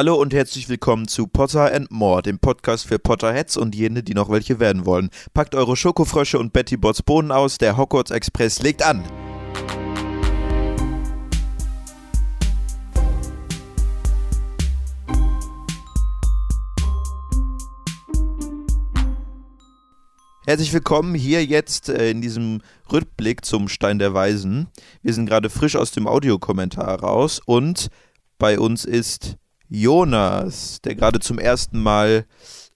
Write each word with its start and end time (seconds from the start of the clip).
Hallo 0.00 0.14
und 0.14 0.32
herzlich 0.32 0.66
willkommen 0.70 1.08
zu 1.08 1.26
Potter 1.26 1.74
and 1.74 1.90
More, 1.90 2.22
dem 2.22 2.38
Podcast 2.38 2.86
für 2.86 2.98
Potterheads 2.98 3.58
und 3.58 3.74
jene, 3.74 4.02
die 4.02 4.14
noch 4.14 4.30
welche 4.30 4.58
werden 4.58 4.86
wollen. 4.86 5.10
Packt 5.34 5.54
eure 5.54 5.76
Schokofrösche 5.76 6.38
und 6.38 6.54
Betty 6.54 6.78
Bots 6.78 7.02
Bohnen 7.02 7.30
aus, 7.30 7.58
der 7.58 7.76
Hogwarts 7.76 8.10
Express 8.10 8.62
legt 8.62 8.82
an. 8.82 9.04
Herzlich 20.46 20.72
willkommen 20.72 21.14
hier 21.14 21.44
jetzt 21.44 21.90
äh, 21.90 22.08
in 22.10 22.22
diesem 22.22 22.62
Rückblick 22.90 23.44
zum 23.44 23.68
Stein 23.68 23.98
der 23.98 24.14
Weisen. 24.14 24.68
Wir 25.02 25.12
sind 25.12 25.26
gerade 25.26 25.50
frisch 25.50 25.76
aus 25.76 25.90
dem 25.90 26.06
Audiokommentar 26.06 27.00
raus 27.00 27.42
und 27.44 27.88
bei 28.38 28.58
uns 28.58 28.86
ist 28.86 29.36
Jonas, 29.70 30.80
der 30.82 30.96
gerade 30.96 31.20
zum 31.20 31.38
ersten 31.38 31.80
Mal 31.80 32.26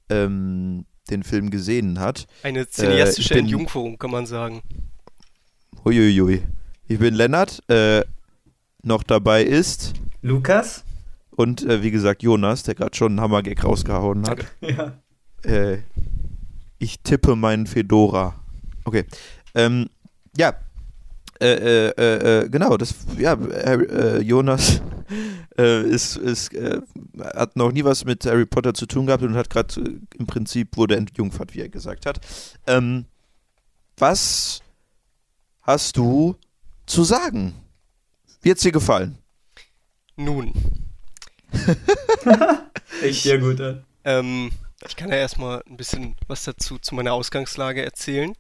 ähm, 0.08 0.86
den 1.10 1.22
Film 1.24 1.50
gesehen 1.50 1.98
hat. 1.98 2.26
Eine 2.42 2.66
cineastische 2.66 3.34
äh, 3.34 3.38
Entjungferung, 3.40 3.98
kann 3.98 4.10
man 4.10 4.26
sagen. 4.26 4.62
Huiuiui. 5.84 6.42
Ich 6.86 6.98
bin 6.98 7.14
Lennart, 7.14 7.62
äh, 7.68 8.04
noch 8.82 9.02
dabei 9.02 9.42
ist 9.42 9.94
Lukas 10.22 10.84
und 11.30 11.64
äh, 11.64 11.82
wie 11.82 11.90
gesagt 11.90 12.22
Jonas, 12.22 12.62
der 12.62 12.74
gerade 12.74 12.94
schon 12.96 13.12
einen 13.12 13.20
Hammergag 13.20 13.62
rausgehauen 13.64 14.26
hat. 14.26 14.44
Ja. 14.60 14.92
Äh, 15.42 15.78
ich 16.78 17.00
tippe 17.00 17.36
meinen 17.36 17.66
Fedora. 17.66 18.34
Okay. 18.84 19.04
Ähm, 19.54 19.88
ja. 20.36 20.54
Äh, 21.40 21.90
äh, 21.90 22.42
äh, 22.44 22.48
genau, 22.48 22.76
das, 22.76 22.94
ja, 23.18 23.34
Jonas 24.20 24.80
ist, 25.62 26.16
ist, 26.16 26.50
hat 27.18 27.56
noch 27.56 27.70
nie 27.70 27.84
was 27.84 28.04
mit 28.04 28.26
Harry 28.26 28.46
Potter 28.46 28.74
zu 28.74 28.86
tun 28.86 29.06
gehabt 29.06 29.22
und 29.22 29.36
hat 29.36 29.50
gerade 29.50 30.00
im 30.18 30.26
Prinzip 30.26 30.76
wurde 30.76 30.96
entjungfert, 30.96 31.54
wie 31.54 31.60
er 31.60 31.68
gesagt 31.68 32.06
hat. 32.06 32.20
Ähm, 32.66 33.06
was 33.96 34.62
hast 35.62 35.96
du 35.96 36.36
zu 36.86 37.04
sagen? 37.04 37.54
Wie 38.42 38.50
hat's 38.50 38.62
dir 38.62 38.72
gefallen? 38.72 39.18
Nun. 40.16 40.52
ich 43.02 43.22
sehr 43.22 43.38
gut 43.38 43.60
an. 43.60 43.84
Ähm, 44.04 44.50
ich 44.86 44.96
kann 44.96 45.10
ja 45.10 45.16
erstmal 45.16 45.62
ein 45.66 45.76
bisschen 45.76 46.16
was 46.26 46.44
dazu 46.44 46.78
zu 46.78 46.94
meiner 46.94 47.12
Ausgangslage 47.12 47.84
erzählen. 47.84 48.34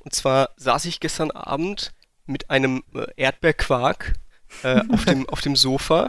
Und 0.00 0.14
zwar 0.14 0.50
saß 0.56 0.86
ich 0.86 1.00
gestern 1.00 1.30
Abend 1.30 1.92
mit 2.26 2.50
einem 2.50 2.82
äh, 2.94 3.06
Erdbeerquark 3.16 4.14
äh, 4.62 4.82
auf, 4.88 5.04
dem, 5.04 5.28
auf 5.28 5.40
dem 5.40 5.56
Sofa 5.56 6.08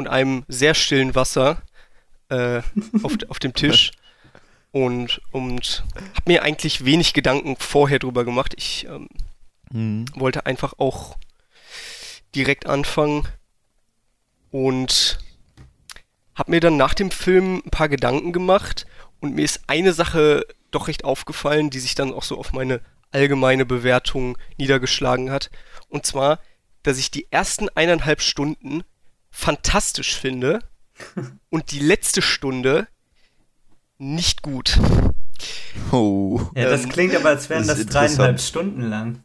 und 0.00 0.08
einem 0.08 0.44
sehr 0.48 0.72
stillen 0.74 1.14
Wasser 1.14 1.60
äh, 2.30 2.62
auf, 3.02 3.18
auf 3.28 3.38
dem 3.38 3.52
Tisch 3.52 3.92
und, 4.72 5.20
und 5.30 5.84
habe 5.96 6.32
mir 6.32 6.42
eigentlich 6.42 6.84
wenig 6.86 7.12
Gedanken 7.12 7.56
vorher 7.58 7.98
drüber 7.98 8.24
gemacht. 8.24 8.54
Ich 8.56 8.86
ähm, 8.86 9.08
mhm. 9.70 10.06
wollte 10.14 10.46
einfach 10.46 10.74
auch 10.78 11.16
direkt 12.34 12.66
anfangen 12.66 13.28
und 14.50 15.18
habe 16.34 16.52
mir 16.52 16.60
dann 16.60 16.78
nach 16.78 16.94
dem 16.94 17.10
Film 17.10 17.62
ein 17.66 17.70
paar 17.70 17.90
Gedanken 17.90 18.32
gemacht 18.32 18.86
und 19.20 19.34
mir 19.34 19.44
ist 19.44 19.64
eine 19.66 19.92
Sache 19.92 20.46
doch 20.70 20.88
recht 20.88 21.04
aufgefallen, 21.04 21.68
die 21.68 21.80
sich 21.80 21.94
dann 21.94 22.14
auch 22.14 22.22
so 22.22 22.38
auf 22.38 22.54
meine 22.54 22.80
allgemeine 23.10 23.66
Bewertung 23.66 24.38
niedergeschlagen 24.56 25.30
hat. 25.30 25.50
Und 25.88 26.06
zwar, 26.06 26.38
dass 26.84 26.96
ich 26.96 27.10
die 27.10 27.30
ersten 27.30 27.68
eineinhalb 27.68 28.22
Stunden 28.22 28.82
fantastisch 29.30 30.16
finde 30.16 30.60
und 31.50 31.70
die 31.72 31.80
letzte 31.80 32.22
Stunde 32.22 32.88
nicht 33.98 34.42
gut. 34.42 34.78
Oh. 35.92 36.40
Ja, 36.54 36.68
das 36.68 36.84
ähm, 36.84 36.88
klingt 36.90 37.14
aber, 37.14 37.30
als 37.30 37.48
wären 37.48 37.66
das, 37.66 37.78
das 37.78 37.86
dreieinhalb 37.86 38.40
Stunden 38.40 38.82
lang. 38.82 39.24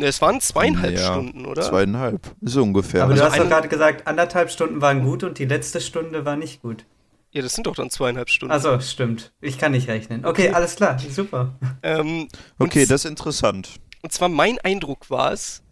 Es 0.00 0.20
waren 0.20 0.40
zweieinhalb 0.40 0.96
ja, 0.96 1.12
Stunden, 1.12 1.46
oder? 1.46 1.62
Zweieinhalb, 1.62 2.34
so 2.40 2.62
ungefähr. 2.62 3.02
Aber 3.04 3.12
also 3.12 3.24
du 3.24 3.30
hast 3.30 3.38
doch 3.38 3.48
gerade 3.48 3.68
gesagt, 3.68 4.06
anderthalb 4.06 4.50
Stunden 4.50 4.80
waren 4.80 5.02
gut 5.02 5.24
und 5.24 5.38
die 5.38 5.44
letzte 5.44 5.80
Stunde 5.80 6.24
war 6.24 6.36
nicht 6.36 6.62
gut. 6.62 6.84
Ja, 7.32 7.40
das 7.40 7.54
sind 7.54 7.66
doch 7.66 7.74
dann 7.74 7.88
zweieinhalb 7.88 8.28
Stunden. 8.28 8.52
Achso, 8.52 8.78
stimmt. 8.80 9.32
Ich 9.40 9.58
kann 9.58 9.72
nicht 9.72 9.88
rechnen. 9.88 10.24
Okay, 10.24 10.48
okay. 10.48 10.54
alles 10.54 10.76
klar, 10.76 10.98
super. 10.98 11.54
Ähm, 11.82 12.28
okay, 12.58 12.84
das 12.84 13.04
ist 13.04 13.10
interessant. 13.10 13.80
Und 14.02 14.12
zwar 14.12 14.28
mein 14.28 14.58
Eindruck 14.58 15.08
war 15.08 15.32
es, 15.32 15.62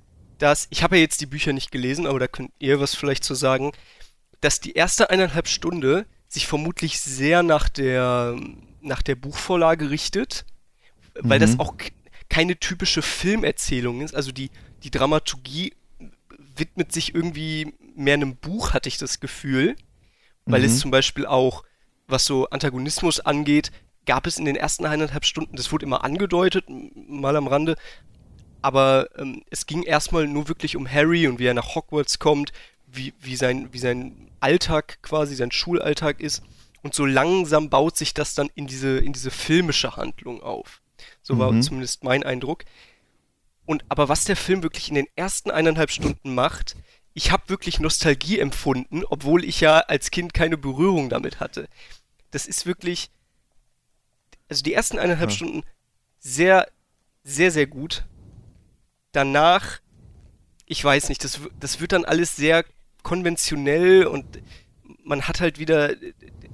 dass, 0.41 0.67
ich 0.71 0.83
habe 0.83 0.97
ja 0.97 1.03
jetzt 1.03 1.21
die 1.21 1.27
Bücher 1.27 1.53
nicht 1.53 1.71
gelesen, 1.71 2.06
aber 2.06 2.19
da 2.19 2.27
könnt 2.27 2.53
ihr 2.59 2.81
was 2.81 2.95
vielleicht 2.95 3.25
zu 3.25 3.34
sagen, 3.34 3.73
dass 4.41 4.61
die 4.61 4.73
erste 4.73 5.11
eineinhalb 5.11 5.49
Stunde 5.49 6.06
sich 6.28 6.47
vermutlich 6.47 7.01
sehr 7.01 7.43
nach 7.43 7.69
der, 7.69 8.37
nach 8.81 9.03
der 9.03 9.15
Buchvorlage 9.15 9.91
richtet, 9.91 10.45
weil 11.15 11.39
mhm. 11.39 11.43
das 11.43 11.59
auch 11.59 11.75
keine 12.28 12.59
typische 12.59 13.03
Filmerzählung 13.03 14.01
ist. 14.01 14.15
Also 14.15 14.33
die, 14.33 14.51
die 14.83 14.91
Dramaturgie 14.91 15.75
widmet 16.57 16.93
sich 16.93 17.15
irgendwie 17.15 17.75
mehr 17.95 18.15
einem 18.15 18.37
Buch, 18.37 18.72
hatte 18.72 18.89
ich 18.89 18.99
das 18.99 19.21
Gefühl 19.21 19.77
weil 20.51 20.61
mhm. 20.61 20.67
es 20.67 20.78
zum 20.78 20.91
Beispiel 20.91 21.27
auch, 21.27 21.65
was 22.07 22.25
so 22.25 22.49
Antagonismus 22.49 23.21
angeht, 23.21 23.71
gab 24.07 24.27
es 24.27 24.39
in 24.39 24.45
den 24.45 24.57
ersten 24.57 24.87
eineinhalb 24.87 25.25
Stunden, 25.25 25.57
das 25.57 25.71
wurde 25.72 25.87
immer 25.87 26.05
angedeutet, 26.05 26.65
mal 26.69 27.37
am 27.37 27.47
Rande, 27.47 27.77
aber 28.62 29.09
ähm, 29.16 29.43
es 29.50 29.66
ging 29.66 29.82
erstmal 29.82 30.26
nur 30.26 30.48
wirklich 30.48 30.76
um 30.76 30.91
Harry 30.91 31.26
und 31.26 31.38
wie 31.38 31.47
er 31.47 31.54
nach 31.54 31.75
Hogwarts 31.75 32.19
kommt, 32.19 32.53
wie, 32.87 33.15
wie, 33.21 33.37
sein, 33.37 33.69
wie 33.72 33.78
sein 33.78 34.31
Alltag 34.41 34.98
quasi, 35.03 35.34
sein 35.34 35.53
Schulalltag 35.53 36.21
ist. 36.21 36.43
Und 36.82 36.94
so 36.94 37.04
langsam 37.04 37.71
baut 37.71 37.97
sich 37.97 38.15
das 38.15 38.34
dann 38.34 38.50
in 38.54 38.66
diese, 38.66 38.98
in 38.98 39.12
diese 39.12 39.31
filmische 39.31 39.97
Handlung 39.97 40.43
auf. 40.43 40.81
So 41.22 41.38
war 41.38 41.53
mhm. 41.53 41.62
zumindest 41.62 42.04
mein 42.04 42.22
Eindruck. 42.22 42.65
Und 43.66 43.84
aber 43.88 44.09
was 44.09 44.25
der 44.25 44.37
Film 44.37 44.62
wirklich 44.62 44.88
in 44.88 44.94
den 44.94 45.06
ersten 45.15 45.50
eineinhalb 45.50 45.91
Stunden 45.91 46.34
macht, 46.34 46.77
ich 47.12 47.31
habe 47.31 47.48
wirklich 47.48 47.81
Nostalgie 47.81 48.38
empfunden, 48.38 49.04
obwohl 49.09 49.44
ich 49.44 49.60
ja 49.60 49.78
als 49.81 50.10
Kind 50.10 50.34
keine 50.34 50.56
Berührung 50.56 51.09
damit 51.09 51.41
hatte. 51.41 51.69
Das 52.31 52.47
ist 52.47 52.66
wirklich, 52.66 53.10
also 54.48 54.62
die 54.62 54.75
ersten 54.75 54.98
eineinhalb 54.98 55.31
ja. 55.31 55.37
Stunden 55.37 55.62
sehr, 56.19 56.69
sehr, 57.25 57.50
sehr 57.50 57.66
gut. 57.66 58.04
Danach, 59.12 59.81
ich 60.66 60.82
weiß 60.84 61.09
nicht, 61.09 61.25
das, 61.25 61.41
das 61.59 61.81
wird 61.81 61.93
dann 61.93 62.04
alles 62.04 62.37
sehr 62.37 62.65
konventionell 63.03 64.06
und 64.06 64.25
man 65.04 65.26
hat 65.26 65.41
halt 65.41 65.59
wieder 65.59 65.94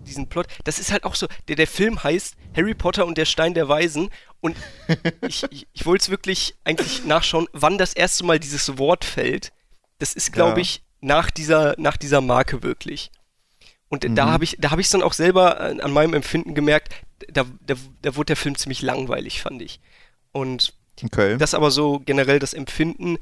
diesen 0.07 0.29
Plot. 0.29 0.47
Das 0.65 0.79
ist 0.79 0.93
halt 0.93 1.05
auch 1.05 1.15
so, 1.15 1.27
der, 1.49 1.57
der 1.57 1.67
Film 1.67 2.03
heißt 2.03 2.37
Harry 2.57 2.75
Potter 2.75 3.07
und 3.07 3.19
der 3.19 3.25
Stein 3.25 3.55
der 3.55 3.69
Weisen 3.69 4.11
und 4.41 4.57
ich, 5.23 5.45
ich, 5.51 5.67
ich 5.73 5.87
wollte 5.87 6.03
es 6.03 6.11
wirklich 6.11 6.55
eigentlich 6.65 7.05
nachschauen, 7.05 7.49
wann 7.53 7.79
das 7.79 7.93
erste 7.93 8.25
Mal 8.25 8.39
dieses 8.39 8.79
Wort 8.79 9.05
fällt. 9.05 9.53
Das 9.99 10.13
ist, 10.13 10.33
glaube 10.33 10.61
ja. 10.61 10.63
ich, 10.63 10.83
nach 11.01 11.31
dieser, 11.31 11.75
nach 11.79 11.97
dieser 11.97 12.21
Marke 12.21 12.63
wirklich. 12.63 13.11
Und 13.89 14.05
mhm. 14.05 14.15
da 14.15 14.31
habe 14.31 14.45
ich, 14.45 14.57
da 14.59 14.71
habe 14.71 14.81
ich 14.81 14.89
dann 14.89 15.03
auch 15.03 15.13
selber 15.13 15.61
an, 15.61 15.81
an, 15.81 15.93
meinem 15.93 16.15
Empfinden 16.15 16.55
gemerkt, 16.55 16.95
da, 17.33 17.45
da, 17.61 17.75
da 18.03 18.17
wurde 18.17 18.27
der 18.27 18.37
Film 18.37 18.57
ziemlich 18.57 18.83
langweilig, 18.83 19.41
fand 19.41 19.63
ich. 19.63 19.81
Und 20.33 20.75
okay. 21.03 21.37
das 21.39 21.55
aber 21.55 21.71
so 21.71 22.01
generell 22.01 22.39
das 22.39 22.55
Empfinden. 22.55 23.19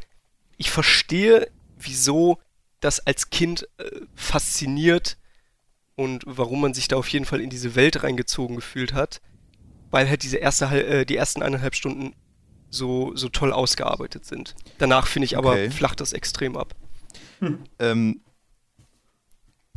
Ich 0.57 0.71
verstehe, 0.71 1.51
wieso 1.79 2.39
das 2.81 3.01
als 3.01 3.31
Kind 3.31 3.69
äh, 3.79 3.91
fasziniert 4.15 5.17
und 5.97 6.23
warum 6.27 6.61
man 6.61 6.75
sich 6.75 6.89
da 6.89 6.97
auf 6.97 7.09
jeden 7.09 7.25
Fall 7.25 7.41
in 7.41 7.51
diese 7.51 7.75
Welt 7.75 8.03
reingezogen 8.03 8.57
gefühlt 8.57 8.93
hat, 8.93 9.21
weil 9.91 10.09
halt 10.09 10.23
diese 10.23 10.37
erste, 10.37 10.67
äh, 10.67 11.07
die 11.07 11.17
ersten 11.17 11.43
eineinhalb 11.43 11.75
Stunden 11.75 12.15
so, 12.71 13.15
so 13.15 13.29
toll 13.29 13.53
ausgearbeitet 13.53 14.25
sind. 14.27 14.55
Danach 14.79 15.07
finde 15.07 15.27
ich 15.27 15.39
aber, 15.39 15.53
okay. 15.53 15.71
flacht 15.71 16.01
das 16.01 16.13
extrem 16.13 16.57
ab. 16.57 16.75
Hm. 17.39 17.61
Ähm, 17.79 18.21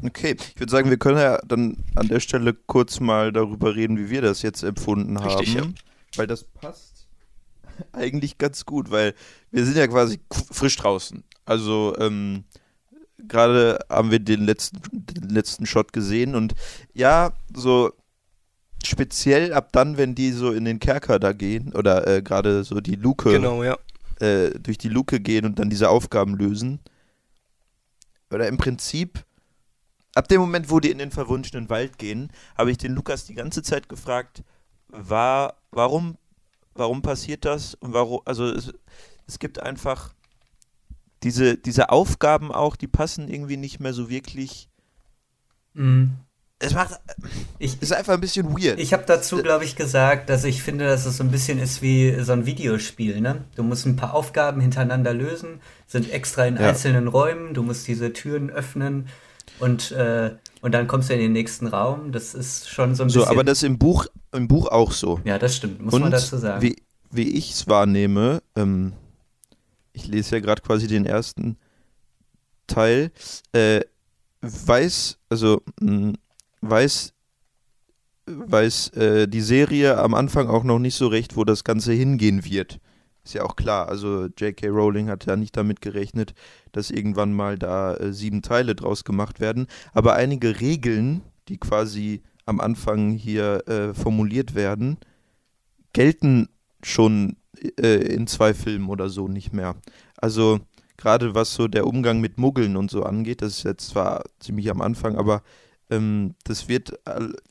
okay, 0.04 0.36
ich 0.40 0.60
würde 0.60 0.72
sagen, 0.72 0.90
wir 0.90 0.98
können 0.98 1.20
ja 1.20 1.40
dann 1.46 1.84
an 1.96 2.08
der 2.08 2.20
Stelle 2.20 2.54
kurz 2.54 3.00
mal 3.00 3.32
darüber 3.32 3.76
reden, 3.76 3.98
wie 3.98 4.10
wir 4.10 4.22
das 4.22 4.42
jetzt 4.42 4.64
empfunden 4.64 5.18
Richtig, 5.18 5.58
haben. 5.58 5.76
Ja. 5.76 6.20
Weil 6.20 6.28
das 6.28 6.44
passt 6.44 6.97
eigentlich 7.92 8.38
ganz 8.38 8.66
gut, 8.66 8.92
weil 8.92 9.14
wir 9.52 9.66
sind 9.66 9.78
ja 9.78 9.88
quasi 9.88 10.20
frisch 10.52 10.76
draußen. 10.78 11.24
Also, 11.46 11.96
ähm, 12.00 12.44
gerade 13.18 13.80
haben 13.90 14.12
wir 14.12 14.20
den 14.20 14.46
letzten, 14.46 14.80
den 14.92 15.30
letzten 15.30 15.66
Shot 15.66 15.94
gesehen 15.94 16.36
und 16.36 16.54
ja, 16.94 17.34
so 17.56 17.92
speziell 18.86 19.54
ab 19.54 19.72
dann, 19.72 19.98
wenn 19.98 20.16
die 20.16 20.32
so 20.32 20.52
in 20.52 20.66
den 20.66 20.80
Kerker 20.80 21.20
da 21.20 21.34
gehen 21.34 21.74
oder 21.74 22.08
äh, 22.08 22.22
gerade 22.22 22.64
so 22.64 22.80
die 22.80 22.96
Luke 22.96 23.30
genau, 23.30 23.64
ja. 23.64 23.78
äh, 24.20 24.52
durch 24.60 24.78
die 24.78 24.90
Luke 24.90 25.20
gehen 25.20 25.46
und 25.46 25.60
dann 25.60 25.70
diese 25.70 25.90
Aufgaben 25.90 26.36
lösen. 26.36 26.80
Oder 28.32 28.48
im 28.48 28.58
Prinzip, 28.58 29.24
ab 30.14 30.28
dem 30.28 30.42
Moment, 30.42 30.70
wo 30.70 30.80
die 30.80 30.92
in 30.92 30.98
den 30.98 31.12
verwunschenen 31.12 31.70
Wald 31.70 31.98
gehen, 31.98 32.30
habe 32.58 32.72
ich 32.72 32.78
den 32.78 32.94
Lukas 32.94 33.26
die 33.26 33.36
ganze 33.36 33.64
Zeit 33.64 33.90
gefragt, 33.90 34.44
war, 34.90 35.56
warum, 35.72 36.18
warum 36.78 37.02
passiert 37.02 37.46
das? 37.46 37.76
Und 37.76 37.94
warum, 37.94 38.22
also 38.26 38.46
es, 38.46 38.74
es 39.28 39.40
gibt 39.40 39.62
einfach 39.62 40.14
diese, 41.24 41.58
diese 41.58 41.90
Aufgaben 41.90 42.52
auch, 42.52 42.76
die 42.76 42.88
passen 42.88 43.28
irgendwie 43.28 43.58
nicht 43.58 43.80
mehr 43.80 43.94
so 43.94 44.10
wirklich 44.10 44.70
Mhm. 45.78 46.12
Es 46.60 46.74
macht. 46.74 47.00
Ich, 47.60 47.80
ist 47.84 47.94
einfach 47.94 48.16
ein 48.16 48.20
bisschen 48.20 48.50
weird. 48.58 48.80
Ich 48.80 48.92
habe 48.92 49.04
dazu, 49.06 49.38
glaube 49.44 49.64
ich, 49.64 49.76
gesagt, 49.76 50.28
dass 50.30 50.44
ich 50.44 50.64
finde, 50.64 50.86
dass 50.86 51.06
es 51.06 51.18
so 51.18 51.24
ein 51.24 51.30
bisschen 51.30 51.60
ist 51.60 51.84
wie 51.84 52.20
so 52.24 52.34
ein 52.34 52.48
Videospiel. 52.48 53.22
Ne? 53.22 53.44
Du 53.56 53.62
musst 53.62 53.86
ein 53.86 53.96
paar 53.96 54.16
Aufgaben 54.16 54.60
hintereinander 54.60 55.14
lösen, 55.14 55.62
sind 55.86 56.12
extra 56.12 56.48
in 56.48 56.56
ja. 56.56 56.70
einzelnen 56.70 57.08
Räumen, 57.08 57.54
du 57.54 57.62
musst 57.62 57.88
diese 57.88 58.12
Türen 58.12 58.50
öffnen 58.50 59.08
und, 59.60 59.92
äh, 59.92 60.36
und 60.62 60.74
dann 60.74 60.88
kommst 60.88 61.10
du 61.10 61.14
in 61.14 61.20
den 61.20 61.34
nächsten 61.34 61.68
Raum. 61.68 62.12
Das 62.12 62.34
ist 62.34 62.70
schon 62.70 62.96
so 62.96 63.04
ein 63.04 63.08
bisschen. 63.08 63.22
So, 63.22 63.28
aber 63.28 63.44
das 63.44 63.64
im 63.64 63.78
Buch, 63.78 64.06
im 64.34 64.48
Buch 64.48 64.68
auch 64.68 64.92
so. 64.92 65.20
Ja, 65.24 65.38
das 65.38 65.56
stimmt, 65.56 65.82
muss 65.82 65.94
und 65.94 66.02
man 66.02 66.12
dazu 66.12 66.38
sagen. 66.38 66.62
Wie, 66.62 66.76
wie 67.12 67.32
ich 67.32 67.52
es 67.52 67.68
wahrnehme, 67.68 68.42
ähm, 68.56 68.94
ich 69.94 70.08
lese 70.08 70.36
ja 70.36 70.42
gerade 70.42 70.62
quasi 70.62 70.88
den 70.88 71.06
ersten 71.06 71.58
Teil, 72.68 73.12
äh, 73.54 73.82
weiß, 74.42 75.18
also 75.30 75.62
mh, 75.80 75.92
mm, 75.92 76.14
weiß, 76.62 77.14
weiß 78.26 78.90
äh, 78.90 79.28
die 79.28 79.42
Serie 79.42 79.98
am 79.98 80.14
Anfang 80.14 80.48
auch 80.48 80.64
noch 80.64 80.80
nicht 80.80 80.96
so 80.96 81.08
recht, 81.08 81.36
wo 81.38 81.44
das 81.44 81.64
Ganze 81.64 81.94
hingehen 81.94 82.46
wird. 82.46 82.80
Ist 83.28 83.34
ja 83.34 83.44
auch 83.44 83.58
klar. 83.58 83.90
Also 83.90 84.28
J.K. 84.38 84.70
Rowling 84.70 85.10
hat 85.10 85.26
ja 85.26 85.36
nicht 85.36 85.58
damit 85.58 85.82
gerechnet, 85.82 86.34
dass 86.72 86.90
irgendwann 86.90 87.34
mal 87.34 87.58
da 87.58 87.94
äh, 87.96 88.14
sieben 88.14 88.42
Teile 88.42 88.74
draus 88.74 89.04
gemacht 89.04 89.42
werden. 89.42 89.68
Aber 89.92 90.14
einige 90.14 90.62
Regeln, 90.62 91.24
die 91.50 91.58
quasi 91.58 92.22
am 92.46 92.62
Anfang 92.62 93.12
hier 93.12 93.68
äh, 93.68 93.94
formuliert 93.94 94.56
werden, 94.56 94.96
gelten 95.92 96.48
schon 96.82 97.36
äh, 97.78 97.98
in 98.14 98.28
zwei 98.28 98.54
Filmen 98.54 98.88
oder 98.88 99.10
so 99.10 99.28
nicht 99.28 99.52
mehr. 99.52 99.76
Also 100.16 100.62
gerade 100.96 101.36
was 101.36 101.54
so 101.54 101.68
der 101.68 101.86
Umgang 101.86 102.22
mit 102.22 102.38
Muggeln 102.38 102.78
und 102.78 102.90
so 102.90 103.04
angeht, 103.04 103.42
das 103.42 103.58
ist 103.58 103.64
jetzt 103.64 103.90
zwar 103.90 104.24
ziemlich 104.40 104.72
am 104.72 104.80
Anfang, 104.80 105.18
aber 105.18 105.44
ähm, 105.90 106.34
das 106.46 106.70
wird 106.70 106.98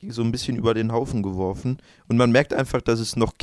so 0.09 0.23
ein 0.23 0.31
bisschen 0.31 0.57
über 0.57 0.73
den 0.73 0.91
Haufen 0.91 1.21
geworfen. 1.21 1.77
Und 2.07 2.17
man 2.17 2.31
merkt 2.31 2.55
einfach, 2.55 2.81
dass 2.81 2.99
es 2.99 3.15
noch 3.15 3.37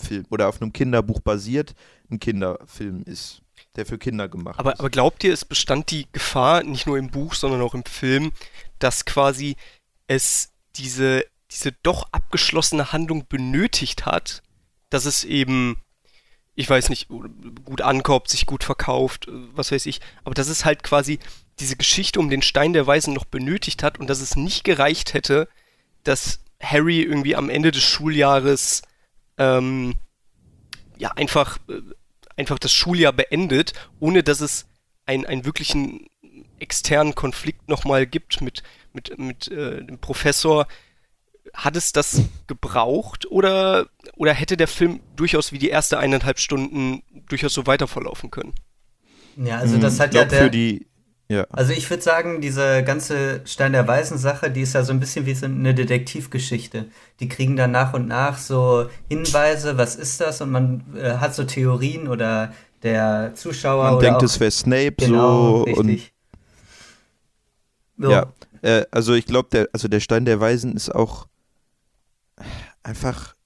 Kinderfilm 0.00 0.26
oder 0.30 0.48
auf 0.48 0.60
einem 0.60 0.72
Kinderbuch 0.72 1.20
basiert, 1.20 1.74
ein 2.10 2.18
Kinderfilm 2.18 3.02
ist, 3.04 3.42
der 3.76 3.86
für 3.86 3.98
Kinder 3.98 4.28
gemacht 4.28 4.58
aber, 4.58 4.74
ist. 4.74 4.80
Aber 4.80 4.90
glaubt 4.90 5.24
ihr, 5.24 5.32
es 5.32 5.44
bestand 5.44 5.90
die 5.90 6.06
Gefahr, 6.12 6.62
nicht 6.62 6.86
nur 6.86 6.98
im 6.98 7.10
Buch, 7.10 7.34
sondern 7.34 7.60
auch 7.62 7.74
im 7.74 7.84
Film, 7.84 8.32
dass 8.78 9.04
quasi 9.04 9.56
es 10.06 10.52
diese, 10.76 11.24
diese 11.50 11.72
doch 11.82 12.08
abgeschlossene 12.12 12.92
Handlung 12.92 13.26
benötigt 13.28 14.06
hat, 14.06 14.42
dass 14.88 15.04
es 15.04 15.24
eben 15.24 15.76
ich 16.56 16.68
weiß 16.68 16.90
nicht, 16.90 17.08
gut 17.08 17.80
ankommt, 17.80 18.28
sich 18.28 18.44
gut 18.44 18.64
verkauft, 18.64 19.28
was 19.54 19.72
weiß 19.72 19.86
ich, 19.86 20.00
aber 20.24 20.34
dass 20.34 20.48
es 20.48 20.66
halt 20.66 20.82
quasi 20.82 21.18
diese 21.58 21.76
Geschichte 21.76 22.20
um 22.20 22.28
den 22.28 22.42
Stein 22.42 22.74
der 22.74 22.86
Weisen 22.86 23.14
noch 23.14 23.24
benötigt 23.24 23.82
hat 23.82 23.98
und 23.98 24.10
dass 24.10 24.20
es 24.20 24.36
nicht 24.36 24.64
gereicht 24.64 25.14
hätte, 25.14 25.48
dass 26.04 26.40
Harry 26.62 27.00
irgendwie 27.00 27.34
am 27.34 27.48
Ende 27.48 27.70
des 27.70 27.82
Schuljahres 27.82 28.82
ähm, 29.40 29.94
ja 30.98 31.10
einfach, 31.16 31.58
äh, 31.68 31.80
einfach 32.36 32.58
das 32.58 32.72
Schuljahr 32.72 33.12
beendet, 33.12 33.72
ohne 33.98 34.22
dass 34.22 34.40
es 34.40 34.66
einen, 35.06 35.26
einen 35.26 35.44
wirklichen 35.44 36.06
externen 36.60 37.14
Konflikt 37.14 37.68
nochmal 37.68 38.06
gibt 38.06 38.42
mit, 38.42 38.62
mit, 38.92 39.18
mit 39.18 39.48
äh, 39.48 39.82
dem 39.82 39.98
Professor. 39.98 40.68
Hat 41.54 41.74
es 41.74 41.90
das 41.90 42.22
gebraucht 42.46 43.26
oder, 43.26 43.88
oder 44.14 44.34
hätte 44.34 44.56
der 44.56 44.68
Film 44.68 45.00
durchaus 45.16 45.52
wie 45.52 45.58
die 45.58 45.70
erste 45.70 45.98
eineinhalb 45.98 46.38
Stunden 46.38 47.02
durchaus 47.28 47.54
so 47.54 47.66
weiter 47.66 47.88
verlaufen 47.88 48.30
können? 48.30 48.54
Ja, 49.36 49.58
also 49.58 49.78
das 49.78 49.98
hat 49.98 50.14
ja 50.14 50.26
der, 50.26 50.44
für 50.44 50.50
die 50.50 50.86
ja. 51.30 51.46
Also 51.50 51.72
ich 51.72 51.88
würde 51.88 52.02
sagen, 52.02 52.40
diese 52.40 52.82
ganze 52.82 53.42
Stein 53.44 53.72
der 53.72 53.86
Weisen 53.86 54.18
Sache, 54.18 54.50
die 54.50 54.62
ist 54.62 54.74
ja 54.74 54.82
so 54.82 54.92
ein 54.92 54.98
bisschen 54.98 55.26
wie 55.26 55.34
so 55.34 55.46
eine 55.46 55.76
Detektivgeschichte. 55.76 56.86
Die 57.20 57.28
kriegen 57.28 57.54
dann 57.54 57.70
nach 57.70 57.94
und 57.94 58.08
nach 58.08 58.36
so 58.36 58.90
Hinweise, 59.08 59.78
was 59.78 59.94
ist 59.94 60.20
das? 60.20 60.40
Und 60.40 60.50
man 60.50 60.82
äh, 60.96 61.18
hat 61.18 61.36
so 61.36 61.44
Theorien 61.44 62.08
oder 62.08 62.52
der 62.82 63.30
Zuschauer. 63.36 63.92
Man 63.92 64.00
denkt, 64.00 64.24
es 64.24 64.40
wäre 64.40 64.50
Snape 64.50 64.96
genau, 64.98 65.58
so. 65.58 65.62
Richtig. 65.62 66.12
Und, 67.96 68.06
so. 68.06 68.10
Ja, 68.10 68.32
äh, 68.62 68.86
also 68.90 69.14
ich 69.14 69.26
glaube, 69.26 69.50
der, 69.52 69.68
also 69.72 69.86
der 69.86 70.00
Stein 70.00 70.24
der 70.24 70.40
Weisen 70.40 70.74
ist 70.74 70.92
auch 70.92 71.28
einfach 72.82 73.36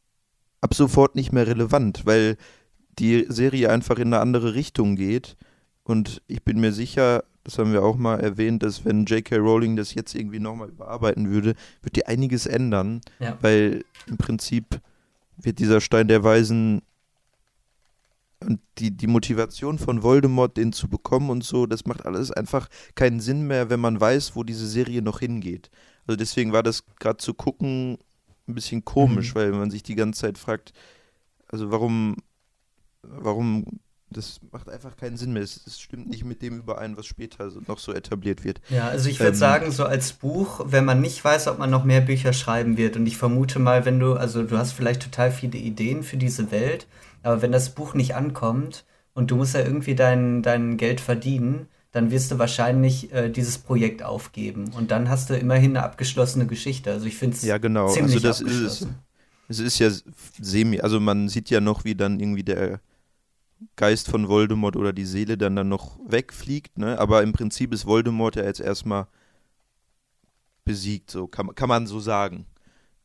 ab 0.63 0.73
sofort 0.73 1.17
nicht 1.17 1.33
mehr 1.33 1.47
relevant, 1.47 2.07
weil 2.07 2.39
die 2.99 3.27
Serie 3.29 3.69
einfach 3.69 3.99
in 3.99 4.07
eine 4.07 4.21
andere 4.21 4.55
Richtung 4.55 4.97
geht. 4.97 5.37
Und 5.83 6.23
ich 6.29 6.43
bin 6.45 6.61
mir 6.61 6.73
sicher, 6.73 7.25
das 7.44 7.58
haben 7.58 7.73
wir 7.73 7.82
auch 7.82 7.96
mal 7.96 8.20
erwähnt, 8.20 8.62
dass 8.62 8.85
wenn 8.85 9.05
J.K. 9.05 9.37
Rowling 9.37 9.76
das 9.76 9.94
jetzt 9.94 10.14
irgendwie 10.14 10.41
nochmal 10.41 10.70
überarbeiten 10.70 11.31
würde, 11.31 11.55
wird 11.82 11.96
die 11.96 12.06
einiges 12.06 12.46
ändern, 12.46 13.02
ja. 13.20 13.38
weil 13.43 13.85
im 14.06 14.17
Prinzip 14.17 14.81
wird 15.37 15.58
dieser 15.58 15.81
Stein 15.81 16.08
der 16.08 16.25
Weisen 16.25 16.82
und 18.41 18.61
die, 18.79 18.91
die 18.91 19.06
Motivation 19.06 19.79
von 19.79 20.02
Voldemort, 20.02 20.56
den 20.56 20.73
zu 20.73 20.88
bekommen 20.88 21.31
und 21.31 21.44
so, 21.44 21.67
das 21.67 21.87
macht 21.87 22.06
alles 22.06 22.31
einfach 22.31 22.69
keinen 22.94 23.20
Sinn 23.20 23.47
mehr, 23.47 23.70
wenn 23.70 23.81
man 23.81 24.00
weiß, 24.00 24.37
wo 24.37 24.43
diese 24.43 24.67
Serie 24.67 25.02
noch 25.02 25.20
hingeht. 25.20 25.70
Also 26.06 26.17
deswegen 26.17 26.52
war 26.52 26.62
das 26.62 26.85
gerade 26.99 27.19
zu 27.19 27.35
gucken 27.35 27.99
ein 28.47 28.55
bisschen 28.55 28.85
komisch, 28.85 29.35
mhm. 29.35 29.38
weil 29.38 29.52
man 29.52 29.70
sich 29.70 29.82
die 29.82 29.94
ganze 29.94 30.23
Zeit 30.23 30.38
fragt, 30.38 30.73
also 31.49 31.70
warum, 31.70 32.17
warum 33.02 33.64
das 34.16 34.40
macht 34.52 34.69
einfach 34.69 34.96
keinen 34.96 35.16
Sinn 35.16 35.32
mehr. 35.32 35.43
Es, 35.43 35.61
stimmt 35.78 36.08
nicht 36.08 36.25
mit 36.25 36.43
dem 36.43 36.58
überein, 36.58 36.96
was 36.96 37.06
später 37.06 37.50
so, 37.50 37.61
noch 37.66 37.78
so 37.78 37.93
etabliert 37.93 38.44
wird. 38.44 38.61
Ja, 38.70 38.88
also 38.88 39.08
ich 39.08 39.20
würde 39.20 39.32
ähm, 39.32 39.37
sagen, 39.37 39.70
so 39.70 39.84
als 39.84 40.12
Buch, 40.12 40.61
wenn 40.66 40.84
man 40.84 41.00
nicht 41.00 41.22
weiß, 41.25 41.49
ob 41.49 41.58
man 41.58 41.70
noch 41.70 41.84
mehr 41.84 42.00
Bücher 42.00 42.32
schreiben 42.32 42.76
wird, 42.76 42.96
und 42.96 43.06
ich 43.06 43.16
vermute 43.16 43.58
mal, 43.58 43.84
wenn 43.84 44.00
du, 44.00 44.14
also 44.14 44.43
du 44.43 44.56
hast 44.56 44.72
vielleicht 44.72 45.02
total 45.02 45.31
viele 45.31 45.58
Ideen 45.58 46.02
für 46.02 46.16
diese 46.16 46.50
Welt, 46.50 46.87
aber 47.22 47.43
wenn 47.43 47.52
das 47.52 47.70
Buch 47.70 47.94
nicht 47.94 48.14
ankommt 48.14 48.84
und 49.14 49.31
du 49.31 49.37
musst 49.37 49.55
ja 49.55 49.61
irgendwie 49.61 49.94
dein, 49.94 50.43
dein 50.43 50.76
Geld 50.76 51.00
verdienen, 51.00 51.69
dann 51.93 52.11
wirst 52.11 52.31
du 52.32 52.38
wahrscheinlich 52.38 53.12
äh, 53.12 53.31
dieses 53.31 53.58
Projekt 53.58 54.02
aufgeben. 54.02 54.72
Und 54.76 54.90
dann 54.90 55.08
hast 55.08 55.31
du 55.31 55.37
immerhin 55.37 55.76
eine 55.76 55.84
abgeschlossene 55.84 56.46
Geschichte. 56.46 56.90
Also 56.90 57.06
ich 57.06 57.16
finde 57.16 57.37
es 57.37 57.43
ja, 57.43 57.58
genau. 57.58 57.88
ziemlich 57.88 58.16
also 58.16 58.28
das 58.28 58.40
ist 58.40 58.88
es 59.49 59.58
ist 59.58 59.78
ja 59.78 59.90
semi, 60.40 60.81
also 60.81 61.00
man 61.00 61.28
sieht 61.28 61.50
ja 61.50 61.61
noch, 61.61 61.84
wie 61.84 61.94
dann 61.94 62.20
irgendwie 62.20 62.44
der 62.44 62.81
Geist 63.76 64.08
von 64.08 64.28
Voldemort 64.28 64.76
oder 64.76 64.93
die 64.93 65.05
Seele 65.05 65.37
dann 65.37 65.56
dann 65.56 65.69
noch 65.69 65.99
wegfliegt, 66.06 66.78
ne? 66.78 66.99
Aber 66.99 67.22
im 67.22 67.32
Prinzip 67.32 67.72
ist 67.72 67.87
Voldemort 67.87 68.37
ja 68.37 68.44
jetzt 68.44 68.61
erstmal 68.61 69.06
besiegt, 70.64 71.11
so 71.11 71.26
kann, 71.26 71.54
kann 71.54 71.68
man 71.68 71.87
so 71.87 72.00
sagen. 72.00 72.47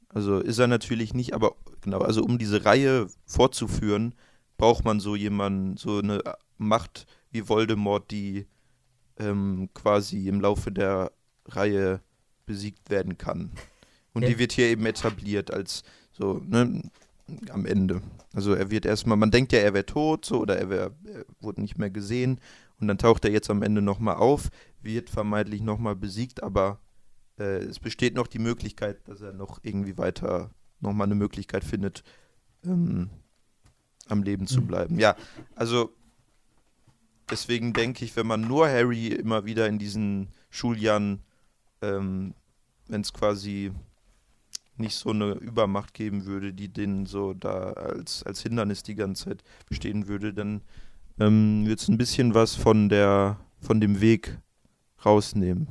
Also 0.10 0.40
ist 0.40 0.58
er 0.58 0.68
natürlich 0.68 1.14
nicht, 1.14 1.34
aber 1.34 1.56
genau, 1.82 2.00
also 2.00 2.24
um 2.24 2.38
diese 2.38 2.66
Reihe 2.66 3.08
fortzuführen, 3.26 4.16
braucht 4.58 4.86
man 4.86 5.00
so 5.00 5.16
jemanden, 5.16 5.78
so 5.78 6.00
eine 6.00 6.22
Macht 6.58 7.06
wie 7.32 7.48
Voldemort, 7.48 8.10
die 8.12 8.48
ähm, 9.18 9.70
quasi 9.74 10.28
im 10.28 10.42
Laufe 10.42 10.72
der 10.72 11.12
Reihe 11.46 12.02
besiegt 12.46 12.90
werden 12.90 13.18
kann. 13.18 13.52
Und 14.14 14.24
ja. 14.24 14.30
die 14.30 14.40
wird 14.40 14.52
hier 14.52 14.68
eben 14.68 14.86
etabliert 14.86 15.52
als 15.52 15.84
so, 16.12 16.42
ne, 16.46 16.82
am 17.52 17.66
Ende. 17.66 18.02
Also 18.34 18.54
er 18.54 18.70
wird 18.70 18.86
erstmal, 18.86 19.18
man 19.18 19.32
denkt 19.32 19.52
ja, 19.52 19.60
er 19.60 19.74
wäre 19.74 19.86
tot, 19.86 20.26
so, 20.26 20.42
oder 20.42 20.58
er, 20.58 20.70
wär, 20.70 20.92
er 21.06 21.26
wurde 21.40 21.62
nicht 21.62 21.78
mehr 21.78 21.90
gesehen. 21.90 22.40
Und 22.80 22.88
dann 22.88 22.98
taucht 22.98 23.26
er 23.26 23.32
jetzt 23.32 23.50
am 23.50 23.62
Ende 23.62 23.82
nochmal 23.82 24.16
auf, 24.16 24.50
wird 24.82 25.10
vermeintlich 25.10 25.62
nochmal 25.62 25.96
besiegt, 25.96 26.42
aber 26.44 26.80
äh, 27.38 27.58
es 27.64 27.80
besteht 27.80 28.16
noch 28.16 28.28
die 28.28 28.40
Möglichkeit, 28.40 29.08
dass 29.08 29.22
er 29.22 29.34
noch 29.34 29.60
irgendwie 29.64 29.98
weiter 29.98 30.52
nochmal 30.80 31.08
eine 31.08 31.16
Möglichkeit 31.16 31.64
findet, 31.64 32.04
ähm, 32.64 33.10
am 34.08 34.24
Leben 34.24 34.48
zu 34.48 34.62
mhm. 34.62 34.68
bleiben. 34.68 35.00
Ja, 35.00 35.16
also 35.56 35.94
deswegen 37.30 37.74
denke 37.74 38.06
ich, 38.06 38.16
wenn 38.16 38.28
man 38.28 38.42
nur 38.42 38.68
Harry 38.68 39.08
immer 39.08 39.46
wieder 39.46 39.68
in 39.68 39.78
diesen 39.78 40.30
Schuljahren, 40.50 41.22
ähm, 41.82 42.34
wenn 42.88 43.02
es 43.02 43.14
quasi 43.14 43.72
nicht 44.80 44.96
so 44.96 45.10
eine 45.10 45.34
Übermacht 45.34 45.94
geben 45.94 46.26
würde, 46.26 46.54
die 46.54 46.70
den 46.70 47.06
so 47.06 47.34
da 47.34 47.74
als, 47.74 48.24
als 48.24 48.42
Hindernis 48.42 48.84
die 48.84 48.96
ganze 48.96 49.26
Zeit 49.26 49.44
bestehen 49.68 50.08
würde, 50.08 50.34
dann 50.34 50.62
ähm, 51.20 51.66
wird 51.66 51.80
es 51.80 51.88
ein 51.88 51.98
bisschen 51.98 52.34
was 52.34 52.56
von 52.56 52.90
der 52.90 53.38
von 53.62 53.82
dem 53.82 54.02
Weg 54.02 54.38
rausnehmen. 55.06 55.68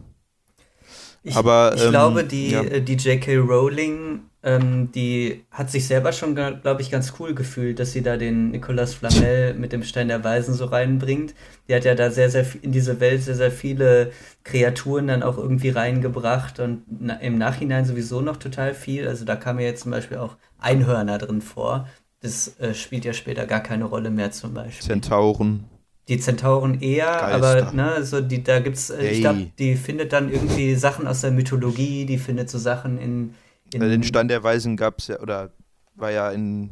Ich, 1.23 1.37
Aber, 1.37 1.75
ich 1.77 1.85
ähm, 1.85 1.91
glaube, 1.91 2.25
die, 2.25 2.51
ja. 2.51 2.63
Äh, 2.63 2.83
die 2.83 2.95
J.K. 2.95 3.37
Rowling, 3.39 4.21
ähm, 4.49 4.91
die 4.93 5.45
hat 5.51 5.71
sich 5.71 5.87
selber 5.87 6.13
schon, 6.13 6.35
glaube 6.35 6.81
ich, 6.81 6.91
ganz 6.91 7.13
cool 7.19 7.35
gefühlt, 7.35 7.79
dass 7.79 7.93
sie 7.93 8.03
da 8.03 8.17
den 8.17 8.51
Nicolas 8.51 8.95
Flamel 8.95 9.53
mit 9.53 9.73
dem 9.73 9.83
Stein 9.83 10.09
der 10.09 10.25
Weisen 10.25 10.55
so 10.55 10.65
reinbringt. 10.65 11.35
Die 11.69 11.75
hat 11.75 11.85
ja 11.85 11.95
da 11.95 12.11
sehr, 12.11 12.31
sehr 12.31 12.47
in 12.63 12.73
diese 12.73 12.99
Welt 12.99 13.23
sehr, 13.23 13.35
sehr 13.35 13.51
viele 13.51 14.11
Kreaturen 14.45 15.09
dann 15.09 15.23
auch 15.23 15.37
irgendwie 15.37 15.69
reingebracht 15.69 16.61
und 16.61 16.85
na, 16.89 17.15
im 17.17 17.37
Nachhinein 17.37 17.85
sowieso 17.85 18.23
noch 18.23 18.39
total 18.39 18.73
viel. 18.73 19.07
Also 19.07 19.27
da 19.27 19.37
kam 19.37 19.61
ja 19.61 19.67
jetzt 19.67 19.83
zum 19.83 19.91
Beispiel 19.93 20.17
auch 20.17 20.37
Einhörner 20.59 21.19
drin 21.19 21.43
vor. 21.43 21.87
Das 22.21 22.59
äh, 22.59 22.73
spielt 22.73 23.05
ja 23.05 23.13
später 23.13 23.45
gar 23.45 23.61
keine 23.61 23.85
Rolle 23.85 24.09
mehr 24.09 24.31
zum 24.31 24.55
Beispiel. 24.55 24.87
Zentauren. 24.87 25.65
Die 26.09 26.19
Zentauren 26.19 26.81
eher, 26.81 27.05
Geister. 27.05 27.35
aber 27.35 27.73
ne, 27.73 28.03
so 28.03 28.23
die, 28.23 28.43
da 28.43 28.61
gibt's, 28.61 28.91
hey. 28.97 29.09
Äh, 29.09 29.11
ich 29.11 29.21
glaube, 29.21 29.47
die 29.59 29.77
findet 29.77 30.15
dann 30.15 30.33
irgendwie 30.33 30.75
Sachen 30.75 31.07
aus 31.07 31.21
der 31.21 31.33
Mythologie, 31.33 32.07
die 32.07 32.17
findet 32.17 32.49
so 32.49 32.57
Sachen 32.57 32.99
in. 32.99 33.35
In 33.73 33.81
den 33.81 34.03
Stand 34.03 34.31
der 34.31 34.43
Weisen 34.43 34.77
gab 34.77 34.99
es 34.99 35.09
ja, 35.09 35.21
oder 35.21 35.51
war 35.95 36.11
ja 36.11 36.31
in, 36.31 36.71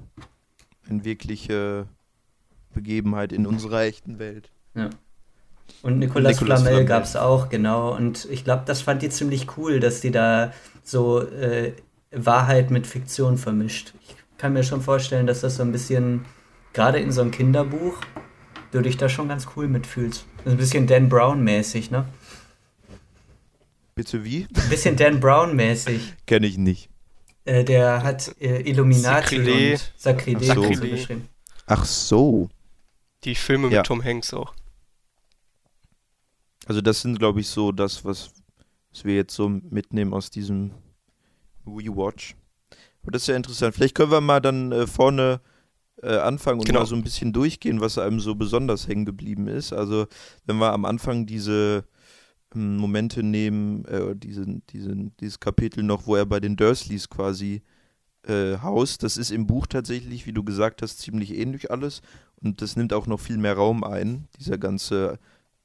in 0.88 1.05
wirkliche 1.05 1.87
Begebenheit 2.75 3.33
in 3.33 3.47
unserer 3.47 3.83
echten 3.83 4.19
Welt. 4.19 4.50
Ja. 4.75 4.91
Und 5.83 5.99
Nicolas, 5.99 6.35
Nicolas 6.35 6.61
Flamel, 6.61 6.73
Flamel. 6.73 6.85
gab 6.85 7.05
es 7.05 7.17
auch, 7.17 7.49
genau. 7.49 7.95
Und 7.95 8.26
ich 8.31 8.45
glaube, 8.45 8.62
das 8.67 8.83
fand 8.83 9.03
die 9.03 9.09
ziemlich 9.09 9.57
cool, 9.57 9.81
dass 9.81 10.00
die 10.00 10.11
da 10.11 10.53
so 10.83 11.23
äh, 11.23 11.73
Wahrheit 12.12 12.71
mit 12.71 12.87
Fiktion 12.87 13.37
vermischt. 13.37 13.93
Ich 14.07 14.17
kann 14.38 14.53
mir 14.53 14.62
schon 14.62 14.81
vorstellen, 14.81 15.26
dass 15.26 15.41
das 15.41 15.57
so 15.57 15.62
ein 15.62 15.73
bisschen, 15.73 16.25
gerade 16.73 16.99
in 16.99 17.11
so 17.11 17.21
einem 17.21 17.31
Kinderbuch, 17.31 17.99
du 18.71 18.81
dich 18.81 18.97
da 18.97 19.09
schon 19.09 19.29
ganz 19.29 19.49
cool 19.57 19.69
mitfühlst. 19.69 20.25
Ein 20.45 20.57
bisschen 20.57 20.87
Dan 20.87 21.09
Brown-mäßig, 21.09 21.91
ne? 21.91 22.05
Bitte 23.97 24.25
wie? 24.25 24.47
Ein 24.55 24.69
bisschen 24.69 24.95
Dan 24.95 25.21
Brown-mäßig. 25.21 26.15
Kenne 26.26 26.47
ich 26.47 26.59
nicht. 26.59 26.91
Äh, 27.47 27.65
der 27.65 28.03
hat 28.03 28.31
äh, 28.43 28.61
Illuminati 28.61 29.37
Sacrilé. 29.37 29.73
und 29.73 29.93
Sacrilé, 29.99 30.55
so. 30.55 30.69
geschrieben. 30.91 31.29
Ach 31.65 31.87
so. 31.87 32.50
Die 33.25 33.35
Filme 33.35 33.69
ja. 33.71 33.79
mit 33.79 33.87
Tom 33.87 34.05
Hanks 34.05 34.35
auch. 34.35 34.55
Also 36.67 36.83
das 36.83 37.00
sind, 37.00 37.19
glaube 37.19 37.41
ich, 37.41 37.49
so 37.49 37.73
das, 37.73 38.05
was, 38.05 38.33
was 38.93 39.05
wir 39.07 39.15
jetzt 39.15 39.35
so 39.35 39.49
mitnehmen 39.49 40.12
aus 40.12 40.29
diesem 40.29 40.73
Rewatch. 41.67 42.35
Aber 43.03 43.12
das 43.12 43.23
ist 43.23 43.29
ja 43.29 43.37
interessant. 43.37 43.75
Vielleicht 43.75 43.95
können 43.95 44.11
wir 44.11 44.21
mal 44.21 44.41
dann 44.41 44.73
äh, 44.73 44.87
vorne 44.87 45.41
äh, 46.03 46.19
anfangen 46.19 46.61
und 46.61 46.67
genau. 46.67 46.81
mal 46.81 46.87
so 46.87 46.97
ein 46.97 47.03
bisschen 47.03 47.33
durchgehen, 47.33 47.81
was 47.81 47.97
einem 47.97 48.21
so 48.21 48.35
besonders 48.35 48.88
hängen 48.88 49.07
geblieben 49.07 49.49
ist. 49.49 49.73
Also 49.73 50.07
wenn 50.45 50.59
wir 50.59 50.75
am 50.75 50.85
Anfang 50.85 51.25
diese 51.25 51.85
Momente 52.56 53.22
nehmen, 53.22 53.84
äh, 53.86 54.16
diesen, 54.16 54.62
diesen, 54.66 55.12
dieses 55.20 55.40
Kapitel 55.40 55.82
noch, 55.82 56.06
wo 56.06 56.16
er 56.16 56.26
bei 56.26 56.40
den 56.40 56.56
Dursleys 56.56 57.08
quasi 57.08 57.62
äh, 58.26 58.58
haust, 58.58 59.02
das 59.02 59.16
ist 59.16 59.30
im 59.30 59.46
Buch 59.46 59.66
tatsächlich, 59.66 60.26
wie 60.26 60.32
du 60.32 60.42
gesagt 60.42 60.82
hast, 60.82 60.98
ziemlich 60.98 61.36
ähnlich 61.36 61.70
alles. 61.70 62.02
Und 62.42 62.60
das 62.60 62.76
nimmt 62.76 62.92
auch 62.92 63.06
noch 63.06 63.20
viel 63.20 63.38
mehr 63.38 63.54
Raum 63.54 63.84
ein, 63.84 64.28
dieser 64.38 64.58
ganze 64.58 65.18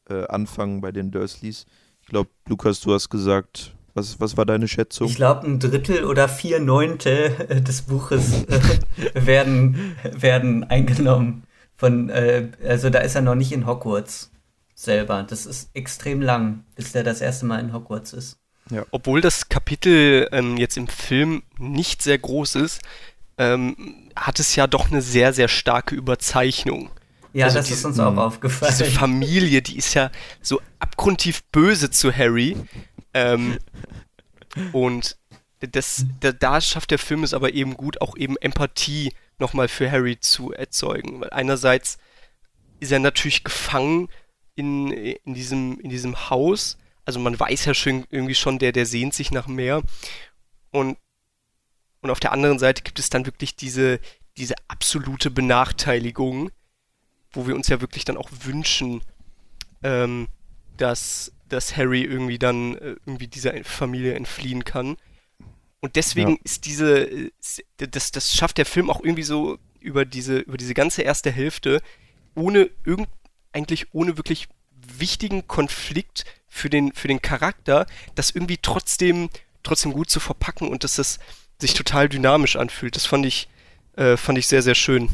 äh, 0.10 0.26
Anfang 0.28 0.82
bei 0.82 0.92
den 0.92 1.12
Dursleys. 1.12 1.66
Ich 2.02 2.08
glaube, 2.08 2.30
Lukas, 2.48 2.80
du 2.82 2.94
hast 2.94 3.10
gesagt, 3.10 3.74
was, 3.94 4.20
was 4.20 4.38
war 4.38 4.46
deine 4.46 4.68
Schätzung? 4.68 5.08
Ich 5.08 5.16
glaube, 5.16 5.48
ein 5.48 5.60
Drittel 5.60 6.06
oder 6.06 6.30
vier 6.30 6.60
Neunte 6.60 7.30
des 7.68 7.84
Buches 7.84 8.44
äh, 8.44 8.60
werden, 9.26 9.96
werden 10.04 10.64
eingenommen. 10.64 11.44
Von, 11.76 12.10
äh, 12.10 12.50
also 12.66 12.90
da 12.90 13.00
ist 13.00 13.16
er 13.16 13.22
noch 13.22 13.36
nicht 13.36 13.52
in 13.52 13.66
Hogwarts 13.66 14.32
selber. 14.82 15.24
Das 15.24 15.46
ist 15.46 15.70
extrem 15.74 16.22
lang, 16.22 16.64
bis 16.76 16.92
der 16.92 17.04
das 17.04 17.22
erste 17.22 17.46
Mal 17.46 17.60
in 17.60 17.74
Hogwarts 17.74 18.14
ist. 18.14 18.38
Ja. 18.70 18.86
Obwohl 18.92 19.22
das 19.22 19.50
Kapitel 19.50 20.30
ähm, 20.32 20.58
jetzt 20.58 20.78
im 20.78 20.88
Film 20.88 21.44
nicht 21.58 22.02
sehr 22.02 22.18
groß 22.18 22.56
ist, 22.56 22.82
ähm, 23.38 24.10
hat 24.16 24.40
es 24.40 24.56
ja 24.56 24.68
doch 24.68 24.92
eine 24.92 25.02
sehr, 25.02 25.34
sehr 25.34 25.48
starke 25.48 25.96
Überzeichnung. 25.96 26.90
Ja, 27.34 27.46
also 27.46 27.58
das 27.58 27.68
diese, 27.68 27.80
ist 27.80 27.86
uns 27.86 28.00
auch 28.00 28.16
aufgefallen. 28.18 28.74
Diese 28.78 28.86
Familie, 28.92 29.62
die 29.62 29.78
ist 29.78 29.94
ja 29.94 30.12
so 30.42 30.62
abgrundtief 30.80 31.44
böse 31.52 31.90
zu 31.90 32.16
Harry. 32.16 32.58
Ähm, 33.14 33.58
und 34.74 35.18
das, 35.60 36.06
da, 36.20 36.32
da, 36.32 36.60
schafft 36.60 36.92
der 36.92 37.00
Film 37.00 37.24
es 37.24 37.34
aber 37.34 37.54
eben 37.54 37.76
gut, 37.76 38.02
auch 38.02 38.18
eben 38.18 38.36
Empathie 38.38 39.14
nochmal 39.40 39.68
für 39.68 39.90
Harry 39.90 40.20
zu 40.20 40.52
erzeugen. 40.52 41.22
Weil 41.22 41.30
einerseits 41.30 41.98
ist 42.80 42.92
er 42.92 43.00
natürlich 43.00 43.44
gefangen 43.44 44.10
in, 44.62 44.92
in, 44.92 45.34
diesem, 45.34 45.80
in 45.80 45.90
diesem 45.90 46.30
Haus. 46.30 46.78
Also 47.04 47.20
man 47.20 47.40
weiß 47.40 47.66
ja 47.66 47.74
schon 47.74 48.06
irgendwie 48.12 48.36
schon, 48.36 48.60
der, 48.60 48.72
der 48.72 48.86
sehnt 48.86 49.16
sich 49.16 49.32
nach 49.32 49.48
mehr. 49.48 49.82
Und, 50.70 50.98
und 52.02 52.10
auf 52.12 52.20
der 52.20 52.32
anderen 52.32 52.60
Seite 52.60 52.84
gibt 52.84 53.00
es 53.00 53.10
dann 53.10 53.26
wirklich 53.26 53.56
diese, 53.56 54.00
diese 54.38 54.54
absolute 54.68 55.32
Benachteiligung, 55.32 56.52
wo 57.32 57.48
wir 57.48 57.56
uns 57.56 57.68
ja 57.70 57.82
wirklich 57.82 58.06
dann 58.06 58.18
auch 58.18 58.30
wünschen, 58.44 59.02
ähm, 59.82 60.28
dass, 60.78 61.34
dass 61.50 61.76
Harry 61.76 62.04
irgendwie 62.04 62.38
dann 62.38 62.76
äh, 62.76 62.96
irgendwie 63.06 63.28
dieser 63.28 63.64
Familie 63.64 64.14
entfliehen 64.14 64.64
kann. 64.64 64.96
Und 65.80 65.96
deswegen 65.96 66.34
ja. 66.34 66.38
ist 66.44 66.66
diese, 66.68 67.32
das, 67.78 68.12
das 68.12 68.34
schafft 68.36 68.60
der 68.60 68.68
Film 68.68 68.92
auch 68.92 69.02
irgendwie 69.04 69.24
so 69.24 69.58
über 69.80 70.06
diese, 70.06 70.38
über 70.38 70.58
diese 70.58 70.76
ganze 70.76 71.02
erste 71.02 71.32
Hälfte, 71.32 71.82
ohne 72.36 72.70
irgend, 72.86 73.10
eigentlich 73.54 73.94
ohne 73.94 74.18
wirklich 74.18 74.48
wichtigen 74.98 75.48
Konflikt 75.48 76.26
für 76.48 76.70
den, 76.70 76.94
für 76.94 77.08
den 77.08 77.22
Charakter, 77.22 77.86
das 78.16 78.32
irgendwie 78.32 78.58
trotzdem, 78.62 79.30
trotzdem 79.64 79.94
gut 79.94 80.10
zu 80.10 80.20
verpacken 80.20 80.68
und 80.68 80.84
dass 80.84 80.96
das 80.96 81.20
sich 81.60 81.74
total 81.74 82.10
dynamisch 82.10 82.56
anfühlt. 82.56 82.96
Das 82.96 83.06
fand 83.06 83.26
ich, 83.26 83.48
äh, 83.96 84.18
fand 84.18 84.38
ich 84.38 84.48
sehr, 84.48 84.62
sehr 84.62 84.76
schön. 84.76 85.10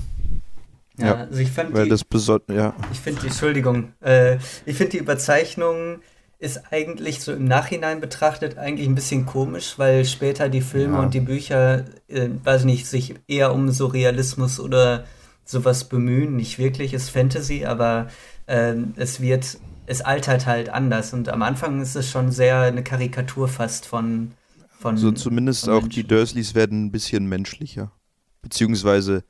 Ja, 0.98 1.16
also 1.16 1.40
ich 1.40 1.52
fand 1.52 1.74
weil 1.74 1.84
die, 1.84 1.90
das 1.90 2.04
besonders, 2.04 2.56
ja. 2.56 2.74
Ich 2.92 3.00
finde 3.00 3.22
die, 3.22 3.28
Entschuldigung, 3.28 3.94
äh, 4.02 4.38
ich 4.66 4.76
finde 4.76 4.92
die 4.92 4.98
Überzeichnung 4.98 6.00
ist 6.40 6.72
eigentlich 6.72 7.22
so 7.22 7.34
im 7.34 7.46
Nachhinein 7.46 8.00
betrachtet 8.00 8.58
eigentlich 8.58 8.88
ein 8.88 8.96
bisschen 8.96 9.26
komisch, 9.26 9.74
weil 9.78 10.06
später 10.06 10.50
die 10.50 10.62
Filme 10.62 10.98
ja. 10.98 11.04
und 11.04 11.14
die 11.14 11.20
Bücher, 11.20 11.86
äh, 12.08 12.30
weiß 12.44 12.66
nicht, 12.66 12.86
sich 12.86 13.16
eher 13.28 13.54
um 13.54 13.72
so 13.72 13.88
Realismus 13.88 14.60
oder 14.60 15.06
sowas 15.48 15.86
bemühen. 15.86 16.36
Nicht 16.36 16.60
wirklich, 16.60 16.94
ist 16.94 17.10
Fantasy, 17.10 17.66
aber 17.66 18.08
äh, 18.46 18.76
es 18.98 19.20
wird, 19.20 19.58
es 19.88 20.02
altert 20.02 20.46
halt 20.46 20.70
anders 20.70 21.14
und 21.14 21.30
am 21.30 21.42
Anfang 21.42 21.82
ist 21.82 21.96
es 21.96 22.10
schon 22.10 22.32
sehr 22.32 22.62
eine 22.62 22.84
Karikatur 22.84 23.48
fast 23.48 23.86
von. 23.86 24.34
von 24.80 24.98
so 24.98 25.12
zumindest 25.12 25.66
von 25.66 25.74
auch 25.74 25.82
Menschen. 25.82 26.02
die 26.02 26.08
Dursleys 26.08 26.54
werden 26.54 26.86
ein 26.86 26.92
bisschen 26.92 27.28
menschlicher. 27.28 27.92
Beziehungsweise, 28.42 29.24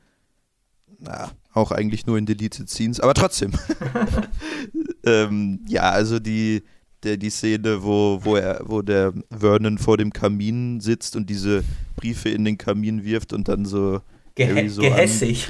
na, 1.00 1.32
auch 1.54 1.72
eigentlich 1.72 2.06
nur 2.06 2.18
in 2.18 2.26
Deleted 2.26 2.70
Scenes, 2.70 3.00
aber 3.00 3.14
trotzdem. 3.14 3.52
ähm, 5.06 5.62
ja, 5.68 5.92
also 5.92 6.20
die, 6.20 6.64
der, 7.04 7.18
die 7.18 7.30
Szene, 7.30 7.84
wo, 7.84 8.20
wo, 8.24 8.36
er, 8.36 8.62
wo 8.66 8.82
der 8.82 9.14
Vernon 9.30 9.78
vor 9.78 9.98
dem 9.98 10.12
Kamin 10.12 10.80
sitzt 10.82 11.16
und 11.16 11.30
diese 11.30 11.64
Briefe 11.96 12.30
in 12.30 12.46
den 12.46 12.58
Kamin 12.58 13.04
wirft 13.04 13.34
und 13.34 13.48
dann 13.48 13.66
so, 13.66 14.02
Ge 14.36 14.68
so 14.68 14.82
gehässig. 14.82 15.50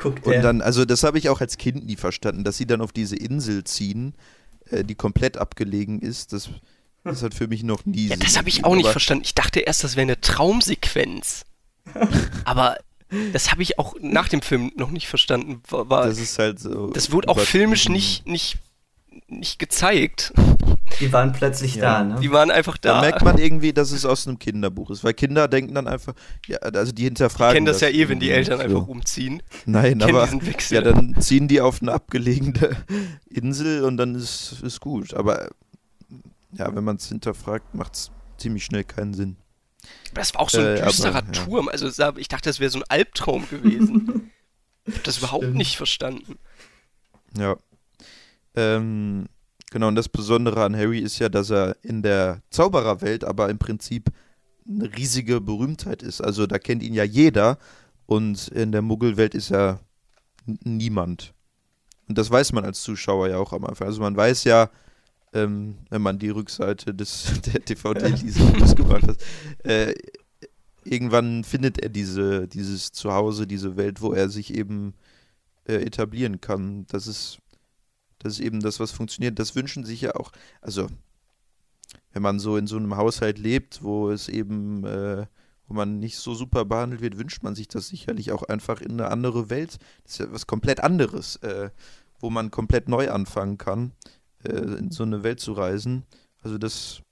Guckt 0.00 0.26
und 0.26 0.42
dann, 0.42 0.62
also 0.62 0.84
das 0.84 1.02
habe 1.02 1.18
ich 1.18 1.28
auch 1.28 1.40
als 1.40 1.58
Kind 1.58 1.84
nie 1.84 1.96
verstanden, 1.96 2.42
dass 2.42 2.56
sie 2.56 2.66
dann 2.66 2.80
auf 2.80 2.92
diese 2.92 3.16
Insel 3.16 3.64
ziehen, 3.64 4.14
äh, 4.70 4.82
die 4.82 4.94
komplett 4.94 5.36
abgelegen 5.36 6.00
ist. 6.00 6.32
Das, 6.32 6.48
das 7.04 7.22
hat 7.22 7.34
für 7.34 7.48
mich 7.48 7.62
noch 7.62 7.84
nie. 7.84 8.08
Ja, 8.08 8.16
das 8.16 8.38
habe 8.38 8.48
ich 8.48 8.64
auch 8.64 8.74
nicht 8.74 8.88
verstanden. 8.88 9.24
Ich 9.24 9.34
dachte 9.34 9.60
erst, 9.60 9.84
das 9.84 9.96
wäre 9.96 10.02
eine 10.02 10.20
Traumsequenz. 10.20 11.44
Aber 12.44 12.78
das 13.32 13.50
habe 13.50 13.62
ich 13.62 13.78
auch 13.78 13.94
nach 14.00 14.28
dem 14.28 14.40
Film 14.40 14.72
noch 14.76 14.90
nicht 14.90 15.08
verstanden. 15.08 15.62
War, 15.68 16.06
das 16.06 16.18
ist 16.18 16.38
halt 16.38 16.60
so. 16.60 16.88
Das 16.88 17.12
wurde 17.12 17.28
auch 17.28 17.38
filmisch 17.38 17.88
nicht, 17.88 18.26
nicht, 18.26 18.58
nicht 19.28 19.58
gezeigt. 19.58 20.32
Die 20.98 21.12
waren 21.12 21.32
plötzlich 21.32 21.76
ja. 21.76 22.02
da, 22.02 22.04
ne? 22.04 22.20
Die 22.20 22.30
waren 22.30 22.50
einfach 22.50 22.76
da. 22.76 22.94
Da 22.94 23.00
merkt 23.00 23.22
man 23.22 23.38
irgendwie, 23.38 23.72
dass 23.72 23.92
es 23.92 24.04
aus 24.04 24.26
einem 24.26 24.38
Kinderbuch 24.38 24.90
ist, 24.90 25.04
weil 25.04 25.14
Kinder 25.14 25.48
denken 25.48 25.74
dann 25.74 25.86
einfach, 25.86 26.14
ja, 26.46 26.58
also 26.58 26.92
die 26.92 27.04
hinterfragen. 27.04 27.52
Die 27.52 27.56
kennen 27.56 27.66
das, 27.66 27.78
das 27.78 27.90
ja 27.90 27.96
eh, 27.96 28.08
wenn 28.08 28.20
die 28.20 28.30
Eltern 28.30 28.58
so. 28.58 28.64
einfach 28.64 28.88
umziehen. 28.88 29.42
Nein, 29.66 30.02
aber 30.02 30.28
ja, 30.68 30.80
dann 30.80 31.16
ziehen 31.20 31.48
die 31.48 31.60
auf 31.60 31.80
eine 31.80 31.92
abgelegene 31.92 32.76
Insel 33.30 33.84
und 33.84 33.96
dann 33.96 34.14
ist 34.14 34.62
es 34.62 34.80
gut. 34.80 35.14
Aber 35.14 35.50
ja, 36.52 36.74
wenn 36.74 36.84
man 36.84 36.96
es 36.96 37.06
hinterfragt, 37.06 37.74
macht 37.74 37.94
es 37.94 38.10
ziemlich 38.38 38.64
schnell 38.64 38.84
keinen 38.84 39.14
Sinn. 39.14 39.36
Das 40.14 40.34
war 40.34 40.42
auch 40.42 40.50
so 40.50 40.60
ein 40.60 40.76
äh, 40.76 40.82
düsterer 40.82 41.16
aber, 41.16 41.26
ja. 41.26 41.44
Turm. 41.44 41.68
Also 41.68 41.88
ich 42.16 42.28
dachte, 42.28 42.48
das 42.48 42.60
wäre 42.60 42.70
so 42.70 42.80
ein 42.80 42.84
Albtraum 42.88 43.48
gewesen. 43.48 44.30
ich 44.84 44.94
habe 44.94 45.04
das 45.04 45.18
überhaupt 45.18 45.44
Stimmt. 45.44 45.56
nicht 45.56 45.76
verstanden. 45.76 46.38
Ja. 47.36 47.56
Ähm, 48.56 49.28
genau, 49.70 49.88
und 49.88 49.94
das 49.94 50.08
Besondere 50.08 50.64
an 50.64 50.76
Harry 50.76 50.98
ist 50.98 51.18
ja, 51.18 51.28
dass 51.28 51.50
er 51.50 51.76
in 51.82 52.02
der 52.02 52.42
Zaubererwelt 52.50 53.24
aber 53.24 53.48
im 53.48 53.58
Prinzip 53.58 54.10
eine 54.68 54.94
riesige 54.96 55.40
Berühmtheit 55.40 56.02
ist. 56.02 56.20
Also 56.20 56.46
da 56.46 56.58
kennt 56.58 56.82
ihn 56.82 56.94
ja 56.94 57.04
jeder 57.04 57.58
und 58.06 58.48
in 58.48 58.72
der 58.72 58.82
Muggelwelt 58.82 59.34
ist 59.34 59.50
er 59.50 59.80
niemand. 60.44 61.34
Und 62.08 62.18
das 62.18 62.30
weiß 62.30 62.52
man 62.52 62.64
als 62.64 62.82
Zuschauer 62.82 63.28
ja 63.28 63.38
auch 63.38 63.52
am 63.52 63.64
Anfang. 63.64 63.86
Also 63.86 64.00
man 64.00 64.16
weiß 64.16 64.44
ja, 64.44 64.70
ähm, 65.32 65.76
wenn 65.90 66.02
man 66.02 66.18
die 66.18 66.30
Rückseite 66.30 66.94
des, 66.94 67.40
der 67.46 67.60
DVD 67.60 68.10
dieses 68.10 68.74
gemacht 68.74 69.06
hat. 69.06 69.16
Äh, 69.64 69.94
irgendwann 70.84 71.44
findet 71.44 71.78
er 71.78 71.88
diese, 71.88 72.48
dieses 72.48 72.92
Zuhause, 72.92 73.46
diese 73.46 73.76
Welt, 73.76 74.00
wo 74.00 74.12
er 74.12 74.28
sich 74.28 74.54
eben 74.54 74.94
äh, 75.66 75.74
etablieren 75.74 76.40
kann. 76.40 76.86
Das 76.88 77.06
ist, 77.06 77.38
das 78.20 78.34
ist 78.34 78.40
eben 78.40 78.60
das, 78.60 78.78
was 78.78 78.92
funktioniert. 78.92 79.38
Das 79.38 79.56
wünschen 79.56 79.84
sich 79.84 80.00
ja 80.02 80.14
auch, 80.14 80.30
also 80.60 80.86
wenn 82.12 82.22
man 82.22 82.38
so 82.38 82.56
in 82.56 82.66
so 82.66 82.76
einem 82.76 82.96
Haushalt 82.96 83.38
lebt, 83.38 83.82
wo 83.82 84.10
es 84.10 84.28
eben, 84.28 84.84
äh, 84.84 85.26
wo 85.66 85.74
man 85.74 85.98
nicht 85.98 86.16
so 86.16 86.34
super 86.34 86.64
behandelt 86.64 87.02
wird, 87.02 87.18
wünscht 87.18 87.42
man 87.42 87.54
sich 87.54 87.68
das 87.68 87.88
sicherlich 87.88 88.32
auch 88.32 88.44
einfach 88.44 88.80
in 88.80 88.92
eine 88.92 89.08
andere 89.08 89.50
Welt. 89.50 89.78
Das 90.04 90.12
ist 90.12 90.18
ja 90.18 90.32
was 90.32 90.46
komplett 90.46 90.80
anderes. 90.80 91.36
Äh, 91.36 91.70
wo 92.20 92.30
man 92.30 92.50
komplett 92.50 92.88
neu 92.88 93.10
anfangen 93.10 93.58
kann, 93.58 93.92
äh, 94.44 94.52
in 94.52 94.90
so 94.90 95.02
eine 95.02 95.22
Welt 95.22 95.40
zu 95.40 95.52
reisen. 95.52 96.04
Also 96.42 96.58
das 96.58 97.02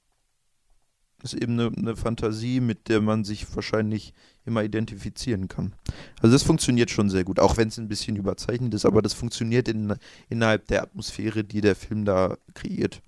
ist 1.22 1.34
eben 1.34 1.58
eine, 1.58 1.70
eine, 1.76 1.96
Fantasie, 1.96 2.60
mit 2.60 2.88
der 2.88 3.00
man 3.00 3.25
sich 3.25 3.54
wahrscheinlich 3.54 4.14
immer 4.44 4.62
identifizieren 4.62 5.48
kann. 5.48 5.75
Also 6.22 6.32
das 6.32 6.42
funktioniert 6.42 6.90
schon 6.90 7.10
sehr 7.10 7.25
gut, 7.25 7.40
auch 7.40 7.56
wenn 7.56 7.68
es 7.68 7.78
ein 7.78 7.88
bisschen 7.88 8.16
überzeichnet 8.16 8.75
ist, 8.75 8.87
aber 8.87 9.02
das 9.02 9.14
funktioniert 9.14 9.68
in, 9.68 9.94
innerhalb 10.28 10.66
der 10.68 10.82
Atmosphäre, 10.82 11.44
die 11.44 11.60
der 11.60 11.76
Film 11.76 12.04
da 12.04 12.37
kreiert. 12.54 13.02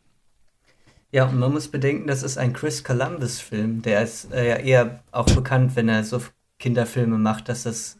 Ja, 1.12 1.26
und 1.26 1.38
man 1.38 1.52
muss 1.52 1.68
bedenken, 1.68 2.06
das 2.06 2.22
ist 2.22 2.38
ein 2.38 2.52
Chris 2.52 2.84
Columbus-Film. 2.84 3.82
Der 3.82 4.02
ist 4.02 4.32
äh, 4.32 4.48
ja 4.48 4.56
eher 4.56 5.02
auch 5.10 5.26
bekannt, 5.26 5.74
wenn 5.74 5.88
er 5.88 6.04
so 6.04 6.22
Kinderfilme 6.58 7.18
macht, 7.18 7.48
dass 7.48 7.64
das 7.64 7.98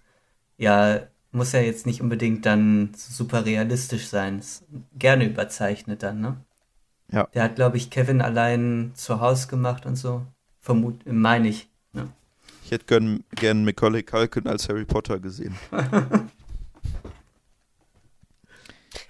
ja 0.58 1.00
muss 1.32 1.52
ja 1.52 1.60
jetzt 1.60 1.86
nicht 1.86 2.00
unbedingt 2.00 2.44
dann 2.46 2.90
super 2.94 3.44
realistisch 3.44 4.08
sein. 4.08 4.40
Ist 4.40 4.64
gerne 4.98 5.26
überzeichnet 5.26 6.02
dann, 6.02 6.20
ne? 6.20 6.44
Ja. 7.12 7.28
Der 7.34 7.44
hat, 7.44 7.56
glaube 7.56 7.76
ich, 7.76 7.90
Kevin 7.90 8.20
allein 8.20 8.92
zu 8.94 9.20
Hause 9.20 9.48
gemacht 9.48 9.86
und 9.86 9.96
so. 9.96 10.24
Vermut, 10.60 11.00
meine 11.06 11.48
ich. 11.48 11.68
Ne? 11.92 12.08
Ich 12.64 12.70
hätte 12.70 12.84
gern, 12.86 13.24
gern 13.34 13.64
Macaulay 13.64 14.02
Culkin 14.02 14.46
als 14.46 14.68
Harry 14.68 14.84
Potter 14.84 15.18
gesehen. 15.18 15.56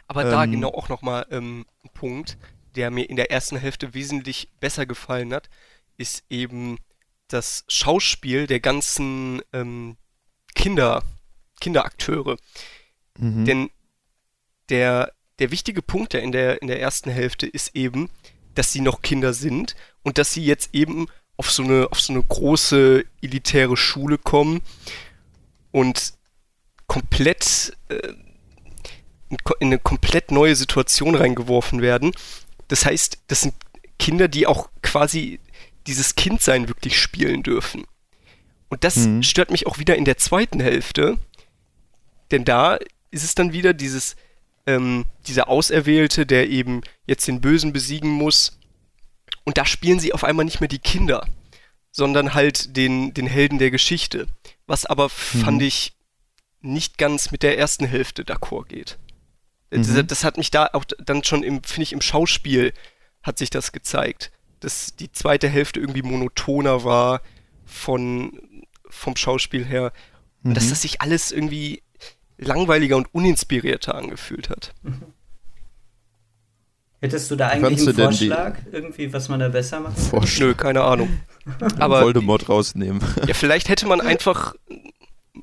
Aber 0.09 0.25
ähm, 0.25 0.31
da 0.31 0.47
genau 0.47 0.71
auch 0.71 0.89
nochmal 0.89 1.27
ähm, 1.31 1.67
ein 1.85 1.91
Punkt, 1.95 2.37
der 2.75 2.91
mir 2.91 3.09
in 3.09 3.17
der 3.17 3.31
ersten 3.31 3.57
Hälfte 3.57 3.95
wesentlich 3.95 4.49
besser 4.61 4.87
gefallen 4.87 5.33
hat, 5.33 5.49
ist 5.99 6.25
eben 6.31 6.79
das 7.29 7.65
Schauspiel 7.69 8.47
der 8.47 8.61
ganzen 8.61 9.41
ähm, 9.53 9.97
Kinder, 10.55 11.03
Kinderakteure. 11.61 12.37
Mhm. 13.19 13.45
Denn 13.45 13.71
der, 14.69 15.13
der 15.41 15.51
wichtige 15.51 15.83
Punkt 15.83 16.13
der 16.13 16.23
in, 16.23 16.33
der 16.33 16.63
in 16.63 16.69
der 16.69 16.81
ersten 16.81 17.11
Hälfte 17.11 17.47
ist 17.47 17.75
eben, 17.75 18.11
dass 18.55 18.73
sie 18.73 18.81
noch 18.81 19.03
Kinder 19.03 19.33
sind 19.33 19.75
und 20.03 20.19
dass 20.19 20.33
sie 20.33 20.45
jetzt 20.45 20.75
eben 20.75 21.07
auf 21.37 21.51
so 21.51 21.63
eine, 21.63 21.89
auf 21.91 22.01
so 22.01 22.13
eine 22.13 22.23
große 22.23 23.05
elitäre 23.23 23.77
Schule 23.77 24.19
kommen 24.19 24.61
und 25.73 26.13
komplett 26.87 27.77
äh, 27.89 28.13
in 29.31 29.69
eine 29.69 29.79
komplett 29.79 30.33
neue 30.33 30.57
Situation 30.57 31.15
reingeworfen 31.15 31.81
werden. 31.81 32.13
Das 32.69 32.85
heißt, 32.85 33.19
das 33.29 33.43
sind 33.43 33.55
Kinder, 33.99 34.29
die 34.29 34.47
auch 34.47 34.69
quasi 34.83 35.41
dieses 35.87 36.17
Kindsein 36.17 36.69
wirklich 36.69 36.99
spielen 36.99 37.43
dürfen. 37.43 37.87
Und 38.69 38.85
das 38.85 38.97
mhm. 38.97 39.23
stört 39.23 39.51
mich 39.51 39.67
auch 39.67 39.79
wieder 39.79 39.97
in 39.97 40.05
der 40.05 40.19
zweiten 40.19 40.61
Hälfte, 40.61 41.17
denn 42.33 42.45
da 42.45 42.77
ist 43.11 43.25
es 43.25 43.35
dann 43.35 43.53
wieder 43.53 43.73
dieses, 43.73 44.17
ähm, 44.71 45.05
dieser 45.27 45.49
Auserwählte, 45.49 46.27
der 46.27 46.49
eben 46.49 46.83
jetzt 47.07 47.27
den 47.27 47.41
Bösen 47.41 47.73
besiegen 47.73 48.11
muss. 48.11 48.59
Und 49.45 49.59
da 49.59 49.65
spielen 49.65 50.01
sie 50.01 50.13
auf 50.13 50.25
einmal 50.25 50.45
nicht 50.45 50.61
mehr 50.61 50.69
die 50.69 50.79
Kinder, 50.79 51.27
sondern 51.91 52.35
halt 52.35 52.77
den, 52.77 53.15
den 53.15 53.27
Helden 53.27 53.59
der 53.59 53.71
Geschichte. 53.71 54.27
Was 54.67 54.87
aber, 54.87 55.07
mhm. 55.07 55.41
fand 55.41 55.63
ich, 55.63 55.97
nicht 56.63 56.99
ganz 56.99 57.31
mit 57.31 57.43
der 57.43 57.59
ersten 57.59 57.87
Hälfte 57.87 58.23
d'accord 58.23 58.69
geht. 58.69 58.99
Mhm. 59.71 59.83
Das, 59.83 60.07
das, 60.07 60.25
hat 60.25 60.37
mich 60.37 60.51
da 60.51 60.69
auch 60.73 60.85
dann 60.99 61.25
schon 61.25 61.43
im, 61.43 61.63
finde 61.65 61.83
ich, 61.85 61.93
im 61.93 62.03
Schauspiel 62.03 62.73
hat 63.23 63.39
sich 63.39 63.51
das 63.51 63.73
gezeigt. 63.73 64.31
Dass 64.61 64.95
die 64.95 65.11
zweite 65.11 65.49
Hälfte 65.49 65.81
irgendwie 65.81 66.03
monotoner 66.03 66.85
war 66.85 67.23
von, 67.65 68.67
vom 68.89 69.17
Schauspiel 69.17 69.65
her. 69.65 69.93
Und 70.45 70.55
dass 70.55 70.67
mhm. 70.67 70.71
das 70.71 70.83
sich 70.83 71.01
alles 71.01 71.33
irgendwie 71.33 71.83
langweiliger 72.41 72.97
und 72.97 73.13
uninspirierter 73.13 73.95
angefühlt 73.95 74.51
hat. 74.51 74.75
Hättest 77.01 77.31
du 77.31 77.37
da 77.37 77.49
eigentlich 77.49 77.81
einen 77.81 77.95
Vorschlag, 77.97 78.59
irgendwie, 78.71 79.13
was 79.13 79.29
man 79.29 79.41
da 79.41 79.49
besser 79.49 79.81
macht? 79.81 79.99
Vorschlag. 79.99 80.47
Nö, 80.47 80.55
keine 80.55 80.83
Ahnung. 80.83 81.21
Aber 81.79 82.03
Voldemort 82.03 82.49
rausnehmen. 82.49 83.03
Ja, 83.27 83.35
vielleicht 83.35 83.69
hätte 83.69 83.87
man 83.87 84.01
einfach 84.03 84.55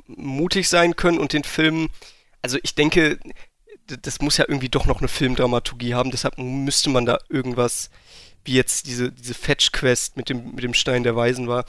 mutig 0.06 0.70
sein 0.70 0.96
können 0.96 1.18
und 1.18 1.34
den 1.34 1.44
Film, 1.44 1.90
also 2.44 2.60
ich 2.62 2.76
denke, 2.76 3.20
das 3.88 4.20
muss 4.22 4.38
ja 4.38 4.46
irgendwie 4.48 4.70
doch 4.70 4.86
noch 4.86 5.00
eine 5.00 5.08
Filmdramaturgie 5.08 5.96
haben, 5.96 6.12
deshalb 6.12 6.38
müsste 6.38 6.90
man 6.90 7.06
da 7.06 7.18
irgendwas, 7.30 7.90
wie 8.46 8.54
jetzt 8.54 8.86
diese, 8.86 9.12
diese 9.12 9.34
Fetch-Quest 9.34 10.16
mit 10.18 10.30
dem, 10.30 10.54
mit 10.54 10.64
dem 10.64 10.74
Stein 10.74 11.04
der 11.04 11.16
Weisen 11.16 11.48
war, 11.48 11.66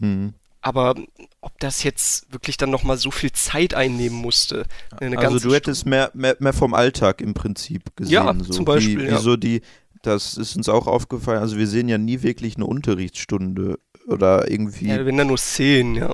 mhm. 0.00 0.34
Aber 0.64 0.94
ob 1.42 1.60
das 1.60 1.82
jetzt 1.82 2.32
wirklich 2.32 2.56
dann 2.56 2.70
nochmal 2.70 2.96
so 2.96 3.10
viel 3.10 3.30
Zeit 3.32 3.74
einnehmen 3.74 4.16
musste. 4.16 4.64
also 4.98 5.38
du 5.38 5.54
hättest 5.54 5.84
mehr, 5.84 6.10
mehr, 6.14 6.36
mehr 6.38 6.54
vom 6.54 6.72
Alltag 6.72 7.20
im 7.20 7.34
Prinzip 7.34 7.94
gesehen. 7.96 8.14
Ja, 8.14 8.34
so. 8.38 8.50
zum 8.50 8.64
Beispiel. 8.64 8.98
Wie, 8.98 9.04
ja. 9.04 9.18
wie 9.18 9.22
so 9.22 9.36
die, 9.36 9.60
das 10.00 10.38
ist 10.38 10.56
uns 10.56 10.70
auch 10.70 10.86
aufgefallen, 10.86 11.40
also 11.40 11.58
wir 11.58 11.66
sehen 11.66 11.90
ja 11.90 11.98
nie 11.98 12.22
wirklich 12.22 12.56
eine 12.56 12.64
Unterrichtsstunde 12.64 13.78
oder 14.06 14.50
irgendwie. 14.50 14.86
Ja, 14.86 15.04
wenn 15.04 15.18
da 15.18 15.24
nur 15.24 15.36
Szenen, 15.36 15.96
ja. 15.96 16.12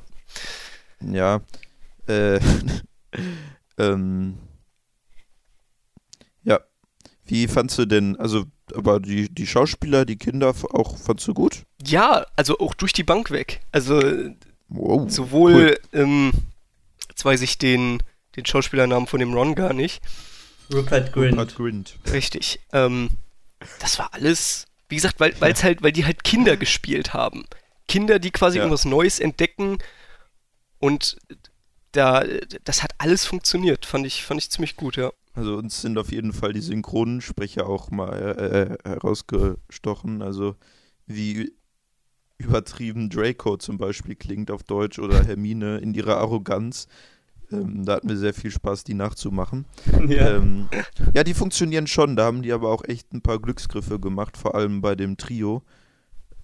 Ja. 1.00 1.40
Äh, 2.08 2.40
ähm, 3.78 4.36
ja. 6.42 6.58
Wie 7.24 7.46
fandst 7.46 7.78
du 7.78 7.86
denn, 7.86 8.16
also 8.16 8.46
aber 8.74 9.00
die, 9.00 9.28
die 9.28 9.46
Schauspieler, 9.46 10.04
die 10.04 10.16
Kinder 10.16 10.54
auch 10.72 10.98
fandst 10.98 11.26
du 11.28 11.34
gut? 11.34 11.62
Ja, 11.84 12.26
also 12.36 12.58
auch 12.58 12.74
durch 12.74 12.92
die 12.92 13.04
Bank 13.04 13.30
weg. 13.30 13.60
Also 13.72 14.00
wow, 14.68 15.10
sowohl, 15.10 15.78
cool. 15.92 16.00
ähm, 16.00 16.32
jetzt 17.08 17.24
weiß 17.24 17.42
ich 17.42 17.58
den, 17.58 18.02
den 18.36 18.46
Schauspielernamen 18.46 19.06
von 19.06 19.20
dem 19.20 19.34
Ron 19.34 19.54
gar 19.54 19.72
nicht. 19.72 20.02
Rupert 20.72 21.12
Grint. 21.12 21.32
Rupert 21.32 21.56
Grint. 21.56 21.98
Richtig. 22.12 22.60
Ähm, 22.72 23.10
das 23.78 23.98
war 23.98 24.14
alles, 24.14 24.66
wie 24.88 24.96
gesagt, 24.96 25.20
weil 25.20 25.34
es 25.40 25.64
halt, 25.64 25.82
weil 25.82 25.92
die 25.92 26.04
halt 26.04 26.24
Kinder 26.24 26.56
gespielt 26.56 27.12
haben. 27.12 27.44
Kinder, 27.88 28.18
die 28.18 28.30
quasi 28.30 28.58
ja. 28.58 28.64
irgendwas 28.64 28.84
Neues 28.84 29.18
entdecken 29.18 29.78
und 30.78 31.18
da, 31.92 32.24
das 32.64 32.82
hat 32.82 32.92
alles 32.98 33.24
funktioniert, 33.24 33.84
fand 33.84 34.06
ich, 34.06 34.24
fand 34.24 34.40
ich 34.40 34.50
ziemlich 34.50 34.76
gut, 34.76 34.96
ja. 34.96 35.10
Also 35.32 35.56
uns 35.56 35.80
sind 35.80 35.96
auf 35.96 36.10
jeden 36.10 36.32
Fall 36.32 36.52
die 36.52 36.60
Synchronsprecher 36.60 37.66
auch 37.66 37.90
mal 37.90 38.12
äh, 38.12 38.62
äh, 38.62 38.78
herausgestochen. 38.84 40.22
Also 40.22 40.56
wie 41.06 41.52
übertrieben 42.38 43.10
Draco 43.10 43.56
zum 43.56 43.78
Beispiel 43.78 44.16
klingt 44.16 44.50
auf 44.50 44.64
Deutsch 44.64 44.98
oder 44.98 45.22
Hermine 45.24 45.78
in 45.78 45.94
ihrer 45.94 46.16
Arroganz. 46.16 46.88
Ähm, 47.52 47.84
da 47.84 47.94
hatten 47.94 48.08
wir 48.08 48.16
sehr 48.16 48.34
viel 48.34 48.50
Spaß, 48.50 48.84
die 48.84 48.94
nachzumachen. 48.94 49.66
Ja. 50.08 50.36
Ähm, 50.36 50.68
ja, 51.14 51.22
die 51.24 51.34
funktionieren 51.34 51.86
schon. 51.86 52.16
Da 52.16 52.24
haben 52.24 52.42
die 52.42 52.52
aber 52.52 52.70
auch 52.70 52.84
echt 52.84 53.12
ein 53.12 53.22
paar 53.22 53.38
Glücksgriffe 53.40 54.00
gemacht, 54.00 54.36
vor 54.36 54.54
allem 54.54 54.80
bei 54.80 54.94
dem 54.94 55.16
Trio. 55.16 55.62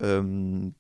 Ähm, 0.01 0.75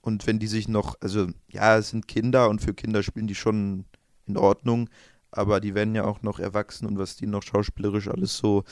und 0.00 0.26
wenn 0.26 0.38
die 0.38 0.46
sich 0.46 0.68
noch, 0.68 0.96
also 1.00 1.28
ja, 1.48 1.78
es 1.78 1.90
sind 1.90 2.08
Kinder 2.08 2.48
und 2.48 2.60
für 2.60 2.74
Kinder 2.74 3.02
spielen 3.02 3.26
die 3.26 3.34
schon 3.34 3.84
in 4.26 4.36
Ordnung 4.36 4.88
aber 5.30 5.60
die 5.60 5.74
werden 5.74 5.94
ja 5.94 6.04
auch 6.04 6.22
noch 6.22 6.38
erwachsen 6.38 6.86
und 6.86 6.98
was 6.98 7.16
die 7.16 7.26
noch 7.26 7.42
schauspielerisch 7.42 8.08
alles 8.08 8.36
so 8.36 8.64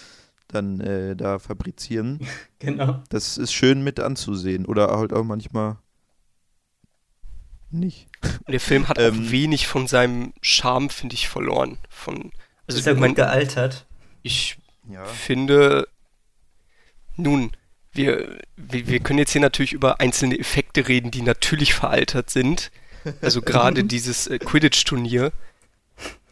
dann 0.49 0.81
äh, 0.81 1.17
da 1.17 1.39
fabrizieren. 1.39 2.21
Genau. 2.59 3.03
Das 3.11 3.37
ist 3.37 3.53
schön 3.53 3.85
mit 3.85 4.01
anzusehen. 4.01 4.65
Oder 4.65 4.89
halt 4.89 5.13
auch 5.13 5.25
manchmal 5.25 5.77
nicht. 7.71 8.09
Der 8.49 8.61
Film 8.61 8.89
hat 8.89 8.99
ähm, 8.99 9.27
auch 9.27 9.31
wenig 9.31 9.67
von 9.67 9.87
seinem 9.87 10.33
Charme, 10.41 10.89
finde 10.89 11.15
ich, 11.15 11.29
verloren. 11.29 11.77
Von, 11.91 12.33
also 12.67 12.79
ist 12.79 12.87
er 12.87 12.95
gut 12.95 13.17
gealtert? 13.17 13.87
Ich 14.23 14.57
ja. 14.89 15.05
finde, 15.05 15.87
nun, 17.17 17.53
wir, 17.93 18.39
wir, 18.57 18.87
wir 18.87 19.01
können 19.01 19.19
jetzt 19.19 19.33
hier 19.33 19.43
natürlich 19.43 19.75
über 19.75 20.01
einzelne 20.01 20.39
Effekte 20.39 20.89
reden, 20.89 21.11
die 21.11 21.21
natürlich 21.21 21.75
veraltert 21.75 22.31
sind. 22.31 22.71
Also 23.21 23.43
gerade 23.43 23.85
dieses 23.85 24.27
äh, 24.27 24.39
Quidditch-Turnier 24.39 25.33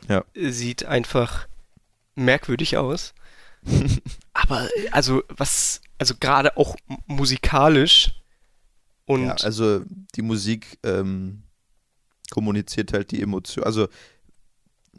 ja. 0.08 0.24
sieht 0.34 0.84
einfach 0.84 1.48
merkwürdig 2.14 2.76
aus. 2.76 3.14
Aber 4.32 4.68
also 4.90 5.22
was, 5.28 5.80
also 5.98 6.14
gerade 6.18 6.56
auch 6.56 6.76
musikalisch 7.06 8.12
und 9.04 9.26
ja, 9.26 9.34
also 9.34 9.82
die 10.14 10.22
Musik 10.22 10.78
ähm, 10.82 11.42
kommuniziert 12.30 12.92
halt 12.92 13.10
die 13.10 13.20
Emotion. 13.20 13.64
Also 13.64 13.88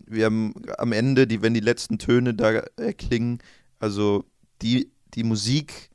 wir 0.05 0.25
haben 0.25 0.53
am 0.77 0.91
Ende, 0.91 1.27
die, 1.27 1.41
wenn 1.41 1.53
die 1.53 1.59
letzten 1.59 1.97
Töne 1.97 2.33
da 2.33 2.51
erklingen, 2.77 3.39
also 3.79 4.25
die, 4.61 4.91
die 5.13 5.23
Musik 5.23 5.89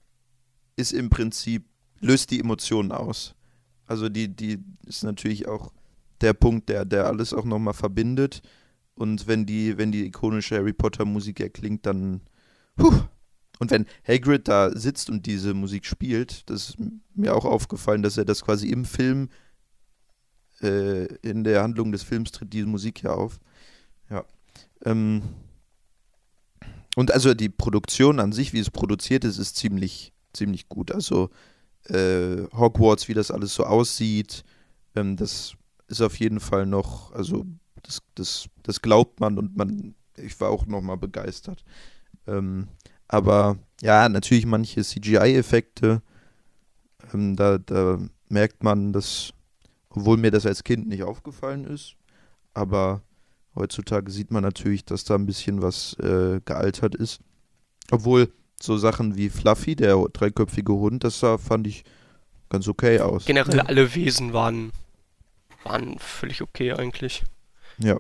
ist 0.77 0.93
im 0.93 1.11
Prinzip, 1.11 1.65
löst 2.01 2.31
die 2.31 2.41
Emotionen 2.41 2.93
aus. 2.93 3.35
Also 3.87 4.09
die, 4.09 4.29
die 4.29 4.59
ist 4.87 5.03
natürlich 5.03 5.49
auch 5.49 5.73
der 6.21 6.33
Punkt, 6.33 6.69
der, 6.69 6.85
der 6.85 7.07
alles 7.07 7.33
auch 7.33 7.45
nochmal 7.45 7.75
verbindet. 7.75 8.43
Und 8.99 9.29
wenn 9.29 9.47
die, 9.47 9.79
wenn 9.79 9.93
die 9.93 10.07
ikonische 10.07 10.57
Harry 10.57 10.73
Potter 10.73 11.05
Musik 11.05 11.39
erklingt, 11.39 11.87
dann. 11.87 12.21
Puh. 12.77 12.93
Und 13.61 13.71
wenn 13.71 13.87
Hagrid 14.07 14.49
da 14.49 14.77
sitzt 14.77 15.09
und 15.09 15.27
diese 15.27 15.55
Musik 15.55 15.87
spielt, 15.87 16.49
das 16.51 16.71
ist 16.71 16.77
mir 17.15 17.35
auch 17.35 17.45
aufgefallen, 17.45 18.03
dass 18.03 18.17
er 18.17 18.25
das 18.25 18.45
quasi 18.45 18.69
im 18.69 18.85
Film, 18.85 19.31
äh, 20.63 21.07
in 21.23 21.45
der 21.45 21.63
Handlung 21.63 21.93
des 21.93 22.03
Films 22.03 22.33
tritt 22.33 22.53
diese 22.53 22.67
Musik 22.67 23.03
ja 23.03 23.11
auf. 23.11 23.39
Ja. 24.11 24.25
Ähm, 24.85 25.23
und 26.97 27.13
also 27.13 27.35
die 27.35 27.49
Produktion 27.49 28.19
an 28.19 28.33
sich, 28.33 28.53
wie 28.53 28.61
es 28.61 28.71
produziert 28.71 29.25
ist, 29.25 29.39
ist 29.39 29.57
ziemlich, 29.57 30.13
ziemlich 30.33 30.69
gut. 30.69 30.93
Also 30.93 31.31
äh, 31.85 32.47
Hogwarts, 32.53 33.09
wie 33.09 33.15
das 33.15 33.31
alles 33.31 33.55
so 33.55 33.65
aussieht, 33.65 34.45
ähm, 34.97 35.17
das 35.17 35.55
ist 35.87 36.01
auf 36.01 36.19
jeden 36.19 36.41
Fall 36.41 36.67
noch, 36.67 37.13
also 37.13 37.45
das, 37.83 38.01
das, 38.15 38.49
das 38.63 38.83
glaubt 38.83 39.21
man 39.21 39.39
und 39.39 39.57
man, 39.57 39.95
ich 40.17 40.41
war 40.41 40.51
auch 40.51 40.67
nochmal 40.67 40.97
begeistert. 40.97 41.65
Ähm, 42.27 42.69
aber 43.09 43.57
ja, 43.81 44.09
natürlich 44.09 44.47
manche 44.47 44.83
CGI-Effekte, 44.83 46.03
ähm, 47.13 47.37
da, 47.37 47.59
da 47.59 47.99
merkt 48.29 48.63
man, 48.63 48.93
dass, 48.93 49.33
obwohl 49.91 50.17
mir 50.17 50.31
das 50.31 50.47
als 50.47 50.65
Kind 50.65 50.89
nicht 50.89 51.03
aufgefallen 51.03 51.65
ist, 51.65 51.95
aber 52.55 53.03
heutzutage 53.55 54.11
sieht 54.11 54.31
man 54.31 54.43
natürlich, 54.43 54.85
dass 54.85 55.05
da 55.05 55.15
ein 55.15 55.27
bisschen 55.27 55.63
was 55.63 55.95
äh, 56.01 56.41
gealtert 56.45 56.95
ist. 56.95 57.21
Obwohl 57.91 58.31
so 58.61 58.77
Sachen 58.77 59.17
wie 59.17 59.31
Fluffy, 59.31 59.77
der 59.77 59.97
dreiköpfige 60.13 60.73
Hund, 60.73 61.05
das 61.05 61.21
sah, 61.21 61.39
fand 61.39 61.67
ich 61.67 61.85
ganz 62.51 62.69
okay 62.69 63.01
aus. 63.01 63.25
Generell 63.25 63.61
alle 63.61 63.95
Wesen 63.95 64.33
waren, 64.33 64.73
waren 65.65 65.99
völlig 65.99 66.43
okay 66.43 66.73
eigentlich. 66.73 67.25
Ja. 67.79 67.99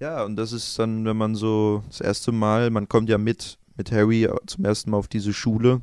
Ja, 0.00 0.24
und 0.24 0.36
das 0.36 0.52
ist 0.52 0.78
dann, 0.78 1.04
wenn 1.04 1.16
man 1.16 1.34
so 1.34 1.82
das 1.88 2.00
erste 2.00 2.32
Mal, 2.32 2.70
man 2.70 2.88
kommt 2.88 3.08
ja 3.08 3.18
mit, 3.18 3.58
mit 3.76 3.92
Harry 3.92 4.28
zum 4.46 4.64
ersten 4.64 4.90
Mal 4.90 4.98
auf 4.98 5.08
diese 5.08 5.32
Schule. 5.32 5.80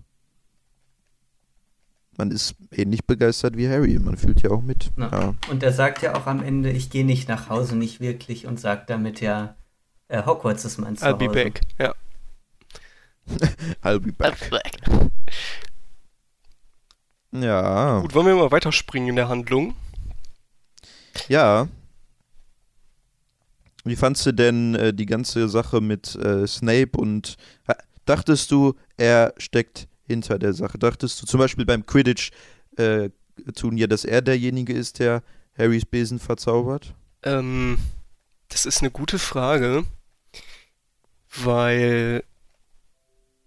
Man 2.17 2.29
ist 2.29 2.55
ähnlich 2.71 3.05
begeistert 3.05 3.57
wie 3.57 3.69
Harry, 3.69 3.97
man 3.97 4.17
fühlt 4.17 4.41
ja 4.41 4.51
auch 4.51 4.61
mit. 4.61 4.91
Ja. 4.97 5.33
Und 5.49 5.63
er 5.63 5.71
sagt 5.71 6.01
ja 6.01 6.15
auch 6.15 6.27
am 6.27 6.43
Ende, 6.43 6.69
ich 6.69 6.89
gehe 6.89 7.05
nicht 7.05 7.29
nach 7.29 7.49
Hause, 7.49 7.75
nicht 7.75 7.99
wirklich, 7.99 8.45
und 8.45 8.59
sagt 8.59 8.89
damit 8.89 9.21
ja, 9.21 9.55
äh, 10.09 10.23
Hogwarts 10.25 10.65
ist 10.65 10.77
mein 10.77 10.97
Zuhause. 10.97 11.15
I'll 11.15 11.17
be 11.17 11.29
back, 11.29 11.61
ja. 11.79 11.95
I'll 13.81 13.99
be 13.99 14.11
back. 14.11 14.33
I'll 14.33 14.49
be 14.49 14.49
back. 14.49 15.11
Ja. 17.31 18.01
Gut, 18.01 18.13
wollen 18.13 18.27
wir 18.27 18.35
mal 18.35 18.51
weiterspringen 18.51 19.09
in 19.09 19.15
der 19.15 19.29
Handlung? 19.29 19.73
Ja, 21.29 21.69
wie 23.83 23.95
fandst 23.95 24.25
du 24.25 24.31
denn 24.31 24.75
äh, 24.75 24.93
die 24.93 25.05
ganze 25.05 25.49
Sache 25.49 25.81
mit 25.81 26.15
äh, 26.15 26.47
Snape 26.47 26.97
und 26.97 27.35
dachtest 28.05 28.51
du, 28.51 28.75
er 28.97 29.33
steckt 29.37 29.87
hinter 30.05 30.39
der 30.39 30.53
Sache? 30.53 30.77
Dachtest 30.77 31.21
du 31.21 31.25
zum 31.25 31.39
Beispiel 31.39 31.65
beim 31.65 31.85
Quidditch-Turnier, 31.85 33.85
äh, 33.85 33.87
dass 33.87 34.05
er 34.05 34.21
derjenige 34.21 34.73
ist, 34.73 34.99
der 34.99 35.23
Harrys 35.57 35.85
Besen 35.85 36.19
verzaubert? 36.19 36.93
Ähm, 37.23 37.77
das 38.49 38.65
ist 38.65 38.81
eine 38.81 38.91
gute 38.91 39.19
Frage, 39.19 39.83
weil 41.43 42.23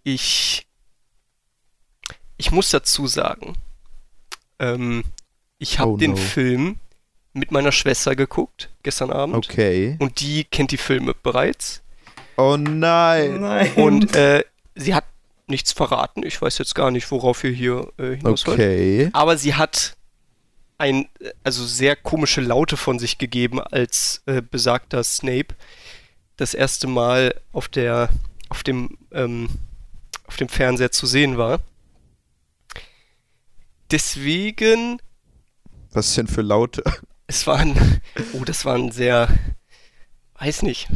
ich 0.02 0.66
ich 2.36 2.50
muss 2.50 2.70
dazu 2.70 3.06
sagen, 3.06 3.56
ähm, 4.58 5.04
ich 5.58 5.78
habe 5.78 5.92
oh 5.92 5.96
den 5.96 6.12
no. 6.12 6.16
Film 6.16 6.80
mit 7.34 7.50
meiner 7.50 7.72
Schwester 7.72 8.16
geguckt, 8.16 8.70
gestern 8.82 9.10
Abend. 9.10 9.36
Okay. 9.36 9.96
Und 9.98 10.20
die 10.20 10.44
kennt 10.44 10.70
die 10.70 10.78
Filme 10.78 11.14
bereits. 11.22 11.82
Oh 12.36 12.56
nein. 12.56 13.40
nein. 13.40 13.72
Und 13.74 14.16
äh, 14.16 14.44
sie 14.74 14.94
hat 14.94 15.04
nichts 15.46 15.72
verraten. 15.72 16.24
Ich 16.24 16.40
weiß 16.40 16.58
jetzt 16.58 16.74
gar 16.74 16.90
nicht, 16.90 17.10
worauf 17.10 17.44
ihr 17.44 17.50
hier 17.50 17.92
äh, 17.98 18.16
hinaus 18.16 18.46
Okay. 18.46 19.04
Wollt. 19.04 19.14
Aber 19.14 19.36
sie 19.36 19.54
hat 19.54 19.96
ein, 20.78 21.08
also 21.42 21.64
sehr 21.64 21.96
komische 21.96 22.40
Laute 22.40 22.76
von 22.76 22.98
sich 22.98 23.18
gegeben, 23.18 23.60
als 23.60 24.22
äh, 24.26 24.42
besagter 24.42 25.04
Snape 25.04 25.54
das 26.36 26.54
erste 26.54 26.86
Mal 26.86 27.40
auf 27.52 27.68
der, 27.68 28.08
auf 28.48 28.62
dem, 28.62 28.98
ähm, 29.12 29.48
auf 30.26 30.36
dem 30.36 30.48
Fernseher 30.48 30.90
zu 30.90 31.06
sehen 31.06 31.36
war. 31.36 31.60
Deswegen. 33.90 35.00
Was 35.92 36.08
ist 36.08 36.16
denn 36.16 36.26
für 36.26 36.42
Laute? 36.42 36.82
Es 37.26 37.46
waren, 37.46 38.00
oh, 38.34 38.44
das 38.44 38.64
waren 38.64 38.90
sehr, 38.90 39.28
weiß 40.38 40.62
nicht, 40.62 40.88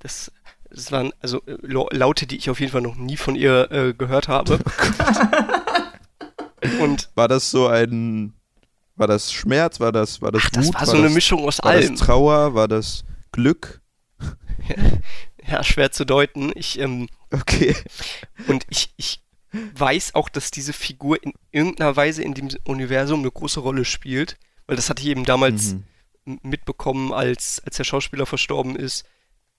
das, 0.00 0.32
das 0.70 0.90
waren 0.92 1.12
also 1.20 1.42
äh, 1.46 1.56
Laute, 1.62 2.26
die 2.26 2.36
ich 2.36 2.50
auf 2.50 2.60
jeden 2.60 2.72
Fall 2.72 2.82
noch 2.82 2.96
nie 2.96 3.16
von 3.16 3.36
ihr 3.36 3.70
äh, 3.70 3.94
gehört 3.94 4.28
habe. 4.28 4.58
Und 6.80 7.10
war 7.14 7.28
das 7.28 7.50
so 7.50 7.68
ein, 7.68 8.34
war 8.96 9.06
das 9.06 9.32
Schmerz, 9.32 9.80
war 9.80 9.92
das, 9.92 10.22
war 10.22 10.32
das 10.32 10.42
Ach, 10.46 10.50
das 10.50 10.66
Wut, 10.66 10.74
war, 10.74 10.80
war 10.80 10.86
so 10.86 10.92
das, 10.92 11.00
eine 11.02 11.10
Mischung 11.10 11.44
aus 11.44 11.58
war 11.58 11.70
allem. 11.70 11.82
War 11.82 11.90
das 11.90 12.00
Trauer, 12.00 12.54
war 12.54 12.68
das 12.68 13.04
Glück? 13.32 13.80
ja, 15.46 15.62
schwer 15.62 15.92
zu 15.92 16.04
deuten. 16.04 16.52
Ich, 16.54 16.78
ähm, 16.78 17.08
okay. 17.30 17.74
Und 18.48 18.64
ich, 18.70 18.92
ich 18.96 19.22
weiß 19.52 20.14
auch, 20.14 20.28
dass 20.28 20.50
diese 20.50 20.72
Figur 20.72 21.22
in 21.22 21.32
irgendeiner 21.52 21.96
Weise 21.96 22.22
in 22.22 22.34
dem 22.34 22.48
Universum 22.64 23.20
eine 23.20 23.30
große 23.30 23.60
Rolle 23.60 23.84
spielt. 23.84 24.36
Weil 24.66 24.76
das 24.76 24.90
hatte 24.90 25.02
ich 25.02 25.08
eben 25.08 25.24
damals 25.24 25.74
mhm. 26.24 26.40
mitbekommen, 26.42 27.12
als, 27.12 27.62
als 27.64 27.76
der 27.76 27.84
Schauspieler 27.84 28.26
verstorben 28.26 28.76
ist. 28.76 29.04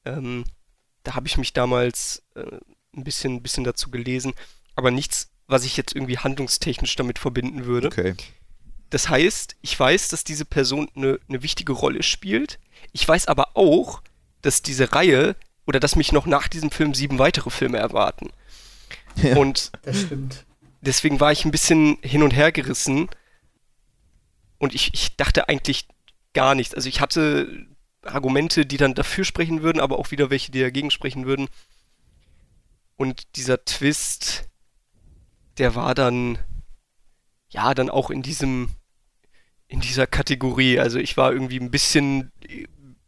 Ähm, 0.05 0.45
da 1.03 1.15
habe 1.15 1.27
ich 1.27 1.37
mich 1.37 1.53
damals 1.53 2.23
äh, 2.35 2.59
ein 2.95 3.03
bisschen, 3.03 3.41
bisschen 3.41 3.63
dazu 3.63 3.91
gelesen. 3.91 4.33
Aber 4.75 4.91
nichts, 4.91 5.29
was 5.47 5.63
ich 5.63 5.77
jetzt 5.77 5.95
irgendwie 5.95 6.17
handlungstechnisch 6.17 6.95
damit 6.95 7.19
verbinden 7.19 7.65
würde. 7.65 7.87
Okay. 7.87 8.15
Das 8.89 9.09
heißt, 9.09 9.55
ich 9.61 9.79
weiß, 9.79 10.09
dass 10.09 10.23
diese 10.23 10.45
Person 10.45 10.89
eine, 10.95 11.19
eine 11.27 11.43
wichtige 11.43 11.73
Rolle 11.73 12.03
spielt. 12.03 12.59
Ich 12.91 13.07
weiß 13.07 13.27
aber 13.27 13.55
auch, 13.55 14.01
dass 14.41 14.61
diese 14.61 14.93
Reihe 14.93 15.35
oder 15.65 15.79
dass 15.79 15.95
mich 15.95 16.11
noch 16.11 16.25
nach 16.25 16.47
diesem 16.47 16.71
Film 16.71 16.93
sieben 16.93 17.19
weitere 17.19 17.49
Filme 17.49 17.77
erwarten. 17.77 18.29
Ja, 19.15 19.35
und 19.37 19.71
das 19.83 20.01
stimmt. 20.01 20.45
deswegen 20.81 21.19
war 21.19 21.31
ich 21.31 21.45
ein 21.45 21.51
bisschen 21.51 21.97
hin 22.01 22.21
und 22.21 22.31
her 22.31 22.51
gerissen, 22.51 23.09
und 24.57 24.73
ich, 24.75 24.93
ich 24.93 25.15
dachte 25.15 25.49
eigentlich 25.49 25.87
gar 26.33 26.55
nichts. 26.55 26.73
Also 26.73 26.89
ich 26.89 27.01
hatte 27.01 27.67
Argumente, 28.03 28.65
die 28.65 28.77
dann 28.77 28.93
dafür 28.93 29.25
sprechen 29.25 29.61
würden, 29.61 29.79
aber 29.79 29.97
auch 29.97 30.11
wieder 30.11 30.29
welche, 30.29 30.51
die 30.51 30.61
dagegen 30.61 30.91
sprechen 30.91 31.25
würden. 31.25 31.47
Und 32.97 33.35
dieser 33.35 33.65
Twist, 33.65 34.47
der 35.57 35.75
war 35.75 35.95
dann, 35.95 36.37
ja, 37.49 37.73
dann 37.73 37.89
auch 37.89 38.09
in 38.09 38.21
diesem, 38.21 38.69
in 39.67 39.81
dieser 39.81 40.07
Kategorie. 40.07 40.79
Also 40.79 40.99
ich 40.99 41.17
war 41.17 41.33
irgendwie 41.33 41.59
ein 41.59 41.71
bisschen, 41.71 42.31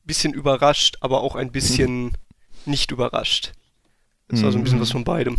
bisschen 0.03 0.33
überrascht, 0.33 0.97
aber 1.01 1.21
auch 1.21 1.35
ein 1.35 1.51
bisschen 1.51 2.17
nicht 2.65 2.91
überrascht. 2.91 3.53
Das 4.27 4.43
war 4.43 4.51
so 4.51 4.57
ein 4.57 4.63
bisschen 4.63 4.81
was 4.81 4.91
von 4.91 5.05
beidem. 5.05 5.37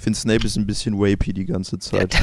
Ich 0.00 0.04
finde 0.04 0.18
Snape 0.18 0.46
ist 0.46 0.56
ein 0.56 0.66
bisschen 0.66 0.94
rapey 0.96 1.34
die 1.34 1.44
ganze 1.44 1.78
Zeit. 1.78 2.14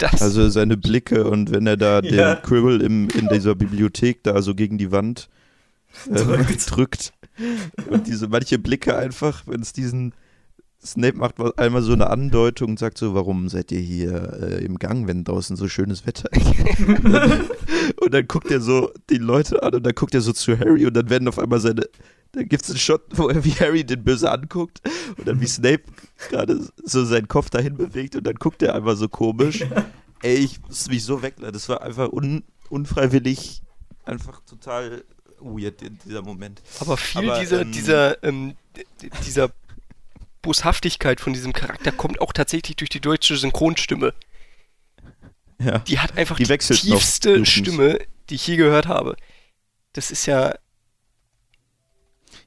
Ja, 0.00 0.08
also 0.20 0.48
seine 0.48 0.78
Blicke 0.78 1.28
und 1.28 1.52
wenn 1.52 1.66
er 1.66 1.76
da 1.76 2.00
ja. 2.00 2.36
den 2.36 2.42
Quirrell 2.42 2.80
im, 2.80 3.10
in 3.10 3.28
dieser 3.28 3.54
Bibliothek 3.54 4.22
da 4.22 4.40
so 4.40 4.54
gegen 4.54 4.78
die 4.78 4.90
Wand 4.90 5.28
äh, 6.08 6.14
drückt. 6.14 6.70
drückt. 6.70 7.12
Und 7.90 8.06
diese 8.06 8.28
manche 8.28 8.58
Blicke 8.58 8.96
einfach, 8.96 9.42
wenn 9.46 9.60
es 9.60 9.74
diesen 9.74 10.14
Snape 10.82 11.18
macht 11.18 11.34
einmal 11.58 11.82
so 11.82 11.92
eine 11.92 12.08
Andeutung 12.08 12.70
und 12.70 12.78
sagt 12.78 12.96
so, 12.96 13.14
warum 13.14 13.50
seid 13.50 13.70
ihr 13.70 13.80
hier 13.80 14.38
äh, 14.40 14.64
im 14.64 14.78
Gang, 14.78 15.06
wenn 15.06 15.22
draußen 15.22 15.56
so 15.56 15.68
schönes 15.68 16.06
Wetter 16.06 16.32
ist? 16.32 16.88
und 18.00 18.14
dann 18.14 18.26
guckt 18.28 18.50
er 18.50 18.62
so 18.62 18.92
die 19.10 19.18
Leute 19.18 19.62
an 19.62 19.74
und 19.74 19.84
dann 19.84 19.94
guckt 19.94 20.14
er 20.14 20.22
so 20.22 20.32
zu 20.32 20.58
Harry 20.58 20.86
und 20.86 20.96
dann 20.96 21.10
werden 21.10 21.28
auf 21.28 21.38
einmal 21.38 21.60
seine 21.60 21.82
dann 22.36 22.48
gibt 22.48 22.62
es 22.62 22.70
einen 22.70 22.78
Shot, 22.78 23.02
wo 23.10 23.28
er 23.28 23.44
wie 23.44 23.52
Harry 23.52 23.84
den 23.84 24.04
böse 24.04 24.30
anguckt 24.30 24.82
und 25.16 25.26
dann 25.26 25.40
wie 25.40 25.46
Snape 25.46 25.84
gerade 26.28 26.68
so 26.84 27.04
seinen 27.04 27.28
Kopf 27.28 27.50
dahin 27.50 27.76
bewegt 27.76 28.14
und 28.14 28.24
dann 28.24 28.34
guckt 28.34 28.62
er 28.62 28.74
einfach 28.74 28.96
so 28.96 29.08
komisch. 29.08 29.64
Ey, 30.22 30.36
ich 30.36 30.60
muss 30.60 30.88
mich 30.88 31.04
so 31.04 31.22
weglassen. 31.22 31.52
Das 31.52 31.68
war 31.68 31.82
einfach 31.82 32.12
un, 32.12 32.44
unfreiwillig, 32.68 33.62
einfach 34.04 34.40
total 34.44 35.04
weird 35.40 35.82
in 35.82 35.98
dieser 36.04 36.22
Moment. 36.22 36.62
Aber 36.80 36.96
viel 36.96 37.30
Aber, 37.30 37.40
dieser, 37.40 37.62
ähm, 37.62 37.72
dieser, 37.72 38.24
ähm, 38.24 38.56
dieser 39.26 39.50
Boshaftigkeit 40.42 41.20
von 41.20 41.32
diesem 41.32 41.52
Charakter 41.52 41.90
kommt 41.90 42.20
auch 42.20 42.32
tatsächlich 42.32 42.76
durch 42.76 42.90
die 42.90 43.00
deutsche 43.00 43.36
Synchronstimme. 43.36 44.14
Ja. 45.58 45.78
Die 45.80 45.98
hat 45.98 46.18
einfach 46.18 46.36
die, 46.36 46.44
die 46.44 46.58
tiefste 46.58 47.46
Stimme, 47.46 47.98
die 48.28 48.34
ich 48.34 48.46
je 48.46 48.56
gehört 48.56 48.86
habe. 48.86 49.16
Das 49.94 50.10
ist 50.10 50.26
ja 50.26 50.54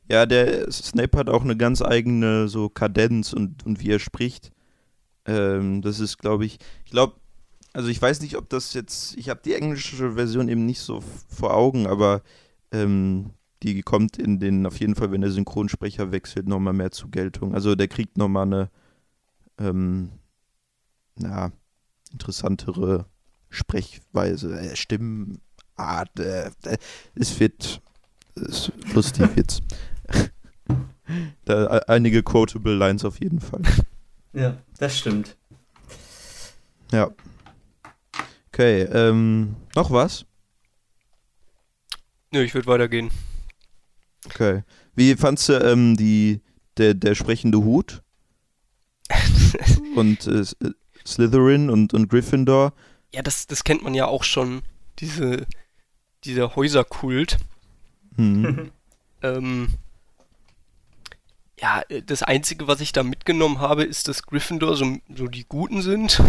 ja, 0.09 0.25
der 0.25 0.71
Snape 0.71 1.17
hat 1.17 1.29
auch 1.29 1.43
eine 1.43 1.55
ganz 1.55 1.81
eigene 1.81 2.47
so 2.47 2.69
Kadenz 2.69 3.33
und, 3.33 3.65
und 3.65 3.79
wie 3.79 3.91
er 3.91 3.99
spricht. 3.99 4.51
Ähm, 5.25 5.81
das 5.81 5.99
ist, 5.99 6.17
glaube 6.17 6.45
ich, 6.45 6.57
ich 6.85 6.91
glaube, 6.91 7.13
also 7.73 7.89
ich 7.89 8.01
weiß 8.01 8.21
nicht, 8.21 8.35
ob 8.35 8.49
das 8.49 8.73
jetzt, 8.73 9.15
ich 9.17 9.29
habe 9.29 9.41
die 9.43 9.53
englische 9.53 10.13
Version 10.13 10.49
eben 10.49 10.65
nicht 10.65 10.79
so 10.79 11.03
vor 11.27 11.53
Augen, 11.53 11.85
aber 11.85 12.23
ähm, 12.71 13.31
die 13.61 13.81
kommt 13.83 14.17
in 14.17 14.39
den, 14.39 14.65
auf 14.65 14.79
jeden 14.79 14.95
Fall, 14.95 15.11
wenn 15.11 15.21
der 15.21 15.31
Synchronsprecher 15.31 16.11
wechselt, 16.11 16.47
nochmal 16.47 16.73
mehr 16.73 16.91
zur 16.91 17.11
Geltung. 17.11 17.53
Also 17.53 17.75
der 17.75 17.87
kriegt 17.87 18.17
nochmal 18.17 18.47
eine, 18.47 18.69
ähm, 19.59 20.09
na, 21.15 21.51
interessantere 22.11 23.05
Sprechweise, 23.49 24.59
äh, 24.59 24.75
Stimmenart. 24.75 26.19
Äh, 26.19 26.49
es 27.13 27.39
wird 27.39 27.81
ist 28.35 28.71
lustig 28.93 29.27
jetzt. 29.35 29.61
Da 31.45 31.67
einige 31.87 32.23
quotable 32.23 32.75
Lines 32.75 33.05
auf 33.05 33.19
jeden 33.19 33.39
Fall. 33.39 33.61
Ja, 34.33 34.57
das 34.77 34.97
stimmt. 34.97 35.35
Ja. 36.91 37.11
Okay, 38.51 38.83
ähm, 38.83 39.55
noch 39.75 39.91
was? 39.91 40.25
Nö, 42.31 42.43
ich 42.43 42.53
würde 42.53 42.67
weitergehen. 42.67 43.09
Okay. 44.25 44.63
Wie 44.95 45.15
fandst 45.15 45.49
du 45.49 45.53
ähm, 45.53 45.95
die, 45.95 46.41
der, 46.77 46.93
der 46.93 47.15
sprechende 47.15 47.59
Hut? 47.59 48.03
und 49.95 50.27
äh, 50.27 50.43
Slytherin 51.05 51.69
und, 51.69 51.93
und 51.93 52.09
Gryffindor? 52.09 52.73
Ja, 53.13 53.21
das, 53.21 53.47
das 53.47 53.63
kennt 53.63 53.83
man 53.83 53.95
ja 53.95 54.05
auch 54.05 54.23
schon, 54.23 54.61
diese, 54.99 55.47
dieser 56.23 56.55
Häuserkult. 56.55 57.37
Hm. 58.15 58.71
ähm, 59.23 59.69
ja, 61.61 61.83
das 62.05 62.23
Einzige, 62.23 62.67
was 62.67 62.79
ich 62.81 62.91
da 62.91 63.03
mitgenommen 63.03 63.59
habe, 63.59 63.83
ist, 63.83 64.07
dass 64.07 64.23
Gryffindor 64.23 64.75
so, 64.75 64.97
so 65.13 65.27
die 65.27 65.45
Guten 65.45 65.81
sind 65.81 66.21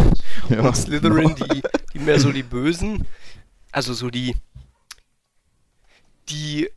ja, 0.49 0.61
und 0.61 0.75
Slytherin 0.75 1.35
genau. 1.35 1.53
die, 1.53 1.61
die 1.93 1.99
mehr 1.99 2.19
so 2.19 2.31
die 2.31 2.43
Bösen. 2.43 3.05
Also 3.71 3.93
so 3.93 4.09
die, 4.09 4.35
die, 6.27 6.65
äh, 6.65 6.69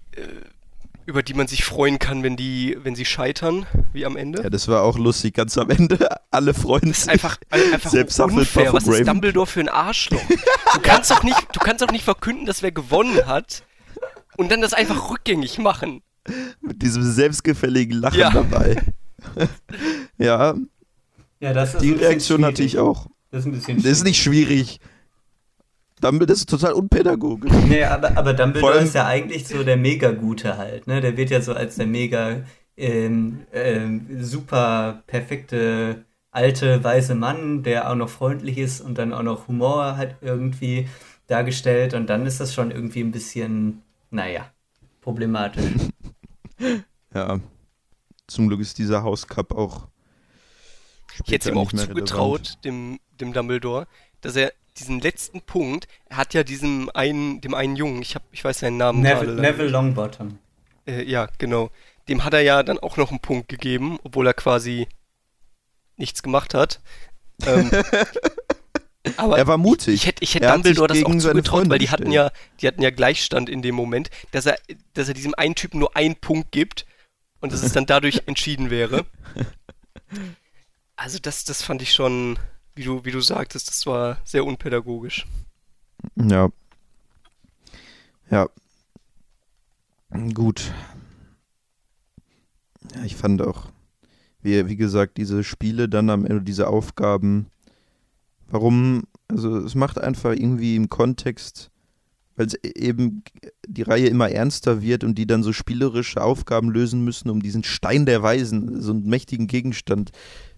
über 1.06 1.22
die 1.22 1.34
man 1.34 1.48
sich 1.48 1.64
freuen 1.64 1.98
kann, 1.98 2.22
wenn 2.22 2.36
die, 2.36 2.78
wenn 2.80 2.94
sie 2.94 3.04
scheitern, 3.04 3.66
wie 3.92 4.06
am 4.06 4.16
Ende. 4.16 4.42
Ja, 4.42 4.50
das 4.50 4.68
war 4.68 4.82
auch 4.82 4.96
lustig, 4.96 5.34
ganz 5.34 5.58
am 5.58 5.70
Ende. 5.70 6.08
Alle 6.30 6.54
freuen 6.54 6.92
sich. 6.92 6.92
Das 6.92 6.98
ist 7.00 7.08
einfach, 7.08 7.38
einfach 7.50 7.90
Selbst 7.90 8.20
unfair. 8.20 8.72
Was 8.72 8.86
ist 8.86 9.08
Dumbledore 9.08 9.46
für 9.46 9.60
ein 9.60 9.68
Arschloch? 9.68 10.22
Du 10.74 10.80
kannst 10.80 11.10
doch 11.10 11.22
nicht, 11.24 11.48
du 11.52 11.60
kannst 11.60 11.82
doch 11.82 11.90
nicht 11.90 12.04
verkünden, 12.04 12.46
dass 12.46 12.62
wer 12.62 12.72
gewonnen 12.72 13.26
hat 13.26 13.64
und 14.36 14.52
dann 14.52 14.60
das 14.60 14.74
einfach 14.74 15.10
rückgängig 15.10 15.58
machen. 15.58 16.02
Mit 16.60 16.82
diesem 16.82 17.02
selbstgefälligen 17.02 18.00
Lachen 18.00 18.18
ja. 18.20 18.30
dabei. 18.30 18.82
ja. 20.18 20.54
Ja, 21.40 21.52
das 21.52 21.74
ist 21.74 21.82
Die 21.82 21.92
Reaktion 21.92 22.38
schwierig. 22.38 22.52
hatte 22.52 22.62
ich 22.62 22.78
auch. 22.78 23.06
Das 23.30 23.40
ist 23.40 23.46
ein 23.46 23.52
bisschen 23.52 23.64
schwierig. 23.74 23.82
Das 23.84 23.92
ist 23.98 24.04
nicht 24.04 24.22
schwierig. 24.22 24.80
Dumbledore 26.00 26.34
ist 26.34 26.48
total 26.48 26.72
unpädagogisch. 26.72 27.52
Nee, 27.68 27.84
aber, 27.84 28.16
aber 28.16 28.34
Dumbledore 28.34 28.78
ist 28.78 28.94
ja 28.94 29.06
eigentlich 29.06 29.46
so 29.46 29.62
der 29.62 29.76
Mega-Gute 29.76 30.58
halt, 30.58 30.86
ne? 30.86 31.00
Der 31.00 31.16
wird 31.16 31.30
ja 31.30 31.40
so 31.40 31.54
als 31.54 31.76
der 31.76 31.86
mega 31.86 32.42
ähm, 32.76 33.46
ähm, 33.52 34.06
super 34.20 35.02
perfekte 35.06 36.04
alte 36.30 36.82
weiße 36.82 37.14
Mann, 37.14 37.62
der 37.62 37.90
auch 37.90 37.94
noch 37.94 38.08
freundlich 38.08 38.58
ist 38.58 38.80
und 38.80 38.98
dann 38.98 39.12
auch 39.12 39.22
noch 39.22 39.46
Humor 39.48 39.96
hat 39.96 40.16
irgendwie 40.20 40.88
dargestellt 41.26 41.94
und 41.94 42.08
dann 42.08 42.26
ist 42.26 42.40
das 42.40 42.52
schon 42.52 42.70
irgendwie 42.70 43.00
ein 43.00 43.12
bisschen, 43.12 43.82
naja, 44.10 44.50
problematisch. 45.00 45.64
Ja. 47.14 47.40
Zum 48.26 48.48
Glück 48.48 48.60
ist 48.60 48.78
dieser 48.78 49.02
Hauscup 49.02 49.52
auch. 49.52 49.88
Ich 51.24 51.32
hätte 51.32 51.50
ihm 51.50 51.58
auch 51.58 51.72
zugetraut, 51.72 52.58
dem, 52.64 52.98
dem 53.20 53.32
Dumbledore, 53.32 53.86
dass 54.20 54.34
er 54.36 54.52
diesen 54.78 55.00
letzten 55.00 55.40
Punkt, 55.42 55.86
er 56.06 56.16
hat 56.16 56.34
ja 56.34 56.42
diesem 56.42 56.90
einen, 56.94 57.40
dem 57.40 57.54
einen 57.54 57.76
Jungen, 57.76 58.02
ich 58.02 58.14
hab, 58.14 58.24
ich 58.32 58.44
weiß 58.44 58.60
seinen 58.60 58.76
Namen 58.76 59.02
Neville, 59.02 59.40
Neville 59.40 59.68
Longbottom. 59.68 60.38
Äh, 60.86 61.04
ja, 61.04 61.28
genau. 61.38 61.70
Dem 62.08 62.24
hat 62.24 62.34
er 62.34 62.40
ja 62.40 62.62
dann 62.62 62.78
auch 62.78 62.96
noch 62.96 63.10
einen 63.10 63.20
Punkt 63.20 63.48
gegeben, 63.48 63.98
obwohl 64.02 64.26
er 64.26 64.34
quasi 64.34 64.88
nichts 65.96 66.22
gemacht 66.22 66.54
hat. 66.54 66.80
Ähm, 67.46 67.70
aber 69.16 69.38
er 69.38 69.46
war 69.46 69.58
mutig. 69.58 69.94
Ich, 69.94 70.06
hätte, 70.06 70.22
ich 70.22 70.34
hätte 70.34 70.48
Dumbledore 70.48 70.88
das 70.88 71.04
auch 71.04 71.16
zugetraut, 71.16 71.68
weil 71.68 71.78
die 71.78 71.90
hatten 71.90 72.10
ja, 72.10 72.30
die 72.60 72.66
hatten 72.66 72.82
ja 72.82 72.90
Gleichstand 72.90 73.48
in 73.48 73.62
dem 73.62 73.74
Moment, 73.74 74.10
dass 74.30 74.46
er, 74.46 74.56
dass 74.94 75.08
er 75.08 75.14
diesem 75.14 75.34
einen 75.34 75.54
Typen 75.54 75.78
nur 75.78 75.96
einen 75.96 76.16
Punkt 76.16 76.52
gibt 76.52 76.86
und 77.40 77.52
dass 77.52 77.62
es 77.62 77.72
dann 77.72 77.86
dadurch 77.86 78.22
entschieden 78.26 78.70
wäre. 78.70 79.04
Also 80.96 81.18
das, 81.18 81.44
das 81.44 81.62
fand 81.62 81.82
ich 81.82 81.92
schon, 81.92 82.38
wie 82.74 82.84
du, 82.84 83.04
wie 83.04 83.10
du 83.10 83.20
sagtest, 83.20 83.68
das 83.68 83.86
war 83.86 84.18
sehr 84.24 84.44
unpädagogisch. 84.44 85.26
Ja. 86.16 86.48
Ja. 88.30 88.48
Gut. 90.32 90.72
Ja, 92.94 93.04
ich 93.04 93.16
fand 93.16 93.42
auch, 93.42 93.66
wie, 94.40 94.68
wie 94.68 94.76
gesagt, 94.76 95.16
diese 95.16 95.42
Spiele 95.44 95.88
dann 95.88 96.10
am 96.10 96.24
Ende, 96.24 96.42
diese 96.42 96.68
Aufgaben, 96.68 97.50
warum, 98.54 99.04
also 99.28 99.58
es 99.58 99.74
macht 99.74 99.98
einfach 99.98 100.32
irgendwie 100.32 100.76
im 100.76 100.88
Kontext, 100.88 101.70
weil 102.36 102.46
es 102.46 102.54
eben 102.54 103.22
die 103.66 103.82
Reihe 103.82 104.06
immer 104.06 104.30
ernster 104.30 104.80
wird 104.80 105.04
und 105.04 105.16
die 105.16 105.26
dann 105.26 105.42
so 105.42 105.52
spielerische 105.52 106.22
Aufgaben 106.22 106.70
lösen 106.70 107.04
müssen, 107.04 107.28
um 107.28 107.42
diesen 107.42 107.64
Stein 107.64 108.06
der 108.06 108.22
Weisen, 108.22 108.80
so 108.80 108.92
einen 108.92 109.06
mächtigen 109.06 109.46
Gegenstand 109.46 110.12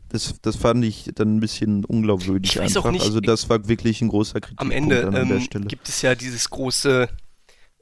das, 0.09 0.35
das 0.41 0.57
fand 0.57 0.85
ich 0.85 1.11
dann 1.15 1.37
ein 1.37 1.41
bisschen 1.41 1.85
unglaubwürdig 1.85 2.53
ich 2.53 2.59
weiß 2.59 2.77
einfach. 2.77 2.89
Auch 2.89 2.93
nicht, 2.93 3.05
also 3.05 3.21
das 3.21 3.49
war 3.49 3.67
wirklich 3.69 4.01
ein 4.01 4.09
großer 4.09 4.41
Kritikpunkt 4.41 4.61
am 4.61 4.71
Ende 4.71 5.49
ähm, 5.53 5.69
gibt 5.69 5.89
es 5.89 6.03
ja 6.03 6.15
dieses 6.15 6.49
große 6.51 7.09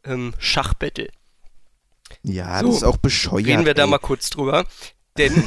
ähm, 0.05 0.35
Schachbattle. 0.39 1.09
Ja, 2.23 2.61
so, 2.61 2.67
das 2.67 2.77
ist 2.77 2.83
auch 2.85 2.97
bescheuert. 2.97 3.47
Reden 3.47 3.65
wir 3.65 3.73
ey. 3.73 3.75
da 3.75 3.87
mal 3.87 3.99
kurz 3.99 4.31
drüber. 4.31 4.67
Denn 5.19 5.33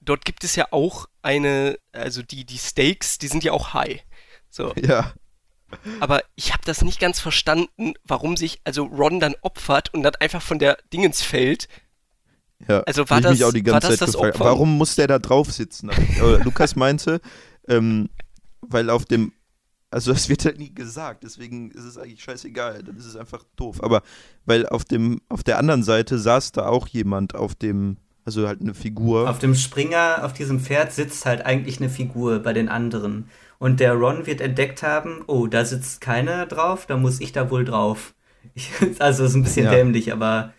dort 0.00 0.24
gibt 0.24 0.44
es 0.44 0.56
ja 0.56 0.66
auch 0.70 1.06
eine, 1.22 1.78
also 1.92 2.22
die, 2.22 2.44
die 2.44 2.58
Stakes, 2.58 3.18
die 3.18 3.28
sind 3.28 3.44
ja 3.44 3.52
auch 3.52 3.74
high. 3.74 4.02
So. 4.50 4.72
Ja. 4.74 5.12
Aber 6.00 6.22
ich 6.36 6.52
habe 6.52 6.62
das 6.64 6.82
nicht 6.82 7.00
ganz 7.00 7.18
verstanden, 7.20 7.94
warum 8.04 8.36
sich 8.36 8.60
also 8.64 8.84
Ron 8.84 9.20
dann 9.20 9.34
opfert 9.42 9.92
und 9.92 10.02
dann 10.02 10.14
einfach 10.16 10.42
von 10.42 10.58
der 10.58 10.78
Dingens 10.92 11.22
fällt 11.22 11.68
ja, 12.68 12.80
also 12.80 13.08
war 13.10 13.20
das, 13.20 13.32
mich 13.32 13.44
auch 13.44 13.52
die 13.52 13.62
ganze 13.62 13.88
Zeit 13.88 14.00
das 14.00 14.12
gefragt, 14.12 14.40
warum 14.40 14.78
muss 14.78 14.94
der 14.96 15.06
da 15.06 15.18
drauf 15.18 15.52
sitzen? 15.52 15.90
Lukas 16.42 16.74
meinte, 16.74 17.20
ähm, 17.68 18.08
weil 18.62 18.88
auf 18.90 19.04
dem, 19.04 19.32
also 19.90 20.12
das 20.12 20.28
wird 20.28 20.44
halt 20.44 20.58
nie 20.58 20.74
gesagt, 20.74 21.22
deswegen 21.22 21.70
ist 21.70 21.84
es 21.84 21.98
eigentlich 21.98 22.22
scheißegal, 22.22 22.82
dann 22.82 22.96
ist 22.96 23.04
es 23.04 23.16
einfach 23.16 23.44
doof. 23.56 23.82
Aber 23.82 24.02
weil 24.46 24.66
auf 24.66 24.84
dem, 24.84 25.20
auf 25.28 25.44
der 25.44 25.58
anderen 25.58 25.82
Seite 25.82 26.18
saß 26.18 26.52
da 26.52 26.66
auch 26.66 26.88
jemand 26.88 27.34
auf 27.34 27.54
dem, 27.54 27.98
also 28.26 28.46
halt 28.48 28.60
eine 28.60 28.74
Figur. 28.74 29.30
Auf 29.30 29.38
dem 29.38 29.54
Springer, 29.54 30.24
auf 30.24 30.32
diesem 30.32 30.60
Pferd 30.60 30.92
sitzt 30.92 31.24
halt 31.24 31.46
eigentlich 31.46 31.78
eine 31.78 31.88
Figur 31.88 32.40
bei 32.40 32.52
den 32.52 32.68
anderen. 32.68 33.30
Und 33.58 33.80
der 33.80 33.94
Ron 33.94 34.26
wird 34.26 34.40
entdeckt 34.40 34.82
haben, 34.82 35.22
oh, 35.28 35.46
da 35.46 35.64
sitzt 35.64 36.00
keiner 36.00 36.44
drauf, 36.46 36.86
da 36.86 36.96
muss 36.96 37.20
ich 37.20 37.32
da 37.32 37.50
wohl 37.50 37.64
drauf. 37.64 38.14
Ich, 38.54 38.70
also 38.98 39.24
ist 39.24 39.34
ein 39.34 39.44
bisschen 39.44 39.66
ja. 39.66 39.70
dämlich, 39.70 40.12
aber 40.12 40.52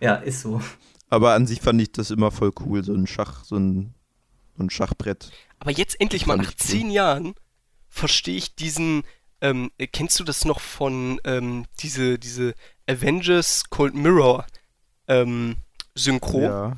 ja, 0.00 0.14
ist 0.14 0.40
so. 0.40 0.62
Aber 1.10 1.34
an 1.34 1.46
sich 1.46 1.60
fand 1.60 1.82
ich 1.82 1.92
das 1.92 2.10
immer 2.10 2.30
voll 2.30 2.52
cool, 2.60 2.84
so 2.84 2.94
ein 2.94 3.06
Schach, 3.06 3.44
so 3.44 3.56
ein, 3.56 3.94
so 4.56 4.62
ein 4.62 4.70
Schachbrett. 4.70 5.32
Aber 5.58 5.72
jetzt 5.72 6.00
endlich 6.00 6.26
mal 6.26 6.36
nach 6.36 6.50
cool. 6.50 6.56
zehn 6.56 6.90
Jahren 6.90 7.34
verstehe 7.88 8.36
ich 8.36 8.54
diesen. 8.54 9.02
Ähm, 9.40 9.70
kennst 9.92 10.18
du 10.20 10.24
das 10.24 10.44
noch 10.44 10.60
von 10.60 11.20
ähm, 11.24 11.66
diese, 11.80 12.18
diese 12.18 12.54
Avengers 12.88 13.64
Cold 13.68 13.94
Mirror 13.94 14.46
ähm, 15.08 15.56
Synchro? 15.94 16.40
Ja. 16.40 16.76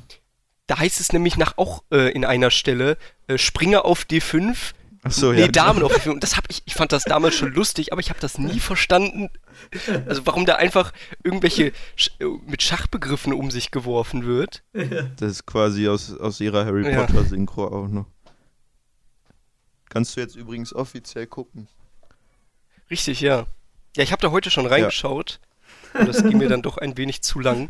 Da 0.67 0.79
heißt 0.79 0.99
es 0.99 1.13
nämlich 1.13 1.37
nach 1.37 1.57
auch 1.57 1.83
äh, 1.91 2.11
in 2.11 2.25
einer 2.25 2.51
Stelle, 2.51 2.97
äh, 3.27 3.37
Springer 3.37 3.85
auf 3.85 4.03
D5, 4.03 4.73
Ach 5.03 5.11
so, 5.11 5.31
nee, 5.31 5.41
ja. 5.41 5.47
Damen 5.47 5.83
auf 5.83 6.05
Und 6.07 6.21
das 6.21 6.35
hab 6.35 6.49
ich, 6.49 6.63
ich 6.65 6.73
fand 6.73 6.91
das 6.91 7.03
damals 7.03 7.35
schon 7.35 7.53
lustig, 7.53 7.93
aber 7.93 8.01
ich 8.01 8.09
habe 8.09 8.19
das 8.19 8.37
nie 8.37 8.59
verstanden. 8.59 9.29
Also 10.05 10.25
warum 10.25 10.45
da 10.45 10.55
einfach 10.55 10.91
irgendwelche 11.23 11.71
Sch 11.95 12.09
mit 12.45 12.61
Schachbegriffen 12.61 13.33
um 13.33 13.51
sich 13.51 13.71
geworfen 13.71 14.25
wird. 14.25 14.63
Das 15.17 15.31
ist 15.31 15.45
quasi 15.45 15.87
aus, 15.87 16.15
aus 16.17 16.39
ihrer 16.39 16.65
Harry 16.65 16.91
ja. 16.91 17.05
Potter 17.05 17.23
Synchro 17.23 17.67
auch 17.67 17.87
noch. 17.87 18.05
Kannst 19.89 20.15
du 20.15 20.21
jetzt 20.21 20.35
übrigens 20.35 20.73
offiziell 20.73 21.27
gucken. 21.27 21.67
Richtig, 22.89 23.21
ja. 23.21 23.45
Ja, 23.95 24.03
ich 24.03 24.11
habe 24.11 24.21
da 24.21 24.31
heute 24.31 24.51
schon 24.51 24.65
reingeschaut. 24.65 25.39
Ja. 25.93 26.01
Und 26.01 26.09
das 26.09 26.23
ging 26.23 26.37
mir 26.37 26.49
dann 26.49 26.61
doch 26.61 26.77
ein 26.77 26.97
wenig 26.97 27.21
zu 27.23 27.39
lang. 27.39 27.69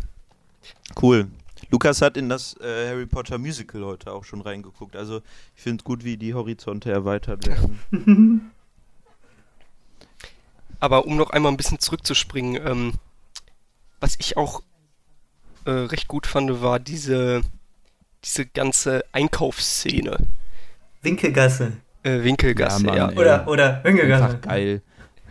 Cool. 1.02 1.28
Lukas 1.70 2.02
hat 2.02 2.18
in 2.18 2.30
das 2.30 2.56
äh, 2.62 2.90
Harry 2.90 3.06
Potter 3.06 3.38
Musical 3.38 3.84
heute 3.84 4.12
auch 4.14 4.24
schon 4.24 4.42
reingeguckt. 4.42 4.96
Also 4.96 5.22
ich 5.56 5.64
finde 5.64 5.82
es 5.82 5.84
gut, 5.84 6.04
wie 6.04 6.18
die 6.18 6.34
Horizonte 6.34 6.92
erweitert 6.92 7.46
werden. 7.46 8.52
Aber 10.80 11.06
um 11.06 11.18
noch 11.18 11.32
einmal 11.32 11.52
ein 11.52 11.58
bisschen 11.58 11.80
zurückzuspringen, 11.80 12.62
ähm, 12.66 12.94
was 14.00 14.16
ich 14.20 14.38
auch 14.38 14.62
äh, 15.66 15.72
recht 15.72 16.08
gut 16.08 16.28
fand, 16.28 16.62
war 16.62 16.80
diese, 16.80 17.42
diese 18.24 18.46
ganze 18.46 19.04
Einkaufsszene. 19.12 20.18
Winkelgasse. 21.02 21.74
Äh, 22.04 22.24
Winkelgasse, 22.24 22.86
ja. 22.86 22.90
Mann, 22.90 22.98
ja. 22.98 23.12
Oder, 23.18 23.48
oder 23.48 23.84
Winkelgasse. 23.84 24.24
Einfach 24.24 24.42
geil. 24.42 24.82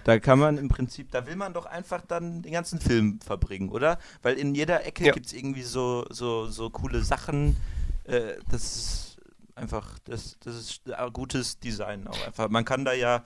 Da 0.07 0.21
kann 0.21 0.39
man 0.39 0.57
im 0.57 0.69
Prinzip, 0.69 1.11
da 1.11 1.27
will 1.27 1.35
man 1.35 1.53
doch 1.53 1.67
einfach 1.67 2.01
dann 2.01 2.41
den 2.41 2.53
ganzen 2.53 2.79
Film 2.79 3.19
verbringen, 3.21 3.71
oder? 3.71 3.99
Weil 4.23 4.37
in 4.37 4.55
jeder 4.55 4.87
Ecke 4.87 5.05
ja. 5.05 5.13
gibt 5.13 5.27
es 5.27 5.33
irgendwie 5.33 5.65
so, 5.65 6.07
so, 6.11 6.47
so 6.47 6.71
coole 6.71 7.03
Sachen. 7.03 7.57
Äh, 8.05 8.35
das 8.49 8.77
ist 8.77 9.21
einfach, 9.57 9.99
das, 10.05 10.37
das 10.39 10.55
ist 10.55 10.83
gutes 11.13 11.59
Design 11.59 12.07
auch 12.07 12.25
einfach. 12.25 12.49
Man 12.51 12.65
kann 12.65 12.85
da 12.85 12.93
ja, 12.93 13.25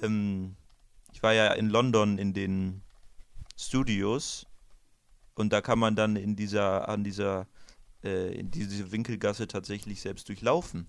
ähm, 0.00 0.56
ich 1.12 1.22
war 1.22 1.34
ja 1.34 1.52
in 1.52 1.68
London 1.68 2.16
in 2.16 2.32
den 2.32 2.80
Studios 3.58 4.46
und 5.34 5.52
da 5.52 5.60
kann 5.60 5.78
man 5.78 5.96
dann 5.96 6.16
in 6.16 6.34
dieser, 6.34 6.88
an 6.88 7.04
dieser 7.04 7.46
äh, 8.00 8.42
diese 8.42 8.90
Winkelgasse 8.90 9.48
tatsächlich 9.48 10.00
selbst 10.00 10.30
durchlaufen. 10.30 10.86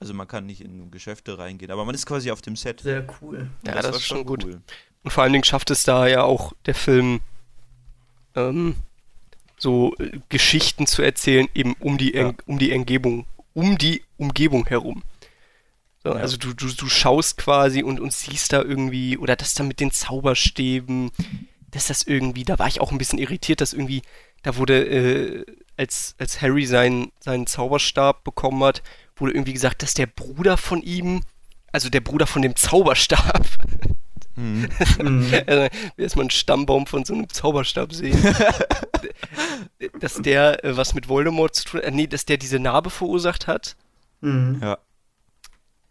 Also 0.00 0.14
man 0.14 0.28
kann 0.28 0.46
nicht 0.46 0.60
in 0.60 0.90
Geschäfte 0.90 1.38
reingehen, 1.38 1.70
aber 1.70 1.84
man 1.84 1.94
ist 1.94 2.06
quasi 2.06 2.30
auf 2.30 2.40
dem 2.40 2.56
Set. 2.56 2.80
Sehr 2.80 3.06
cool. 3.20 3.50
Ja, 3.66 3.74
das, 3.74 3.86
das 3.86 3.96
ist 3.96 4.06
schon 4.06 4.24
gut. 4.24 4.44
Cool. 4.44 4.60
Und 5.02 5.10
vor 5.10 5.22
allen 5.22 5.32
Dingen 5.32 5.44
schafft 5.44 5.70
es 5.70 5.82
da 5.82 6.06
ja 6.06 6.22
auch 6.22 6.52
der 6.66 6.74
Film 6.74 7.20
ähm, 8.34 8.76
so 9.58 9.94
äh, 9.98 10.20
Geschichten 10.28 10.86
zu 10.86 11.02
erzählen, 11.02 11.48
eben 11.54 11.74
um 11.80 11.98
die, 11.98 12.14
ja. 12.14 12.32
um 12.46 12.58
die 12.58 12.72
Umgebung, 12.72 13.26
um 13.54 13.76
die 13.78 14.02
Umgebung 14.16 14.66
herum. 14.66 15.02
So, 16.04 16.10
ja. 16.10 16.16
Also 16.16 16.36
du, 16.36 16.54
du, 16.54 16.68
du 16.68 16.88
schaust 16.88 17.36
quasi 17.36 17.82
und, 17.82 17.98
und 18.00 18.12
siehst 18.12 18.52
da 18.52 18.62
irgendwie, 18.62 19.18
oder 19.18 19.34
das 19.34 19.54
da 19.54 19.64
mit 19.64 19.80
den 19.80 19.90
Zauberstäben, 19.90 21.10
dass 21.72 21.88
das 21.88 22.02
irgendwie, 22.02 22.44
da 22.44 22.58
war 22.58 22.68
ich 22.68 22.80
auch 22.80 22.92
ein 22.92 22.98
bisschen 22.98 23.18
irritiert, 23.18 23.60
dass 23.60 23.72
irgendwie, 23.72 24.02
da 24.42 24.56
wurde, 24.56 24.84
äh, 24.86 25.44
als, 25.76 26.14
als 26.18 26.40
Harry 26.40 26.66
seinen, 26.66 27.12
seinen 27.20 27.46
Zauberstab 27.46 28.24
bekommen 28.24 28.62
hat, 28.64 28.82
wurde 29.20 29.32
irgendwie 29.32 29.52
gesagt, 29.52 29.82
dass 29.82 29.94
der 29.94 30.06
Bruder 30.06 30.56
von 30.56 30.82
ihm, 30.82 31.22
also 31.72 31.88
der 31.88 32.00
Bruder 32.00 32.26
von 32.26 32.42
dem 32.42 32.56
Zauberstab, 32.56 33.46
mhm. 34.36 34.68
also, 35.46 35.68
erstmal 35.96 36.24
einen 36.24 36.30
Stammbaum 36.30 36.86
von 36.86 37.04
so 37.04 37.14
einem 37.14 37.28
Zauberstab 37.28 37.92
sehen, 37.92 38.18
dass 40.00 40.14
der 40.14 40.64
äh, 40.64 40.76
was 40.76 40.94
mit 40.94 41.08
Voldemort 41.08 41.54
zu 41.54 41.64
tun 41.64 41.80
hat, 41.80 41.86
äh, 41.86 41.90
nee, 41.90 42.06
dass 42.06 42.24
der 42.24 42.36
diese 42.36 42.58
Narbe 42.58 42.90
verursacht 42.90 43.46
hat. 43.46 43.76
Mhm. 44.20 44.58
Ja. 44.62 44.78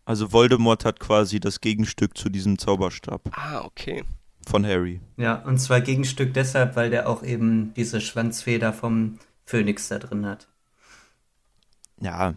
Also 0.06 0.32
Voldemort 0.32 0.86
hat 0.86 1.02
quasi 1.02 1.40
das 1.42 1.60
Gegenstück 1.60 2.18
zu 2.18 2.30
diesem 2.30 2.58
Zauberstab. 2.58 3.22
Ah, 3.32 3.66
okay. 3.66 4.06
Von 4.48 4.66
Harry. 4.66 5.02
Ja, 5.18 5.36
und 5.44 5.58
zwar 5.58 5.82
Gegenstück 5.82 6.34
deshalb, 6.34 6.78
weil 6.78 6.90
der 6.90 7.10
auch 7.10 7.24
eben 7.24 7.74
diese 7.74 8.00
Schwanzfeder 8.00 8.72
vom 8.72 9.20
Phönix 9.44 9.90
da 9.90 10.00
drin 10.00 10.26
hat. 10.26 10.48
Ja. 12.00 12.36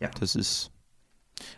Ja. 0.00 0.10
Das 0.18 0.34
ist. 0.34 0.70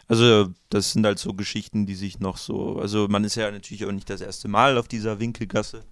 Also, 0.07 0.51
das 0.69 0.93
sind 0.93 1.05
halt 1.05 1.19
so 1.19 1.35
Geschichten, 1.35 1.87
die 1.87 1.97
sich 1.97 2.21
noch 2.21 2.37
so. 2.37 2.79
Also, 2.79 3.09
man 3.09 3.25
ist 3.25 3.35
ja 3.35 3.51
natürlich 3.51 3.85
auch 3.85 3.93
nicht 3.93 4.09
das 4.11 4.21
erste 4.21 4.49
Mal 4.49 4.79
auf 4.79 4.87
dieser 4.87 5.19
Winkelgasse. 5.19 5.85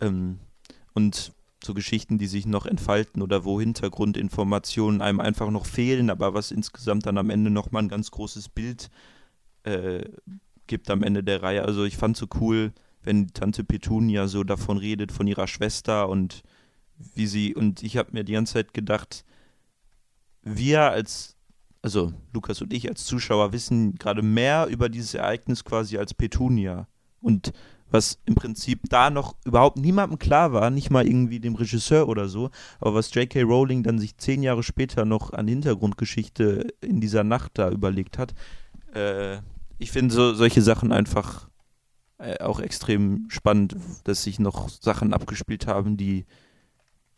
Ähm, 0.00 0.40
und 0.94 1.32
so 1.62 1.74
Geschichten, 1.74 2.18
die 2.18 2.26
sich 2.26 2.46
noch 2.46 2.66
entfalten 2.66 3.22
oder 3.22 3.44
wo 3.44 3.60
Hintergrundinformationen 3.60 5.02
einem 5.02 5.20
einfach 5.20 5.50
noch 5.50 5.66
fehlen, 5.66 6.10
aber 6.10 6.32
was 6.34 6.50
insgesamt 6.50 7.06
dann 7.06 7.18
am 7.18 7.30
Ende 7.30 7.50
nochmal 7.50 7.82
ein 7.82 7.88
ganz 7.88 8.10
großes 8.10 8.48
Bild 8.48 8.90
äh, 9.64 10.04
gibt 10.66 10.90
am 10.90 11.02
Ende 11.02 11.22
der 11.22 11.42
Reihe. 11.42 11.64
Also 11.64 11.84
ich 11.84 11.96
fand 11.96 12.16
so 12.16 12.26
cool, 12.40 12.72
wenn 13.02 13.32
Tante 13.32 13.64
Petunia 13.64 14.26
so 14.28 14.44
davon 14.44 14.78
redet, 14.78 15.12
von 15.12 15.26
ihrer 15.26 15.46
Schwester 15.46 16.08
und 16.08 16.42
wie 17.14 17.26
sie, 17.26 17.54
und 17.54 17.82
ich 17.82 17.96
habe 17.96 18.12
mir 18.12 18.24
die 18.24 18.32
ganze 18.32 18.54
Zeit 18.54 18.74
gedacht, 18.74 19.24
wir 20.42 20.82
als, 20.82 21.36
also 21.82 22.12
Lukas 22.32 22.60
und 22.60 22.72
ich 22.72 22.88
als 22.88 23.04
Zuschauer 23.04 23.52
wissen 23.52 23.94
gerade 23.96 24.22
mehr 24.22 24.66
über 24.66 24.88
dieses 24.88 25.14
Ereignis 25.14 25.64
quasi 25.64 25.98
als 25.98 26.14
Petunia. 26.14 26.86
Und 27.20 27.52
was 27.90 28.18
im 28.24 28.34
Prinzip 28.34 28.82
da 28.88 29.10
noch 29.10 29.34
überhaupt 29.44 29.78
niemandem 29.78 30.18
klar 30.18 30.52
war, 30.52 30.70
nicht 30.70 30.90
mal 30.90 31.06
irgendwie 31.06 31.40
dem 31.40 31.56
Regisseur 31.56 32.08
oder 32.08 32.28
so, 32.28 32.50
aber 32.78 32.94
was 32.94 33.12
J.K. 33.12 33.42
Rowling 33.42 33.82
dann 33.82 33.98
sich 33.98 34.16
zehn 34.16 34.42
Jahre 34.42 34.62
später 34.62 35.04
noch 35.04 35.32
an 35.32 35.48
Hintergrundgeschichte 35.48 36.68
in 36.80 37.00
dieser 37.00 37.24
Nacht 37.24 37.52
da 37.54 37.70
überlegt 37.70 38.18
hat. 38.18 38.34
Äh, 38.94 39.38
ich 39.78 39.90
finde 39.90 40.14
so, 40.14 40.34
solche 40.34 40.62
Sachen 40.62 40.92
einfach 40.92 41.48
äh, 42.18 42.38
auch 42.44 42.60
extrem 42.60 43.26
spannend, 43.28 43.76
dass 44.04 44.22
sich 44.22 44.38
noch 44.38 44.68
Sachen 44.68 45.12
abgespielt 45.12 45.66
haben, 45.66 45.96
die, 45.96 46.26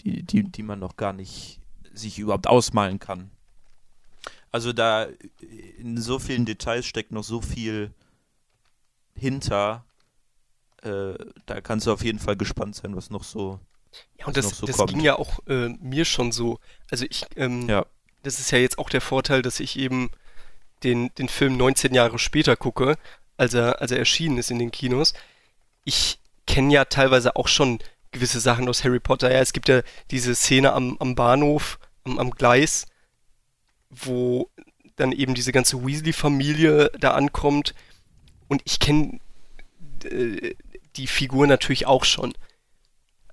die, 0.01 0.23
die, 0.23 0.45
die 0.45 0.63
man 0.63 0.79
noch 0.79 0.97
gar 0.97 1.13
nicht 1.13 1.61
sich 1.93 2.19
überhaupt 2.19 2.47
ausmalen 2.47 2.99
kann. 2.99 3.32
Also 4.53 4.73
da 4.73 5.09
in 5.79 6.01
so 6.01 6.19
vielen 6.19 6.45
Details 6.45 6.87
steckt 6.87 7.11
noch 7.11 7.25
so 7.25 7.41
viel 7.41 7.91
hinter, 9.15 9.85
äh, 10.83 11.15
da 11.47 11.61
kannst 11.61 11.87
du 11.87 11.93
auf 11.93 12.05
jeden 12.05 12.19
Fall 12.19 12.37
gespannt 12.37 12.77
sein, 12.77 12.95
was 12.95 13.11
noch 13.11 13.25
so. 13.25 13.59
Ja, 14.19 14.27
und 14.27 14.37
das, 14.37 14.51
so 14.51 14.67
das 14.67 14.85
ging 14.87 15.01
ja 15.01 15.17
auch 15.19 15.41
äh, 15.47 15.69
mir 15.81 16.05
schon 16.05 16.33
so. 16.33 16.59
Also 16.91 17.07
ich, 17.09 17.25
ähm, 17.37 17.69
ja. 17.69 17.87
das 18.23 18.41
ist 18.41 18.51
ja 18.51 18.59
jetzt 18.59 18.79
auch 18.79 18.91
der 18.91 19.01
Vorteil, 19.01 19.43
dass 19.43 19.59
ich 19.59 19.79
eben 19.79 20.11
den, 20.83 21.11
den 21.17 21.29
Film 21.29 21.57
19 21.57 21.95
Jahre 21.95 22.19
später 22.19 22.57
gucke, 22.57 22.97
als 23.37 23.55
er, 23.55 23.81
als 23.81 23.91
er 23.91 23.99
erschienen 23.99 24.39
ist 24.39 24.51
in 24.51 24.59
den 24.59 24.71
Kinos. 24.71 25.15
Ich 25.85 26.19
kenne 26.47 26.73
ja 26.73 26.85
teilweise 26.85 27.37
auch 27.37 27.49
schon 27.49 27.79
gewisse 28.11 28.41
Sachen 28.41 28.69
aus 28.69 28.85
Harry 28.85 29.01
Potter. 29.01 29.33
Ja, 29.33 29.41
es 29.41 29.53
gibt 29.53 29.69
ja 29.69 29.83
diese 30.11 30.35
Szene 30.35 30.73
am, 30.73 30.97
am 31.01 31.15
Bahnhof, 31.15 31.79
am, 32.05 32.19
am 32.19 32.31
Gleis, 32.31 32.87
wo 33.93 34.51
dann 34.97 35.13
eben 35.13 35.35
diese 35.35 35.53
ganze 35.53 35.85
Weasley-Familie 35.87 36.91
da 36.99 37.13
ankommt. 37.13 37.75
Und 38.49 38.63
ich 38.65 38.81
kenne 38.81 39.21
äh, 40.05 40.55
die 40.97 41.07
Figur 41.07 41.47
natürlich 41.47 41.87
auch 41.87 42.05
schon. 42.05 42.35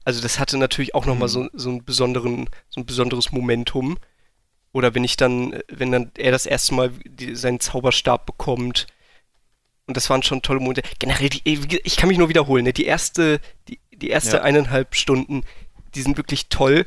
Also 0.06 0.22
das 0.22 0.39
hatte 0.39 0.58
natürlich 0.58 0.95
auch 0.95 1.06
nochmal 1.06 1.28
mhm. 1.28 1.34
so, 1.34 1.50
so 1.54 1.69
einen 1.69 1.84
besonderen, 1.84 2.50
so 2.69 2.82
ein 2.82 2.86
besonderes 2.86 3.32
Momentum. 3.32 3.98
Oder 4.72 4.93
wenn 4.93 5.04
ich 5.04 5.17
dann, 5.17 5.60
wenn 5.67 5.91
dann 5.91 6.12
er 6.17 6.32
das 6.32 6.45
erste 6.45 6.74
Mal 6.76 6.91
die, 7.06 7.36
seinen 7.36 7.60
Zauberstab 7.60 8.26
bekommt. 8.26 8.88
Und 9.88 9.98
das 9.98 10.10
waren 10.10 10.24
schon 10.24 10.41
tolle 10.41 10.60
Momente. 10.60 10.84
Generell, 11.00 11.30
die, 11.30 11.41
ich 11.84 11.98
kann 11.98 12.10
mich 12.10 12.19
nur 12.19 12.30
wiederholen, 12.30 12.63
ne? 12.63 12.74
die 12.74 12.86
erste, 12.86 13.41
die, 13.67 13.80
die 13.91 14.10
erste 14.10 14.38
ja. 14.38 14.43
eineinhalb 14.43 14.95
Stunden, 14.95 15.43
die 15.95 16.02
sind 16.04 16.17
wirklich 16.17 16.48
toll. 16.50 16.86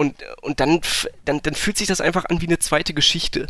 Und, 0.00 0.24
und 0.40 0.60
dann, 0.60 0.80
dann, 1.26 1.42
dann 1.42 1.54
fühlt 1.54 1.76
sich 1.76 1.86
das 1.86 2.00
einfach 2.00 2.24
an 2.24 2.40
wie 2.40 2.46
eine 2.46 2.58
zweite 2.58 2.94
Geschichte. 2.94 3.46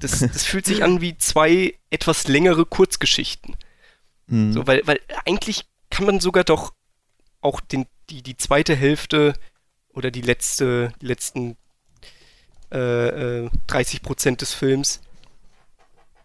Das, 0.00 0.18
das 0.32 0.42
fühlt 0.42 0.66
sich 0.66 0.82
an 0.82 1.00
wie 1.00 1.16
zwei 1.16 1.78
etwas 1.90 2.26
längere 2.26 2.66
Kurzgeschichten. 2.66 3.54
Mhm. 4.26 4.52
So, 4.52 4.66
weil, 4.66 4.84
weil 4.86 4.98
eigentlich 5.26 5.64
kann 5.88 6.06
man 6.06 6.18
sogar 6.18 6.42
doch 6.42 6.72
auch 7.40 7.60
den, 7.60 7.86
die, 8.10 8.20
die 8.24 8.36
zweite 8.36 8.74
Hälfte 8.74 9.34
oder 9.90 10.10
die 10.10 10.22
letzte, 10.22 10.92
die 11.00 11.06
letzten 11.06 11.56
äh, 12.72 13.44
äh, 13.44 13.50
30 13.68 14.02
Prozent 14.02 14.40
des 14.40 14.54
Films 14.54 15.00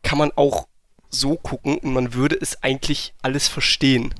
kann 0.01 0.17
man 0.17 0.31
auch 0.31 0.67
so 1.11 1.35
gucken 1.35 1.77
und 1.77 1.93
man 1.93 2.15
würde 2.15 2.35
es 2.35 2.63
eigentlich 2.63 3.13
alles 3.21 3.47
verstehen. 3.47 4.11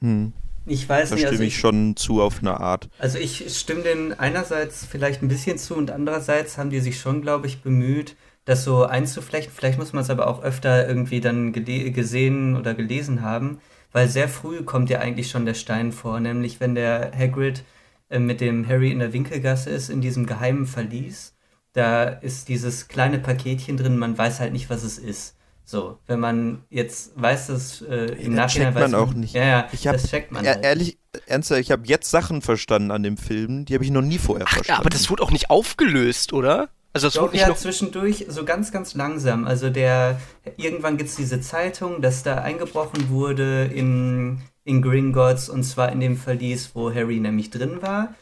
Hm. 0.00 0.32
Ich 0.66 0.88
weiß 0.88 1.10
da 1.10 1.14
nicht. 1.14 1.24
Da 1.24 1.28
stimme 1.28 1.30
also 1.30 1.42
ich, 1.42 1.54
ich, 1.54 1.58
schon 1.58 1.96
zu 1.96 2.20
auf 2.20 2.40
eine 2.40 2.60
Art. 2.60 2.88
Also 2.98 3.18
ich 3.18 3.56
stimme 3.56 3.82
denen 3.82 4.12
einerseits 4.12 4.84
vielleicht 4.84 5.22
ein 5.22 5.28
bisschen 5.28 5.58
zu 5.58 5.74
und 5.76 5.90
andererseits 5.90 6.58
haben 6.58 6.70
die 6.70 6.80
sich 6.80 7.00
schon, 7.00 7.22
glaube 7.22 7.46
ich, 7.46 7.62
bemüht, 7.62 8.16
das 8.44 8.64
so 8.64 8.84
einzuflechten. 8.84 9.52
Vielleicht 9.54 9.78
muss 9.78 9.92
man 9.92 10.02
es 10.02 10.10
aber 10.10 10.26
auch 10.26 10.42
öfter 10.42 10.88
irgendwie 10.88 11.20
dann 11.20 11.52
gesehen 11.52 12.56
oder 12.56 12.74
gelesen 12.74 13.22
haben, 13.22 13.60
weil 13.92 14.08
sehr 14.08 14.28
früh 14.28 14.62
kommt 14.62 14.90
ja 14.90 14.98
eigentlich 14.98 15.30
schon 15.30 15.46
der 15.46 15.54
Stein 15.54 15.92
vor, 15.92 16.20
nämlich 16.20 16.60
wenn 16.60 16.74
der 16.74 17.12
Hagrid 17.16 17.64
äh, 18.08 18.18
mit 18.18 18.40
dem 18.40 18.66
Harry 18.66 18.90
in 18.90 18.98
der 18.98 19.12
Winkelgasse 19.12 19.70
ist, 19.70 19.88
in 19.88 20.00
diesem 20.00 20.26
geheimen 20.26 20.66
Verlies. 20.66 21.34
Da 21.72 22.04
ist 22.04 22.48
dieses 22.48 22.88
kleine 22.88 23.18
Paketchen 23.18 23.76
drin, 23.76 23.98
man 23.98 24.16
weiß 24.16 24.40
halt 24.40 24.52
nicht, 24.52 24.70
was 24.70 24.82
es 24.82 24.98
ist. 24.98 25.35
So, 25.68 25.98
wenn 26.06 26.20
man 26.20 26.62
jetzt 26.70 27.20
weiß, 27.20 27.48
dass 27.48 27.82
äh, 27.82 28.12
im 28.22 28.36
ja, 28.36 28.44
Nachhinein 28.44 28.68
checkt 28.68 28.74
man 28.74 28.92
weiß, 28.92 28.94
auch 28.94 29.14
nicht. 29.14 29.34
Ja, 29.34 29.44
ja, 29.44 29.68
ich 29.72 29.88
hab, 29.88 29.94
das 29.94 30.08
checkt 30.08 30.30
man. 30.30 30.46
Halt. 30.46 30.64
Ehrlich, 30.64 30.96
ernsthaft, 31.26 31.60
ich 31.60 31.72
habe 31.72 31.82
jetzt 31.86 32.08
Sachen 32.08 32.40
verstanden 32.40 32.92
an 32.92 33.02
dem 33.02 33.16
Film, 33.16 33.64
die 33.64 33.74
habe 33.74 33.82
ich 33.82 33.90
noch 33.90 34.00
nie 34.00 34.18
vorher 34.18 34.46
Ach, 34.48 34.54
verstanden. 34.54 34.80
Aber 34.80 34.90
das 34.90 35.10
wurde 35.10 35.24
auch 35.24 35.32
nicht 35.32 35.50
aufgelöst, 35.50 36.32
oder? 36.32 36.68
Also 36.92 37.08
das 37.08 37.14
Doch, 37.14 37.34
ja, 37.34 37.48
noch 37.48 37.56
zwischendurch 37.56 38.26
so 38.28 38.44
ganz, 38.44 38.70
ganz 38.70 38.94
langsam. 38.94 39.44
Also 39.44 39.68
der, 39.68 40.20
irgendwann 40.56 40.98
gibt 40.98 41.10
es 41.10 41.16
diese 41.16 41.40
Zeitung, 41.40 42.00
dass 42.00 42.22
da 42.22 42.36
eingebrochen 42.36 43.10
wurde 43.10 43.64
in, 43.64 44.38
in 44.62 44.82
Gringotts 44.82 45.48
und 45.48 45.64
zwar 45.64 45.90
in 45.90 45.98
dem 45.98 46.16
Verlies, 46.16 46.70
wo 46.74 46.94
Harry 46.94 47.18
nämlich 47.18 47.50
drin 47.50 47.82
war. 47.82 48.14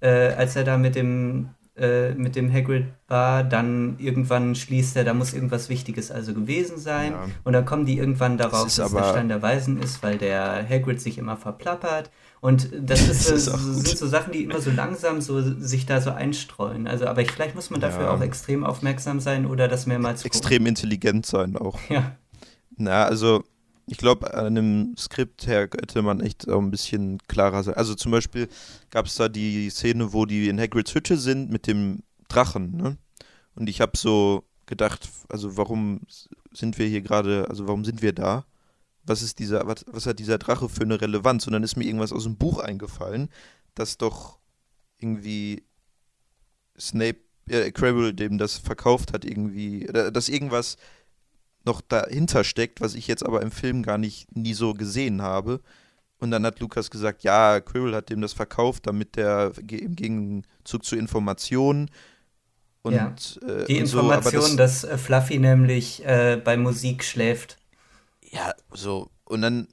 Äh, 0.00 0.32
als 0.32 0.56
er 0.56 0.64
da 0.64 0.76
mit 0.76 0.96
dem, 0.96 1.50
äh, 1.80 2.14
mit 2.14 2.36
dem 2.36 2.52
Hagrid 2.52 2.84
war, 3.08 3.42
dann 3.42 3.96
irgendwann 3.98 4.54
schließt 4.54 4.96
er, 4.96 5.04
da 5.04 5.14
muss 5.14 5.32
irgendwas 5.32 5.68
Wichtiges 5.68 6.10
also 6.10 6.34
gewesen 6.34 6.78
sein. 6.78 7.12
Ja. 7.12 7.26
Und 7.42 7.54
dann 7.54 7.64
kommen 7.64 7.86
die 7.86 7.96
irgendwann 7.96 8.36
darauf, 8.36 8.64
das 8.64 8.76
dass 8.76 8.92
der 8.92 9.04
Stein 9.04 9.28
der 9.28 9.40
Weisen 9.40 9.82
ist, 9.82 10.02
weil 10.02 10.18
der 10.18 10.66
Hagrid 10.68 11.00
sich 11.00 11.16
immer 11.16 11.36
verplappert. 11.36 12.10
Und 12.40 12.70
das, 12.78 13.08
ist, 13.08 13.30
das 13.30 13.46
ist 13.46 13.86
sind 13.86 13.98
so 13.98 14.06
Sachen, 14.06 14.32
die 14.32 14.44
immer 14.44 14.60
so 14.60 14.70
langsam 14.70 15.20
so 15.20 15.40
sich 15.40 15.86
da 15.86 16.00
so 16.00 16.10
einstreuen. 16.10 16.86
Also, 16.86 17.06
aber 17.06 17.22
ich, 17.22 17.32
vielleicht 17.32 17.54
muss 17.54 17.70
man 17.70 17.80
dafür 17.80 18.04
ja. 18.04 18.10
auch 18.10 18.20
extrem 18.20 18.62
aufmerksam 18.62 19.18
sein 19.20 19.46
oder 19.46 19.66
das 19.66 19.86
mehrmals 19.86 20.24
Extrem 20.24 20.58
gucken. 20.58 20.66
intelligent 20.66 21.26
sein 21.26 21.56
auch. 21.56 21.78
Ja. 21.88 22.16
Na, 22.76 23.04
also 23.04 23.42
ich 23.90 23.98
glaube, 23.98 24.34
an 24.34 24.46
einem 24.46 24.96
Skript 24.96 25.46
her 25.46 25.62
hätte 25.62 26.02
man 26.02 26.20
echt 26.20 26.48
auch 26.48 26.60
ein 26.60 26.70
bisschen 26.70 27.18
klarer 27.28 27.62
sein. 27.62 27.74
Also 27.74 27.94
zum 27.94 28.12
Beispiel 28.12 28.48
gab 28.90 29.06
es 29.06 29.16
da 29.16 29.28
die 29.28 29.68
Szene, 29.70 30.12
wo 30.12 30.26
die 30.26 30.48
in 30.48 30.60
Hagrids 30.60 30.94
Hütte 30.94 31.16
sind 31.16 31.50
mit 31.50 31.66
dem 31.66 32.02
Drachen, 32.28 32.76
ne? 32.76 32.96
Und 33.54 33.68
ich 33.68 33.80
habe 33.80 33.96
so 33.96 34.44
gedacht, 34.66 35.08
also 35.28 35.56
warum 35.56 36.02
sind 36.52 36.78
wir 36.78 36.86
hier 36.86 37.02
gerade, 37.02 37.46
also 37.48 37.66
warum 37.66 37.84
sind 37.84 38.00
wir 38.00 38.12
da? 38.12 38.46
was 39.04 39.22
ist 39.22 39.38
dieser, 39.38 39.66
was, 39.66 39.84
was 39.88 40.06
hat 40.06 40.18
dieser 40.18 40.38
Drache 40.38 40.68
für 40.68 40.82
eine 40.82 41.00
Relevanz? 41.00 41.46
Und 41.46 41.52
dann 41.52 41.62
ist 41.62 41.76
mir 41.76 41.84
irgendwas 41.84 42.12
aus 42.12 42.24
dem 42.24 42.36
Buch 42.36 42.58
eingefallen, 42.58 43.28
dass 43.74 43.98
doch 43.98 44.38
irgendwie 44.98 45.64
Snape, 46.78 47.18
äh, 47.48 47.70
Quirrell 47.72 48.14
dem 48.14 48.38
das 48.38 48.58
verkauft 48.58 49.12
hat 49.12 49.24
irgendwie, 49.24 49.86
dass 49.86 50.28
irgendwas 50.28 50.76
noch 51.64 51.80
dahinter 51.80 52.44
steckt, 52.44 52.80
was 52.80 52.94
ich 52.94 53.06
jetzt 53.06 53.24
aber 53.24 53.42
im 53.42 53.50
Film 53.50 53.82
gar 53.82 53.98
nicht 53.98 54.34
nie 54.36 54.54
so 54.54 54.74
gesehen 54.74 55.22
habe. 55.22 55.60
Und 56.18 56.30
dann 56.30 56.44
hat 56.44 56.60
Lukas 56.60 56.90
gesagt, 56.90 57.22
ja, 57.22 57.60
Quirrell 57.60 57.94
hat 57.94 58.10
dem 58.10 58.20
das 58.20 58.32
verkauft, 58.32 58.86
damit 58.86 59.16
der 59.16 59.52
im 59.70 59.96
Gegenzug 59.96 60.84
zu 60.84 60.96
Informationen 60.96 61.90
und, 62.82 62.94
ja. 62.94 63.14
äh, 63.46 63.66
die 63.66 63.76
und 63.76 63.80
Information, 63.82 64.42
so, 64.42 64.56
das, 64.56 64.82
dass 64.82 64.84
äh, 64.84 64.98
Fluffy 64.98 65.38
nämlich 65.38 66.04
äh, 66.04 66.40
bei 66.42 66.56
Musik 66.56 67.04
schläft. 67.04 67.56
Ja, 68.22 68.54
so. 68.72 69.10
Und 69.24 69.42
dann, 69.42 69.68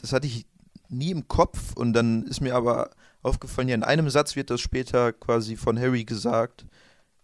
das 0.00 0.12
hatte 0.12 0.26
ich 0.26 0.46
nie 0.88 1.10
im 1.10 1.28
Kopf 1.28 1.74
und 1.74 1.92
dann 1.92 2.24
ist 2.24 2.40
mir 2.40 2.54
aber 2.54 2.90
aufgefallen, 3.22 3.68
ja, 3.68 3.74
in 3.74 3.84
einem 3.84 4.10
Satz 4.10 4.36
wird 4.36 4.50
das 4.50 4.60
später 4.60 5.12
quasi 5.12 5.56
von 5.56 5.78
Harry 5.78 6.04
gesagt. 6.04 6.66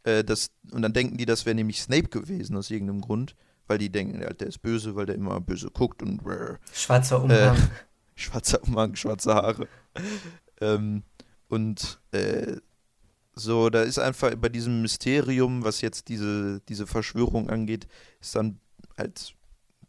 Äh, 0.04 0.24
das, 0.24 0.50
und 0.70 0.82
dann 0.82 0.92
denken 0.92 1.16
die, 1.16 1.26
das 1.26 1.46
wäre 1.46 1.54
nämlich 1.54 1.82
Snape 1.82 2.08
gewesen 2.08 2.56
aus 2.56 2.70
irgendeinem 2.70 3.00
Grund, 3.00 3.34
weil 3.66 3.78
die 3.78 3.90
denken, 3.90 4.20
der 4.20 4.46
ist 4.46 4.62
böse, 4.62 4.96
weil 4.96 5.06
der 5.06 5.14
immer 5.14 5.40
böse 5.40 5.70
guckt 5.70 6.02
und. 6.02 6.20
Schwarzer 6.72 7.22
Umhang. 7.22 7.56
Äh, 7.56 7.60
schwarzer 8.14 8.62
Umhang, 8.64 8.96
schwarze 8.96 9.34
Haare. 9.34 9.68
ähm, 10.60 11.02
und 11.48 12.00
äh, 12.12 12.56
so, 13.34 13.70
da 13.70 13.82
ist 13.82 13.98
einfach 13.98 14.34
bei 14.36 14.48
diesem 14.48 14.82
Mysterium, 14.82 15.64
was 15.64 15.80
jetzt 15.80 16.08
diese, 16.08 16.60
diese 16.68 16.86
Verschwörung 16.86 17.48
angeht, 17.48 17.86
ist 18.20 18.34
dann 18.34 18.60
halt, 18.98 19.34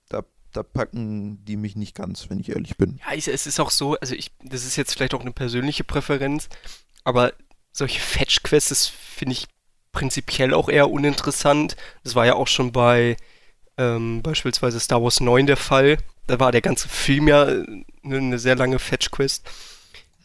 da, 0.09 0.23
da 0.53 0.63
packen 0.63 1.43
die 1.45 1.57
mich 1.57 1.75
nicht 1.75 1.95
ganz, 1.95 2.29
wenn 2.29 2.39
ich 2.39 2.49
ehrlich 2.49 2.77
bin. 2.77 2.99
Ja, 2.99 3.15
es 3.15 3.27
ist 3.27 3.59
auch 3.59 3.71
so, 3.71 3.95
also 3.95 4.15
ich, 4.15 4.31
das 4.43 4.65
ist 4.65 4.75
jetzt 4.75 4.93
vielleicht 4.93 5.13
auch 5.13 5.21
eine 5.21 5.31
persönliche 5.31 5.83
Präferenz, 5.83 6.49
aber 7.03 7.33
solche 7.71 7.99
Fetch-Quests 7.99 8.87
finde 8.87 9.33
ich 9.33 9.47
prinzipiell 9.91 10.53
auch 10.53 10.69
eher 10.69 10.89
uninteressant. 10.89 11.75
Das 12.03 12.15
war 12.15 12.25
ja 12.25 12.35
auch 12.35 12.47
schon 12.47 12.71
bei 12.71 13.17
ähm, 13.77 14.21
beispielsweise 14.21 14.79
Star 14.79 15.01
Wars 15.03 15.19
9 15.19 15.47
der 15.47 15.57
Fall. 15.57 15.97
Da 16.27 16.39
war 16.39 16.51
der 16.51 16.61
ganze 16.61 16.87
Film 16.87 17.27
ja 17.27 17.43
eine, 17.43 17.83
eine 18.03 18.39
sehr 18.39 18.55
lange 18.55 18.79
Fetch-Quest. 18.79 19.49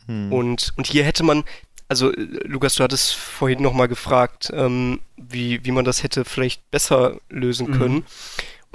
Hm. 0.06 0.32
Und, 0.32 0.72
und 0.76 0.86
hier 0.86 1.04
hätte 1.04 1.24
man, 1.24 1.44
also 1.88 2.12
Lukas, 2.16 2.74
du 2.74 2.84
hattest 2.84 3.14
vorhin 3.14 3.62
nochmal 3.62 3.88
gefragt, 3.88 4.52
ähm, 4.54 5.00
wie, 5.16 5.64
wie 5.64 5.72
man 5.72 5.84
das 5.84 6.02
hätte 6.02 6.24
vielleicht 6.24 6.70
besser 6.70 7.18
lösen 7.28 7.72
können. 7.72 7.94
Mhm. 7.94 8.04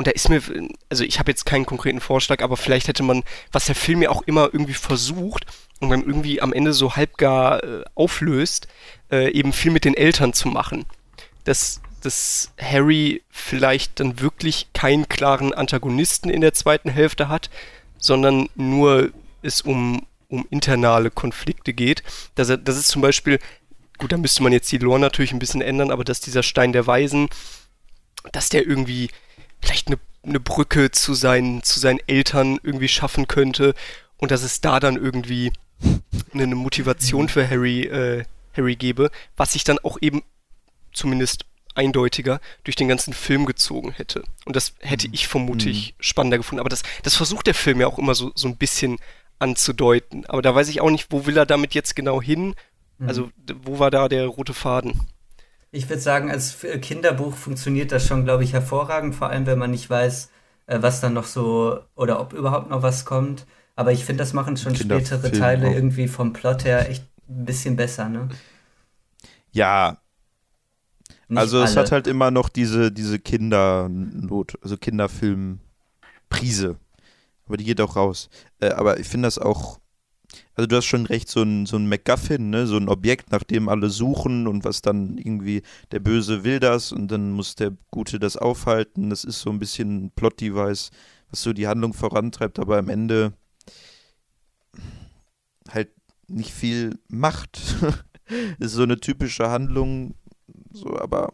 Und 0.01 0.07
da 0.07 0.11
ist 0.13 0.29
mir, 0.29 0.41
also 0.89 1.03
ich 1.03 1.19
habe 1.19 1.29
jetzt 1.29 1.45
keinen 1.45 1.67
konkreten 1.67 1.99
Vorschlag, 1.99 2.41
aber 2.41 2.57
vielleicht 2.57 2.87
hätte 2.87 3.03
man, 3.03 3.21
was 3.51 3.65
der 3.65 3.75
Film 3.75 4.01
ja 4.01 4.09
auch 4.09 4.23
immer 4.23 4.49
irgendwie 4.51 4.73
versucht 4.73 5.45
und 5.79 5.91
dann 5.91 6.01
irgendwie 6.03 6.41
am 6.41 6.53
Ende 6.53 6.73
so 6.73 6.95
halbgar 6.95 7.63
äh, 7.63 7.83
auflöst, 7.93 8.67
äh, 9.11 9.31
eben 9.31 9.53
viel 9.53 9.69
mit 9.69 9.85
den 9.85 9.93
Eltern 9.93 10.33
zu 10.33 10.47
machen. 10.47 10.87
Dass, 11.43 11.81
dass 12.01 12.51
Harry 12.59 13.21
vielleicht 13.29 13.99
dann 13.99 14.19
wirklich 14.19 14.73
keinen 14.73 15.07
klaren 15.07 15.53
Antagonisten 15.53 16.31
in 16.31 16.41
der 16.41 16.55
zweiten 16.55 16.89
Hälfte 16.89 17.29
hat, 17.29 17.51
sondern 17.99 18.49
nur 18.55 19.11
es 19.43 19.61
um, 19.61 20.07
um 20.29 20.47
internale 20.49 21.11
Konflikte 21.11 21.73
geht. 21.73 22.01
Dass 22.33 22.49
er, 22.49 22.57
das 22.57 22.75
ist 22.75 22.87
zum 22.87 23.03
Beispiel, 23.03 23.37
gut, 23.99 24.11
da 24.11 24.17
müsste 24.17 24.41
man 24.41 24.51
jetzt 24.51 24.71
die 24.71 24.79
Lore 24.79 24.99
natürlich 24.99 25.31
ein 25.31 25.37
bisschen 25.37 25.61
ändern, 25.61 25.91
aber 25.91 26.03
dass 26.03 26.21
dieser 26.21 26.41
Stein 26.41 26.73
der 26.73 26.87
Weisen, 26.87 27.29
dass 28.31 28.49
der 28.49 28.65
irgendwie 28.65 29.11
vielleicht 29.61 29.87
eine, 29.87 29.99
eine 30.23 30.39
Brücke 30.39 30.91
zu 30.91 31.13
seinen, 31.13 31.63
zu 31.63 31.79
seinen 31.79 31.99
Eltern 32.07 32.59
irgendwie 32.63 32.87
schaffen 32.87 33.27
könnte 33.27 33.73
und 34.17 34.31
dass 34.31 34.43
es 34.43 34.61
da 34.61 34.79
dann 34.79 34.95
irgendwie 34.95 35.51
eine 36.33 36.55
Motivation 36.55 37.29
für 37.29 37.49
Harry, 37.49 37.83
äh, 37.83 38.23
Harry 38.55 38.75
gebe, 38.75 39.11
was 39.37 39.53
sich 39.53 39.63
dann 39.63 39.79
auch 39.79 39.97
eben 40.01 40.23
zumindest 40.93 41.45
eindeutiger 41.73 42.41
durch 42.63 42.75
den 42.75 42.87
ganzen 42.87 43.13
Film 43.13 43.45
gezogen 43.45 43.91
hätte. 43.91 44.23
Und 44.45 44.55
das 44.55 44.73
hätte 44.79 45.07
ich 45.11 45.27
vermutlich 45.27 45.93
mhm. 45.97 46.03
spannender 46.03 46.37
gefunden. 46.37 46.59
Aber 46.59 46.69
das, 46.69 46.83
das 47.03 47.15
versucht 47.15 47.47
der 47.47 47.53
Film 47.53 47.79
ja 47.79 47.87
auch 47.87 47.97
immer 47.97 48.15
so, 48.15 48.31
so 48.35 48.47
ein 48.47 48.57
bisschen 48.57 48.97
anzudeuten. 49.39 50.25
Aber 50.27 50.41
da 50.41 50.53
weiß 50.53 50.67
ich 50.69 50.81
auch 50.81 50.89
nicht, 50.89 51.07
wo 51.11 51.25
will 51.25 51.37
er 51.37 51.45
damit 51.45 51.73
jetzt 51.73 51.95
genau 51.95 52.21
hin? 52.21 52.55
Mhm. 52.97 53.07
Also, 53.07 53.31
wo 53.63 53.79
war 53.79 53.89
da 53.89 54.09
der 54.09 54.27
rote 54.27 54.53
Faden? 54.53 54.99
Ich 55.71 55.89
würde 55.89 56.01
sagen, 56.01 56.29
als 56.29 56.57
Kinderbuch 56.81 57.33
funktioniert 57.33 57.93
das 57.93 58.05
schon, 58.05 58.25
glaube 58.25 58.43
ich, 58.43 58.53
hervorragend, 58.53 59.15
vor 59.15 59.29
allem 59.29 59.45
wenn 59.45 59.57
man 59.57 59.71
nicht 59.71 59.89
weiß, 59.89 60.29
äh, 60.67 60.81
was 60.81 60.99
dann 60.99 61.13
noch 61.13 61.23
so 61.25 61.79
oder 61.95 62.19
ob 62.19 62.33
überhaupt 62.33 62.69
noch 62.69 62.83
was 62.83 63.05
kommt. 63.05 63.45
Aber 63.75 63.93
ich 63.93 64.03
finde, 64.03 64.21
das 64.21 64.33
machen 64.33 64.57
schon 64.57 64.75
spätere 64.75 65.31
Teile 65.31 65.69
auch. 65.69 65.73
irgendwie 65.73 66.09
vom 66.09 66.33
Plot 66.33 66.65
her 66.65 66.89
echt 66.89 67.05
ein 67.29 67.45
bisschen 67.45 67.77
besser, 67.77 68.09
ne? 68.09 68.27
Ja. 69.51 69.99
Nicht 71.29 71.39
also 71.39 71.59
alle. 71.59 71.67
es 71.67 71.77
hat 71.77 71.91
halt 71.91 72.07
immer 72.07 72.31
noch 72.31 72.49
diese, 72.49 72.91
diese 72.91 73.19
Kindernot, 73.19 74.57
also 74.61 74.75
Kinderfilm-Prise. 74.75 76.75
Aber 77.45 77.57
die 77.57 77.63
geht 77.63 77.81
auch 77.81 77.95
raus. 77.95 78.29
Äh, 78.59 78.71
aber 78.71 78.99
ich 78.99 79.07
finde 79.07 79.27
das 79.27 79.37
auch, 79.37 79.79
also 80.55 80.67
du 80.67 80.75
hast 80.75 80.85
schon 80.85 81.05
recht, 81.05 81.29
so 81.29 81.43
ein, 81.43 81.65
so 81.65 81.77
ein 81.77 81.87
MacGuffin, 81.87 82.49
ne? 82.49 82.67
so 82.67 82.77
ein 82.77 82.89
Objekt, 82.89 83.31
nach 83.31 83.43
dem 83.43 83.69
alle 83.69 83.89
suchen 83.89 84.47
und 84.47 84.63
was 84.65 84.81
dann 84.81 85.17
irgendwie, 85.17 85.61
der 85.91 85.99
Böse 85.99 86.43
will 86.43 86.59
das 86.59 86.91
und 86.91 87.09
dann 87.09 87.31
muss 87.31 87.55
der 87.55 87.71
Gute 87.89 88.19
das 88.19 88.37
aufhalten. 88.37 89.09
Das 89.09 89.23
ist 89.23 89.39
so 89.39 89.49
ein 89.49 89.59
bisschen 89.59 90.05
ein 90.05 90.11
Plot-Device, 90.11 90.91
was 91.29 91.41
so 91.41 91.53
die 91.53 91.67
Handlung 91.67 91.93
vorantreibt, 91.93 92.59
aber 92.59 92.77
am 92.77 92.89
Ende 92.89 93.33
halt 95.69 95.89
nicht 96.27 96.51
viel 96.51 96.99
macht. 97.07 97.59
ist 98.59 98.73
so 98.73 98.83
eine 98.83 98.99
typische 98.99 99.49
Handlung, 99.49 100.15
so, 100.71 100.97
aber 100.99 101.33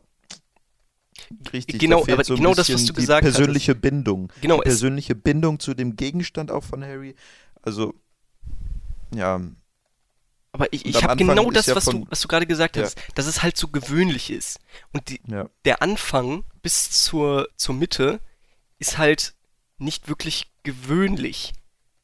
richtig. 1.54 1.80
Genau, 1.80 2.04
aber 2.04 2.24
so 2.24 2.36
genau 2.36 2.54
das, 2.54 2.72
was 2.72 2.86
du 2.86 2.94
gesagt 2.94 3.26
hast. 3.26 3.36
Persönliche 3.36 3.72
hattest. 3.72 3.82
Bindung. 3.82 4.32
Genau, 4.42 4.58
die 4.58 4.64
persönliche 4.64 5.16
Bindung 5.16 5.60
zu 5.60 5.74
dem 5.74 5.96
Gegenstand 5.96 6.52
auch 6.52 6.64
von 6.64 6.84
Harry. 6.84 7.16
Also, 7.62 7.96
ja. 9.14 9.42
Aber 10.52 10.74
ich, 10.74 10.86
ich 10.86 11.04
habe 11.04 11.18
genau 11.18 11.52
das, 11.52 11.68
ja 11.68 11.76
was, 11.76 11.84
von, 11.84 12.02
du, 12.02 12.08
was 12.10 12.22
du 12.22 12.28
gerade 12.28 12.48
gesagt 12.48 12.78
hast, 12.78 12.98
dass 13.16 13.28
es 13.28 13.44
halt 13.44 13.58
so 13.58 13.68
gewöhnlich 13.68 14.32
ist. 14.32 14.60
Und 14.92 15.10
die, 15.10 15.22
ja. 15.28 15.50
der 15.66 15.82
Anfang 15.82 16.46
bis 16.64 16.90
zur, 17.04 17.50
zur 17.58 17.76
Mitte 17.76 18.20
ist 18.80 18.98
halt 18.98 19.36
nicht 19.78 20.08
wirklich 20.08 20.52
gewöhnlich 20.64 21.54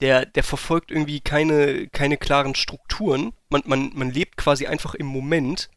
der, 0.04 0.26
der 0.26 0.44
verfolgt 0.44 0.92
irgendwie 0.92 1.22
keine, 1.22 1.88
keine 1.88 2.18
klaren 2.18 2.56
Strukturen. 2.56 3.32
Man, 3.48 3.64
man, 3.66 3.92
man 3.94 4.12
lebt 4.12 4.36
quasi 4.36 4.68
einfach 4.68 4.96
im 4.96 5.06
Moment. 5.06 5.70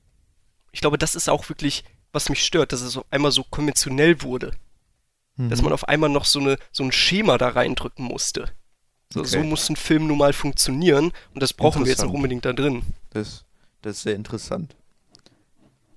Ich 0.72 0.80
glaube, 0.80 0.98
das 0.98 1.14
ist 1.14 1.28
auch 1.28 1.48
wirklich, 1.48 1.84
was 2.10 2.28
mich 2.28 2.44
stört, 2.44 2.72
dass 2.72 2.80
es 2.80 2.96
auf 2.96 3.04
einmal 3.10 3.30
so 3.30 3.44
konventionell 3.44 4.22
wurde. 4.22 4.50
Mhm. 5.36 5.48
Dass 5.48 5.62
man 5.62 5.72
auf 5.72 5.86
einmal 5.86 6.10
noch 6.10 6.24
so, 6.24 6.40
eine, 6.40 6.58
so 6.72 6.82
ein 6.82 6.90
Schema 6.90 7.38
da 7.38 7.50
reindrücken 7.50 8.04
musste. 8.04 8.50
So, 9.12 9.20
okay. 9.20 9.28
so 9.28 9.38
muss 9.42 9.68
ein 9.68 9.76
Film 9.76 10.08
nun 10.08 10.18
mal 10.18 10.32
funktionieren 10.32 11.12
und 11.32 11.42
das 11.42 11.52
brauchen 11.52 11.84
wir 11.84 11.90
jetzt 11.90 12.04
auch 12.04 12.12
unbedingt 12.12 12.44
da 12.44 12.52
drin. 12.52 12.82
Das, 13.10 13.44
das 13.82 13.98
ist 13.98 14.02
sehr 14.02 14.14
interessant. 14.14 14.76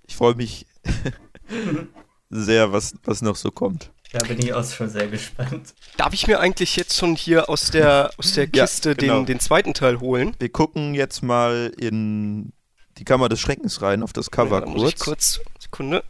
Ich 0.07 0.15
freue 0.15 0.35
mich 0.35 0.65
sehr, 2.29 2.71
was, 2.71 2.95
was 3.03 3.21
noch 3.21 3.35
so 3.35 3.51
kommt. 3.51 3.91
Da 4.11 4.19
bin 4.19 4.39
ich 4.39 4.53
auch 4.53 4.63
schon 4.65 4.89
sehr 4.89 5.07
gespannt. 5.07 5.75
Darf 5.97 6.13
ich 6.13 6.25
mir 6.25 6.39
eigentlich 6.39 6.75
jetzt 6.75 6.97
schon 6.97 7.15
hier 7.15 7.47
aus 7.47 7.69
der, 7.69 8.11
aus 8.17 8.33
der 8.33 8.47
Kiste 8.51 8.89
ja, 8.89 8.95
genau. 8.95 9.17
den, 9.19 9.25
den 9.27 9.39
zweiten 9.39 9.73
Teil 9.73 9.99
holen? 9.99 10.35
Wir 10.39 10.49
gucken 10.49 10.95
jetzt 10.95 11.21
mal 11.21 11.71
in 11.77 12.51
die 12.97 13.05
Kammer 13.05 13.29
des 13.29 13.39
Schreckens 13.39 13.81
rein, 13.81 14.01
auf 14.01 14.13
das 14.13 14.31
Cover 14.31 14.59
ja, 14.59 14.65
kurz. 14.65 14.75
Muss 14.75 14.89
ich 14.89 14.99
kurz. 14.99 15.39
Sekunde. 15.59 16.03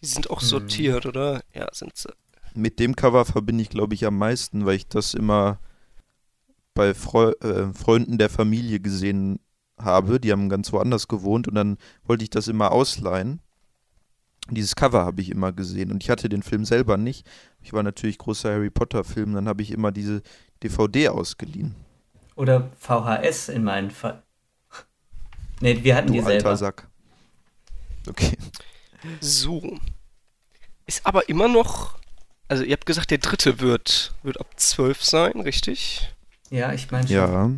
Die 0.00 0.06
sind 0.06 0.30
auch 0.30 0.40
hm. 0.40 0.46
sortiert, 0.46 1.06
oder? 1.06 1.42
Ja, 1.52 1.68
sind 1.72 1.96
sie. 1.96 2.12
Mit 2.56 2.80
dem 2.80 2.96
Cover 2.96 3.24
verbinde 3.24 3.62
ich, 3.62 3.68
glaube 3.68 3.94
ich, 3.94 4.06
am 4.06 4.18
meisten, 4.18 4.64
weil 4.64 4.76
ich 4.76 4.88
das 4.88 5.14
immer 5.14 5.58
bei 6.74 6.94
Freu 6.94 7.32
äh, 7.40 7.72
Freunden 7.72 8.18
der 8.18 8.30
Familie 8.30 8.80
gesehen 8.80 9.40
habe. 9.78 10.20
Die 10.20 10.32
haben 10.32 10.48
ganz 10.48 10.72
woanders 10.72 11.08
gewohnt 11.08 11.48
und 11.48 11.54
dann 11.54 11.78
wollte 12.04 12.24
ich 12.24 12.30
das 12.30 12.48
immer 12.48 12.72
ausleihen. 12.72 13.40
Dieses 14.48 14.76
Cover 14.76 15.04
habe 15.04 15.20
ich 15.20 15.30
immer 15.30 15.52
gesehen 15.52 15.90
und 15.90 16.02
ich 16.02 16.10
hatte 16.10 16.28
den 16.28 16.42
Film 16.42 16.64
selber 16.64 16.96
nicht. 16.96 17.28
Ich 17.60 17.72
war 17.72 17.82
natürlich 17.82 18.18
großer 18.18 18.52
Harry 18.52 18.70
Potter-Film, 18.70 19.34
dann 19.34 19.48
habe 19.48 19.62
ich 19.62 19.72
immer 19.72 19.90
diese 19.90 20.22
DVD 20.62 21.08
ausgeliehen. 21.08 21.74
Oder 22.36 22.70
VHS 22.78 23.48
in 23.48 23.64
meinem 23.64 23.90
Fall. 23.90 24.22
Ne, 25.60 25.82
wir 25.82 25.96
hatten 25.96 26.08
du 26.08 26.12
die 26.12 26.20
selber. 26.20 26.50
Alter 26.50 26.56
Sack. 26.56 26.88
Okay. 28.08 28.36
So. 29.20 29.78
Ist 30.86 31.04
aber 31.04 31.28
immer 31.28 31.48
noch. 31.48 31.98
Also, 32.48 32.62
ihr 32.62 32.72
habt 32.72 32.86
gesagt, 32.86 33.10
der 33.10 33.18
dritte 33.18 33.60
wird, 33.60 34.14
wird 34.22 34.40
ab 34.40 34.48
12 34.56 35.02
sein, 35.02 35.40
richtig? 35.40 36.12
Ja, 36.50 36.72
ich 36.72 36.90
meine 36.90 37.06
schon. 37.06 37.16
Ja. 37.16 37.50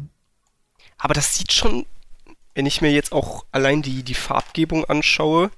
Aber 0.97 1.14
das 1.14 1.36
sieht 1.36 1.53
schon, 1.53 1.86
wenn 2.55 2.66
ich 2.66 2.80
mir 2.80 2.91
jetzt 2.91 3.12
auch 3.12 3.45
allein 3.53 3.82
die, 3.82 4.03
die 4.03 4.14
Farbgebung 4.14 4.84
anschaue, 4.86 5.51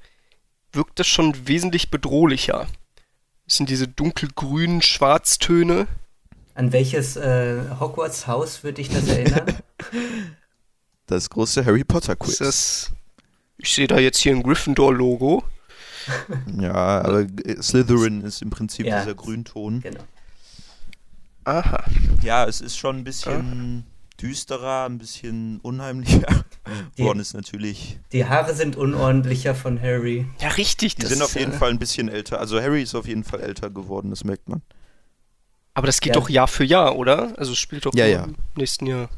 wirkt 0.73 0.99
das 0.99 1.07
schon 1.07 1.47
wesentlich 1.49 1.91
bedrohlicher. 1.91 2.67
Das 3.47 3.57
sind 3.57 3.69
diese 3.69 3.89
dunkelgrünen 3.89 4.83
Schwarztöne. 4.83 5.87
An 6.55 6.73
welches 6.73 7.17
äh, 7.17 7.63
Hogwarts 7.79 8.27
Haus 8.27 8.65
würde 8.65 8.81
ich 8.83 8.91
das 8.91 9.09
erinnern? 9.09 9.57
Das 11.11 11.29
große 11.29 11.65
Harry 11.65 11.83
Potter 11.83 12.15
Quiz. 12.15 12.39
Das, 12.39 12.93
ich 13.59 13.75
sehe 13.75 13.89
da 13.89 13.99
jetzt 13.99 14.19
hier 14.19 14.31
ein 14.31 14.45
Gryffindor-Logo. 14.45 15.43
ja, 16.61 16.75
aber 17.03 17.27
Slytherin 17.61 18.23
ist 18.23 18.43
im 18.43 18.51
Prinzip 18.51 18.87
ja. 18.87 19.01
dieser 19.01 19.15
Grünton. 19.15 19.81
Genau. 19.81 20.01
Aha. 21.45 21.85
Ja, 22.23 22.45
es 22.47 22.61
ist 22.61 22.77
schon 22.77 22.99
ein 22.99 23.05
bisschen 23.05 23.85
ah. 23.87 24.21
düsterer, 24.21 24.87
ein 24.87 24.99
bisschen 24.99 25.59
unheimlicher. 25.61 26.45
Die, 26.99 27.03
Ron 27.03 27.19
ist 27.19 27.35
natürlich. 27.35 27.99
Die 28.13 28.27
Haare 28.27 28.55
sind 28.55 28.77
unordentlicher 28.77 29.55
von 29.55 29.81
Harry. 29.81 30.27
Ja, 30.41 30.49
richtig. 30.49 30.97
Die 30.97 31.07
sind 31.07 31.23
auf 31.23 31.35
jeden 31.35 31.53
äh, 31.53 31.57
Fall 31.57 31.71
ein 31.71 31.79
bisschen 31.79 32.09
älter. 32.09 32.39
Also 32.39 32.61
Harry 32.61 32.83
ist 32.83 32.95
auf 32.95 33.07
jeden 33.07 33.25
Fall 33.25 33.41
älter 33.41 33.71
geworden, 33.71 34.11
das 34.11 34.25
merkt 34.25 34.49
man. 34.49 34.63
Aber 35.75 35.87
das 35.87 36.01
geht 36.01 36.15
ja. 36.15 36.21
doch 36.21 36.29
Jahr 36.29 36.49
für 36.49 36.65
Jahr, 36.65 36.97
oder? 36.97 37.33
Also 37.39 37.53
es 37.53 37.59
spielt 37.59 37.87
doch 37.87 37.95
ja, 37.95 38.07
ja. 38.07 38.25
im 38.25 38.37
nächsten 38.57 38.87
Jahr. 38.87 39.09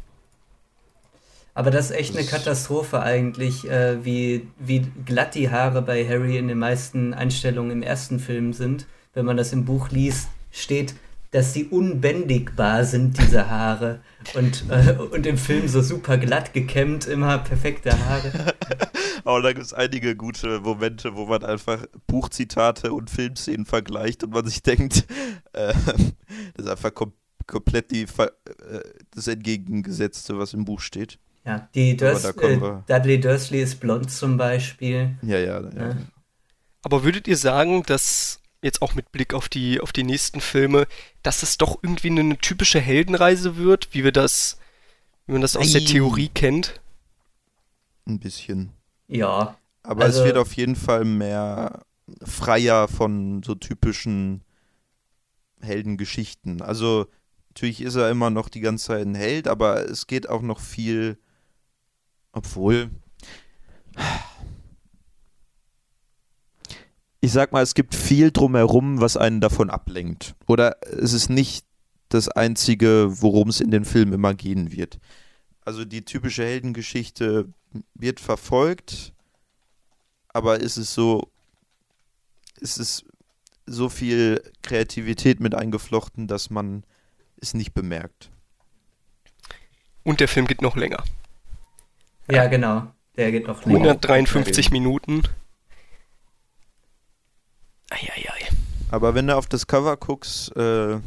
Aber 1.55 1.70
das 1.70 1.90
ist 1.90 1.96
echt 1.96 2.16
eine 2.16 2.26
Katastrophe 2.26 3.00
eigentlich, 3.03 3.68
äh, 3.68 4.05
wie, 4.05 4.48
wie 4.59 4.86
glatt 5.05 5.34
die 5.34 5.50
Haare 5.50 5.82
bei 5.82 6.07
Harry 6.09 6.38
in 6.38 6.48
den 6.48 6.59
meisten 6.59 7.12
Einstellungen 7.12 7.70
im 7.72 7.82
ersten 7.82 8.18
Film 8.18 8.53
sind. 8.53 8.86
Wenn 9.12 9.26
man 9.26 9.36
das 9.36 9.53
im 9.53 9.66
Buch 9.66 9.90
liest, 9.90 10.28
steht, 10.50 10.94
dass 11.32 11.53
sie 11.53 11.64
unbändigbar 11.64 12.84
sind, 12.84 13.18
diese 13.18 13.50
Haare. 13.50 14.00
Und, 14.34 14.64
äh, 14.70 14.92
und 14.92 15.26
im 15.26 15.36
Film 15.36 15.68
so 15.68 15.82
super 15.82 16.16
glatt 16.18 16.53
gekämmt, 16.55 17.07
immer 17.07 17.38
perfekte 17.38 17.98
Haare. 17.98 18.55
Aber 19.24 19.40
da 19.40 19.53
gibt 19.53 19.64
es 19.64 19.72
einige 19.72 20.16
gute 20.16 20.61
Momente, 20.61 21.14
wo 21.16 21.26
man 21.26 21.44
einfach 21.44 21.86
Buchzitate 22.07 22.92
und 22.92 23.11
Filmszenen 23.11 23.66
vergleicht 23.66 24.24
und 24.24 24.32
man 24.32 24.46
sich 24.46 24.62
denkt, 24.62 25.07
äh, 25.53 25.72
das 26.55 26.66
ist 26.66 26.68
einfach 26.68 26.94
kom 26.94 27.12
komplett 27.46 27.90
die, 27.90 28.03
äh, 28.03 28.28
das 29.11 29.26
Entgegengesetzte, 29.26 30.38
was 30.38 30.55
im 30.55 30.64
Buch 30.64 30.80
steht. 30.80 31.18
Ja, 31.45 31.68
die 31.74 31.97
Durs 31.97 32.24
äh, 32.24 32.59
Dudley 32.86 33.20
Dursley 33.20 33.62
ist 33.62 33.80
blond 33.80 34.11
zum 34.11 34.36
Beispiel. 34.36 35.16
Ja, 35.22 35.38
ja, 35.38 35.61
ja. 35.61 35.70
ja. 35.88 35.97
Aber 36.82 37.05
würdet 37.05 37.26
ihr 37.26 37.36
sagen, 37.36 37.82
dass 37.84 38.40
jetzt 38.62 38.80
auch 38.80 38.95
mit 38.95 39.11
Blick 39.11 39.34
auf 39.34 39.49
die, 39.49 39.80
auf 39.80 39.93
die 39.93 40.05
nächsten 40.05 40.40
Filme, 40.40 40.86
dass 41.22 41.43
es 41.43 41.59
doch 41.59 41.78
irgendwie 41.82 42.11
eine, 42.11 42.20
eine 42.20 42.38
typische 42.38 42.80
Heldenreise 42.80 43.57
wird, 43.57 43.88
wie 43.93 44.05
wir 44.05 44.12
das, 44.12 44.59
wie 45.26 45.32
man 45.32 45.43
das 45.43 45.57
aus 45.57 45.74
Ei. 45.74 45.80
der 45.80 45.88
Theorie 45.88 46.28
kennt? 46.28 46.80
Ein 48.07 48.20
bisschen. 48.20 48.72
Ja. 49.09 49.57
Aber 49.82 50.05
also, 50.05 50.20
es 50.20 50.26
wird 50.26 50.36
auf 50.36 50.53
jeden 50.55 50.76
Fall 50.76 51.05
mehr 51.05 51.84
freier 52.24 52.86
von 52.86 53.43
so 53.43 53.57
typischen 53.57 54.43
Heldengeschichten. 55.61 56.62
Also 56.62 57.07
natürlich 57.51 57.80
ist 57.80 57.97
er 57.97 58.11
immer 58.11 58.30
noch 58.30 58.49
die 58.49 58.61
ganze 58.61 58.86
Zeit 58.86 59.07
ein 59.07 59.14
Held, 59.14 59.49
aber 59.49 59.88
es 59.88 60.07
geht 60.07 60.28
auch 60.28 60.43
noch 60.43 60.61
viel 60.61 61.18
obwohl. 62.33 62.91
Ich 67.20 67.33
sag 67.33 67.53
mal, 67.53 67.62
es 67.62 67.74
gibt 67.74 67.95
viel 67.95 68.33
drumherum, 68.33 69.01
was 69.01 69.16
einen 69.16 69.41
davon 69.41 69.70
ablenkt. 69.70 70.35
Oder 70.47 70.76
es 70.83 71.12
ist 71.12 71.28
nicht 71.28 71.64
das 72.09 72.28
Einzige, 72.28 73.09
worum 73.22 73.49
es 73.49 73.61
in 73.61 73.70
den 73.70 73.85
Filmen 73.85 74.12
immer 74.12 74.35
gehen 74.35 74.72
wird. 74.72 74.99
Also 75.64 75.85
die 75.85 76.05
typische 76.05 76.45
Heldengeschichte 76.45 77.49
wird 77.95 78.20
verfolgt, 78.20 79.12
aber 80.28 80.61
ist 80.61 80.76
es 80.76 80.93
so, 80.93 81.30
ist 82.61 82.78
es 82.78 83.05
so 83.66 83.89
viel 83.89 84.43
Kreativität 84.62 85.41
mit 85.41 85.55
eingeflochten, 85.55 86.26
dass 86.26 86.51
man 86.51 86.85
es 87.41 87.55
nicht 87.55 87.72
bemerkt. 87.72 88.30
Und 90.03 90.20
der 90.20 90.28
Film 90.28 90.47
geht 90.47 90.62
noch 90.62 90.76
länger. 90.76 91.05
Ja, 92.33 92.47
genau. 92.47 92.87
Der 93.16 93.30
geht 93.30 93.47
noch 93.47 93.64
länger. 93.64 93.78
153 93.78 94.70
Minuten. 94.70 95.22
Eieiei. 97.91 98.49
Aber 98.91 99.14
wenn 99.14 99.26
du 99.26 99.37
auf 99.37 99.47
das 99.47 99.66
Cover 99.66 99.97
guckst, 99.97 100.55
äh, 100.57 100.99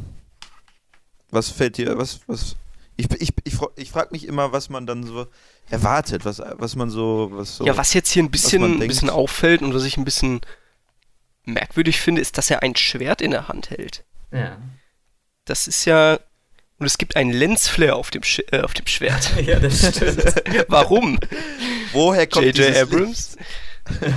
was 1.30 1.50
fällt 1.50 1.78
dir, 1.78 1.98
was, 1.98 2.20
was, 2.26 2.56
ich, 2.96 3.10
ich, 3.20 3.32
ich, 3.44 3.58
ich 3.76 3.90
frage 3.90 4.08
mich 4.12 4.26
immer, 4.26 4.52
was 4.52 4.68
man 4.68 4.86
dann 4.86 5.02
so 5.02 5.26
erwartet, 5.68 6.24
was, 6.24 6.40
was 6.40 6.76
man 6.76 6.90
so, 6.90 7.28
was 7.32 7.56
so. 7.56 7.66
Ja, 7.66 7.76
was 7.76 7.92
jetzt 7.92 8.10
hier 8.10 8.22
ein 8.22 8.30
bisschen, 8.30 8.62
ein 8.62 8.78
bisschen 8.88 9.10
auffällt 9.10 9.62
und 9.62 9.74
was 9.74 9.84
ich 9.84 9.96
ein 9.96 10.04
bisschen 10.04 10.40
merkwürdig 11.44 12.00
finde, 12.00 12.20
ist, 12.20 12.38
dass 12.38 12.50
er 12.50 12.62
ein 12.62 12.76
Schwert 12.76 13.20
in 13.20 13.32
der 13.32 13.48
Hand 13.48 13.70
hält. 13.70 14.04
Ja. 14.30 14.58
Das 15.44 15.66
ist 15.66 15.84
ja 15.84 16.18
und 16.78 16.86
es 16.86 16.98
gibt 16.98 17.16
einen 17.16 17.32
Lensflare 17.32 17.94
auf 17.94 18.10
dem, 18.10 18.22
Sch 18.22 18.42
äh, 18.52 18.60
auf 18.60 18.74
dem 18.74 18.86
Schwert. 18.86 19.34
ja, 19.46 19.58
das 19.58 19.96
stimmt. 19.96 20.24
Warum? 20.68 21.18
Woher 21.92 22.26
kommt 22.26 22.56
J.J. 22.56 22.76
Abrams? 22.76 23.36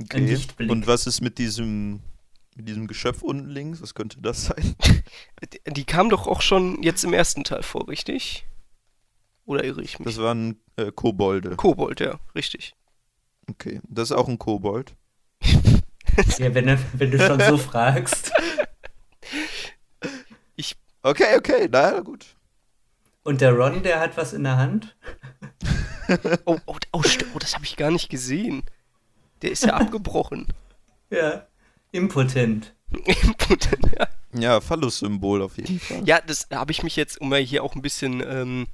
okay. 0.00 0.38
Und 0.58 0.86
was 0.86 1.06
ist 1.06 1.20
mit 1.20 1.38
diesem, 1.38 2.00
mit 2.56 2.68
diesem 2.68 2.86
Geschöpf 2.86 3.22
unten 3.22 3.48
links? 3.48 3.82
Was 3.82 3.94
könnte 3.94 4.20
das 4.20 4.46
sein? 4.46 4.76
Die 5.66 5.84
kam 5.84 6.10
doch 6.10 6.26
auch 6.26 6.42
schon 6.42 6.82
jetzt 6.82 7.02
im 7.04 7.14
ersten 7.14 7.42
Teil 7.42 7.62
vor, 7.62 7.88
richtig? 7.88 8.46
Oder 9.46 9.64
irre 9.64 9.82
ich 9.82 9.98
mich? 9.98 10.06
Das 10.06 10.18
waren 10.18 10.60
äh, 10.76 10.92
Kobolde. 10.92 11.56
Kobold, 11.56 11.98
ja, 11.98 12.20
richtig. 12.36 12.76
Okay, 13.48 13.80
das 13.88 14.10
ist 14.10 14.16
auch 14.16 14.28
ein 14.28 14.38
Kobold. 14.38 14.94
ja, 16.38 16.54
wenn, 16.54 16.78
wenn 16.92 17.10
du 17.10 17.18
schon 17.18 17.40
so 17.40 17.56
fragst. 17.58 18.29
Okay, 21.02 21.36
okay, 21.36 21.68
na 21.70 22.00
gut. 22.00 22.26
Und 23.22 23.40
der 23.40 23.52
Ron, 23.52 23.82
der 23.82 24.00
hat 24.00 24.16
was 24.16 24.32
in 24.32 24.44
der 24.44 24.56
Hand? 24.56 24.96
oh, 26.44 26.58
oh, 26.66 26.76
oh, 26.92 27.02
oh, 27.34 27.38
das 27.38 27.54
habe 27.54 27.64
ich 27.64 27.76
gar 27.76 27.90
nicht 27.90 28.08
gesehen. 28.08 28.62
Der 29.42 29.50
ist 29.50 29.64
ja 29.64 29.74
abgebrochen. 29.74 30.46
Ja, 31.12 31.44
impotent. 31.90 32.72
impotent, 32.92 33.90
ja. 33.98 34.06
Ja, 34.32 34.60
Phallus-Symbol 34.60 35.42
auf 35.42 35.56
jeden 35.56 35.80
Fall. 35.80 36.06
Ja, 36.06 36.20
das 36.20 36.46
habe 36.52 36.70
ich 36.70 36.84
mich 36.84 36.94
jetzt, 36.94 37.20
um 37.20 37.30
mal 37.30 37.40
hier 37.40 37.64
auch 37.64 37.74
ein 37.74 37.82
bisschen, 37.82 38.22
ähm, 38.24 38.68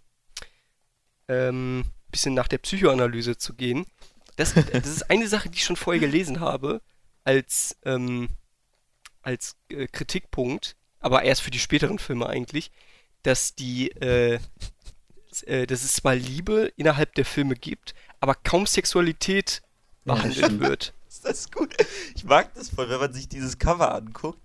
ähm, 1.29 1.87
bisschen 2.11 2.35
nach 2.35 2.47
der 2.47 2.59
Psychoanalyse 2.59 3.39
zu 3.39 3.55
gehen. 3.55 3.87
Das, 4.37 4.53
das 4.53 4.87
ist 4.87 5.11
eine 5.11 5.29
Sache, 5.29 5.49
die 5.49 5.57
ich 5.57 5.65
schon 5.65 5.77
vorher 5.77 5.99
gelesen 5.99 6.41
habe, 6.41 6.83
als, 7.25 7.75
ähm, 7.87 8.29
als 9.23 9.57
äh, 9.71 9.87
Kritikpunkt 9.87 10.77
aber 11.01 11.23
erst 11.23 11.43
für 11.43 11.51
die 11.51 11.59
späteren 11.59 11.99
Filme 11.99 12.27
eigentlich, 12.29 12.71
dass 13.23 13.55
die, 13.55 13.91
äh, 14.01 14.39
äh, 15.47 15.67
dass 15.67 15.85
es 15.85 15.95
zwar 15.95 16.15
Liebe 16.15 16.73
innerhalb 16.77 17.15
der 17.15 17.25
Filme 17.25 17.55
gibt, 17.55 17.95
aber 18.21 18.35
kaum 18.35 18.67
Sexualität 18.67 19.63
behandelt 20.05 20.53
ja, 20.53 20.61
wird. 20.61 20.93
Ist 21.09 21.25
das 21.25 21.51
gut? 21.51 21.75
Ich 22.15 22.25
mag 22.25 22.55
das 22.55 22.71
voll, 22.71 22.89
wenn 22.89 23.01
man 23.01 23.13
sich 23.13 23.29
dieses 23.29 23.59
Cover 23.59 23.95
anguckt. 23.95 24.41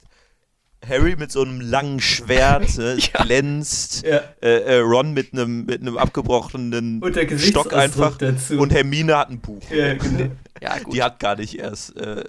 Harry 0.88 1.16
mit 1.16 1.32
so 1.32 1.44
einem 1.44 1.62
langen 1.62 2.00
Schwert, 2.00 2.78
ne, 2.78 2.98
ja. 3.14 3.24
glänzt. 3.24 4.04
Ja. 4.04 4.24
Äh, 4.42 4.78
äh, 4.78 4.80
Ron 4.80 5.14
mit 5.14 5.34
einem 5.34 5.66
mit 5.66 5.82
einem 5.82 5.98
abgebrochenen 5.98 7.02
Stock 7.38 7.74
einfach. 7.74 8.18
Dazu. 8.18 8.58
Und 8.58 8.74
Hermine 8.74 9.18
hat 9.18 9.30
ein 9.30 9.40
Buch. 9.40 9.62
Ja, 9.70 9.94
genau. 9.94 10.32
ja, 10.60 10.80
gut. 10.80 10.94
Die 10.94 11.04
hat 11.04 11.20
gar 11.20 11.36
nicht 11.36 11.60
erst. 11.60 11.96
Äh, 11.98 12.26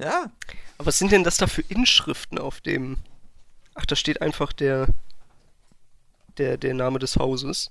ja. 0.00 0.32
Aber 0.78 0.86
was 0.86 0.98
sind 0.98 1.12
denn 1.12 1.22
das 1.22 1.36
da 1.36 1.46
für 1.46 1.62
Inschriften 1.62 2.38
auf 2.38 2.60
dem 2.60 2.96
Ach, 3.74 3.86
da 3.86 3.96
steht 3.96 4.20
einfach 4.22 4.52
der, 4.52 4.86
der, 6.38 6.56
der 6.56 6.74
Name 6.74 6.98
des 6.98 7.16
Hauses. 7.16 7.70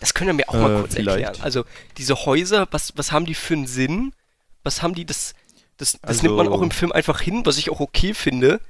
Das 0.00 0.14
können 0.14 0.28
wir 0.28 0.34
mir 0.34 0.48
auch 0.48 0.54
mal 0.54 0.76
äh, 0.76 0.80
kurz 0.80 0.94
vielleicht. 0.94 1.24
erklären. 1.24 1.44
Also, 1.44 1.64
diese 1.96 2.14
Häuser, 2.26 2.68
was, 2.70 2.96
was 2.96 3.12
haben 3.12 3.26
die 3.26 3.34
für 3.34 3.54
einen 3.54 3.66
Sinn? 3.66 4.14
Was 4.62 4.82
haben 4.82 4.94
die, 4.94 5.04
das, 5.04 5.34
das, 5.76 5.92
das 5.92 6.02
also, 6.02 6.22
nimmt 6.22 6.36
man 6.36 6.48
auch 6.48 6.62
im 6.62 6.70
Film 6.70 6.92
einfach 6.92 7.20
hin, 7.20 7.44
was 7.44 7.58
ich 7.58 7.70
auch 7.70 7.80
okay 7.80 8.14
finde. 8.14 8.60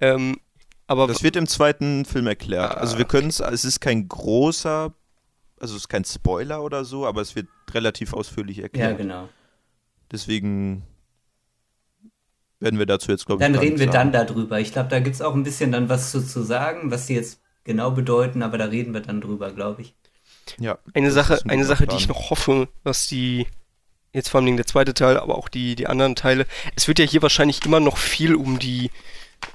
Ähm, 0.00 0.40
aber 0.86 1.06
das 1.06 1.22
wird 1.22 1.36
im 1.36 1.46
zweiten 1.46 2.04
Film 2.04 2.26
erklärt. 2.26 2.72
Ah, 2.72 2.80
also 2.80 2.98
wir 2.98 3.04
können 3.04 3.28
es, 3.28 3.40
es 3.40 3.64
ist 3.64 3.80
kein 3.80 4.08
großer, 4.08 4.92
also 5.60 5.76
es 5.76 5.82
ist 5.82 5.88
kein 5.88 6.04
Spoiler 6.04 6.62
oder 6.62 6.84
so, 6.84 7.06
aber 7.06 7.20
es 7.20 7.36
wird 7.36 7.46
relativ 7.72 8.12
ausführlich 8.12 8.58
erklärt. 8.58 8.92
Ja, 8.92 8.96
genau. 8.96 9.28
Deswegen 10.10 10.82
werden 12.60 12.78
wir 12.78 12.86
dazu 12.86 13.10
jetzt, 13.10 13.26
glaube 13.26 13.42
ich, 13.42 13.50
Dann 13.50 13.58
reden 13.58 13.78
wir 13.78 13.90
sagen. 13.90 14.12
dann 14.12 14.26
darüber. 14.26 14.60
Ich 14.60 14.72
glaube, 14.72 14.88
da 14.88 15.00
gibt 15.00 15.16
es 15.16 15.22
auch 15.22 15.34
ein 15.34 15.42
bisschen 15.42 15.72
dann 15.72 15.88
was 15.88 16.10
zu, 16.10 16.24
zu 16.24 16.42
sagen, 16.42 16.90
was 16.90 17.06
sie 17.06 17.14
jetzt 17.14 17.40
genau 17.64 17.90
bedeuten, 17.90 18.42
aber 18.42 18.58
da 18.58 18.66
reden 18.66 18.94
wir 18.94 19.00
dann 19.00 19.20
drüber, 19.20 19.50
glaube 19.50 19.82
ich. 19.82 19.94
Ja. 20.58 20.78
Eine 20.94 21.10
Sache, 21.10 21.40
ein 21.44 21.50
eine 21.50 21.64
Sache, 21.64 21.86
die 21.86 21.96
ich 21.96 22.08
noch 22.08 22.30
hoffe, 22.30 22.68
was 22.82 23.06
die 23.06 23.46
jetzt 24.12 24.28
vor 24.28 24.40
allem 24.40 24.56
der 24.56 24.66
zweite 24.66 24.94
Teil, 24.94 25.16
aber 25.16 25.38
auch 25.38 25.48
die, 25.48 25.74
die 25.74 25.86
anderen 25.86 26.16
Teile. 26.16 26.46
Es 26.76 26.88
wird 26.88 26.98
ja 26.98 27.04
hier 27.04 27.22
wahrscheinlich 27.22 27.64
immer 27.64 27.80
noch 27.80 27.96
viel 27.96 28.34
um 28.34 28.58
die 28.58 28.90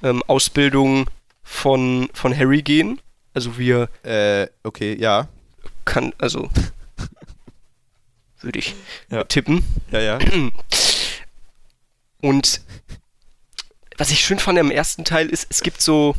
ähm, 0.02 0.24
Ausbildung 0.28 1.10
von, 1.44 2.10
von 2.14 2.36
Harry 2.36 2.62
gehen. 2.62 3.02
Also 3.34 3.58
wir. 3.58 3.90
Äh, 4.04 4.48
okay, 4.64 4.96
ja. 5.00 5.28
Kann, 5.84 6.14
also. 6.18 6.50
würde 8.42 8.60
ich 8.60 8.76
ja. 9.12 9.24
tippen. 9.26 9.64
Ja, 9.92 10.00
ja. 10.00 10.20
Und 12.26 12.62
was 13.98 14.10
ich 14.10 14.26
schön 14.26 14.40
fand 14.40 14.58
im 14.58 14.72
ersten 14.72 15.06
Teil 15.06 15.30
ist, 15.30 15.46
es 15.52 15.62
gibt 15.62 15.80
so 15.80 16.16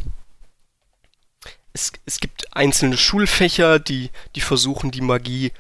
es, 1.73 1.91
es 2.05 2.21
gibt 2.21 2.57
einzelne 2.57 2.97
Schulfächer, 2.97 3.81
die, 3.81 4.11
die 4.37 4.41
versuchen, 4.41 4.93
die 4.93 5.01
Magie 5.01 5.51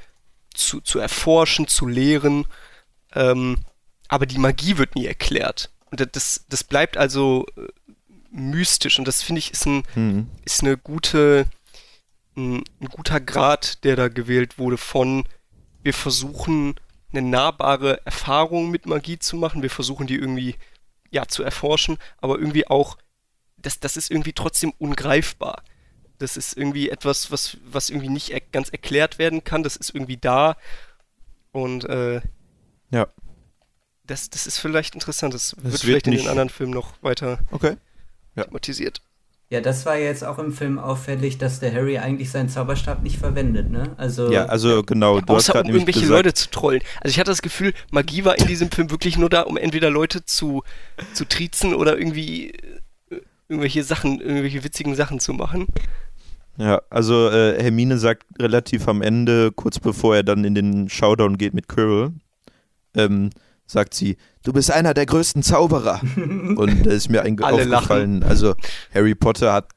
zu, 0.54 0.80
zu 0.82 1.00
erforschen, 1.00 1.66
zu 1.66 1.88
lehren. 1.88 2.46
Ähm, 3.12 3.58
aber 4.06 4.24
die 4.26 4.38
Magie 4.38 4.78
wird 4.78 4.94
nie 4.94 5.06
erklärt. 5.06 5.72
Und 5.90 6.08
das, 6.14 6.44
das 6.48 6.62
bleibt 6.62 6.96
also 6.96 7.44
äh, 7.56 7.62
mystisch. 8.30 9.00
Und 9.00 9.08
das 9.08 9.24
finde 9.24 9.40
ich 9.40 9.50
ist, 9.50 9.66
ein, 9.66 9.82
mhm. 9.96 10.30
ist 10.44 10.62
eine 10.62 10.76
gute, 10.76 11.46
ein, 12.36 12.62
ein 12.80 12.86
guter 12.86 13.18
Grad, 13.18 13.82
der 13.82 13.96
da 13.96 14.06
gewählt 14.06 14.58
wurde 14.58 14.78
von 14.78 15.24
wir 15.82 15.92
versuchen 15.92 16.76
eine 17.12 17.22
nahbare 17.22 18.04
Erfahrung 18.04 18.70
mit 18.70 18.86
Magie 18.86 19.18
zu 19.18 19.36
machen, 19.36 19.62
wir 19.62 19.70
versuchen 19.70 20.06
die 20.06 20.16
irgendwie 20.16 20.56
ja 21.10 21.26
zu 21.26 21.42
erforschen, 21.42 21.98
aber 22.18 22.38
irgendwie 22.38 22.66
auch 22.66 22.96
das, 23.56 23.80
das 23.80 23.96
ist 23.96 24.10
irgendwie 24.10 24.32
trotzdem 24.32 24.72
ungreifbar. 24.78 25.62
Das 26.18 26.36
ist 26.36 26.56
irgendwie 26.56 26.88
etwas, 26.88 27.30
was, 27.30 27.58
was 27.64 27.90
irgendwie 27.90 28.08
nicht 28.08 28.30
er 28.30 28.40
ganz 28.40 28.68
erklärt 28.70 29.18
werden 29.18 29.44
kann. 29.44 29.62
Das 29.62 29.76
ist 29.76 29.90
irgendwie 29.90 30.16
da. 30.16 30.56
Und 31.52 31.84
äh, 31.84 32.20
ja. 32.90 33.08
Das, 34.04 34.30
das 34.30 34.46
ist 34.46 34.58
vielleicht 34.58 34.94
interessant. 34.94 35.34
Das, 35.34 35.50
das 35.50 35.56
wird, 35.56 35.72
wird 35.72 35.82
vielleicht 35.82 36.06
in 36.06 36.14
den 36.14 36.28
anderen 36.28 36.48
Filmen 36.48 36.72
noch 36.72 37.02
weiter 37.02 37.40
okay. 37.50 37.76
ja. 38.34 38.44
thematisiert. 38.44 39.02
Ja, 39.48 39.60
das 39.60 39.86
war 39.86 39.96
jetzt 39.96 40.24
auch 40.24 40.40
im 40.40 40.52
Film 40.52 40.78
auffällig, 40.80 41.38
dass 41.38 41.60
der 41.60 41.72
Harry 41.72 41.98
eigentlich 41.98 42.30
seinen 42.30 42.48
Zauberstab 42.48 43.04
nicht 43.04 43.16
verwendet, 43.16 43.70
ne? 43.70 43.94
Also 43.96 44.32
ja, 44.32 44.46
also 44.46 44.82
genau. 44.82 45.20
Du 45.20 45.34
außer 45.34 45.64
um 45.64 45.70
irgendwelche 45.70 46.00
gesagt. 46.00 46.18
Leute 46.18 46.34
zu 46.34 46.50
trollen. 46.50 46.80
Also 47.00 47.12
ich 47.12 47.20
hatte 47.20 47.30
das 47.30 47.42
Gefühl, 47.42 47.72
Magie 47.92 48.24
war 48.24 48.36
in 48.38 48.46
diesem 48.48 48.72
Film 48.72 48.90
wirklich 48.90 49.16
nur 49.16 49.30
da, 49.30 49.42
um 49.42 49.56
entweder 49.56 49.88
Leute 49.88 50.24
zu, 50.24 50.64
zu 51.12 51.24
triezen 51.26 51.74
oder 51.74 51.96
irgendwie 51.96 52.50
äh, 53.10 53.20
irgendwelche 53.48 53.84
Sachen, 53.84 54.20
irgendwelche 54.20 54.64
witzigen 54.64 54.96
Sachen 54.96 55.20
zu 55.20 55.32
machen. 55.32 55.68
Ja, 56.58 56.82
also 56.90 57.30
äh, 57.30 57.62
Hermine 57.62 57.98
sagt 57.98 58.24
relativ 58.40 58.88
am 58.88 59.00
Ende, 59.00 59.52
kurz 59.52 59.78
bevor 59.78 60.16
er 60.16 60.22
dann 60.24 60.44
in 60.44 60.56
den 60.56 60.88
Showdown 60.88 61.38
geht 61.38 61.54
mit 61.54 61.68
Quirrell, 61.68 62.14
ähm, 62.94 63.30
sagt 63.66 63.94
sie, 63.94 64.16
du 64.44 64.52
bist 64.52 64.70
einer 64.70 64.94
der 64.94 65.06
größten 65.06 65.42
Zauberer. 65.42 66.00
Und 66.16 66.86
da 66.86 66.90
ist 66.90 67.10
mir 67.10 67.22
ein 67.22 67.40
Alle 67.42 67.62
aufgefallen, 67.62 68.20
lachen. 68.20 68.30
also 68.30 68.54
Harry 68.94 69.14
Potter 69.14 69.52
hat 69.52 69.70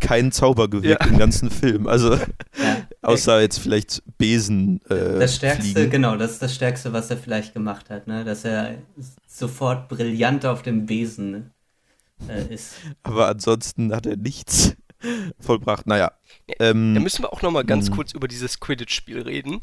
keinen 0.00 0.32
Zauber 0.32 0.68
gewirkt 0.68 1.04
ja. 1.04 1.10
im 1.10 1.18
ganzen 1.18 1.50
Film. 1.50 1.86
Also 1.86 2.14
ja. 2.14 2.86
außer 3.02 3.40
jetzt 3.40 3.58
vielleicht 3.58 4.02
Besen. 4.18 4.80
Äh, 4.88 5.18
das 5.20 5.36
Stärkste, 5.36 5.72
fliegen. 5.72 5.90
genau, 5.90 6.16
das 6.16 6.32
ist 6.32 6.42
das 6.42 6.54
Stärkste, 6.54 6.92
was 6.92 7.10
er 7.10 7.16
vielleicht 7.16 7.54
gemacht 7.54 7.88
hat, 7.90 8.06
ne? 8.06 8.24
Dass 8.24 8.44
er 8.44 8.78
sofort 9.26 9.88
brillant 9.88 10.44
auf 10.44 10.62
dem 10.62 10.86
Besen 10.86 11.52
äh, 12.28 12.52
ist. 12.52 12.74
Aber 13.02 13.28
ansonsten 13.28 13.94
hat 13.94 14.06
er 14.06 14.16
nichts 14.16 14.74
vollbracht. 15.38 15.86
Naja. 15.86 16.12
Ähm, 16.58 16.94
da 16.94 17.00
müssen 17.00 17.22
wir 17.22 17.32
auch 17.32 17.42
nochmal 17.42 17.64
ganz 17.64 17.88
hm. 17.88 17.94
kurz 17.94 18.12
über 18.12 18.28
dieses 18.28 18.60
Quidditch-Spiel 18.60 19.22
reden. 19.22 19.60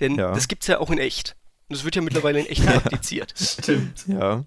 Denn 0.00 0.16
ja. 0.16 0.32
das 0.32 0.48
gibt's 0.48 0.66
ja 0.66 0.78
auch 0.80 0.90
in 0.90 0.98
echt. 0.98 1.36
Und 1.70 1.76
es 1.76 1.84
wird 1.84 1.94
ja 1.94 2.02
mittlerweile 2.02 2.40
in 2.40 2.46
echt 2.46 2.66
praktiziert. 2.66 3.32
Stimmt. 3.36 4.04
Ja. 4.08 4.44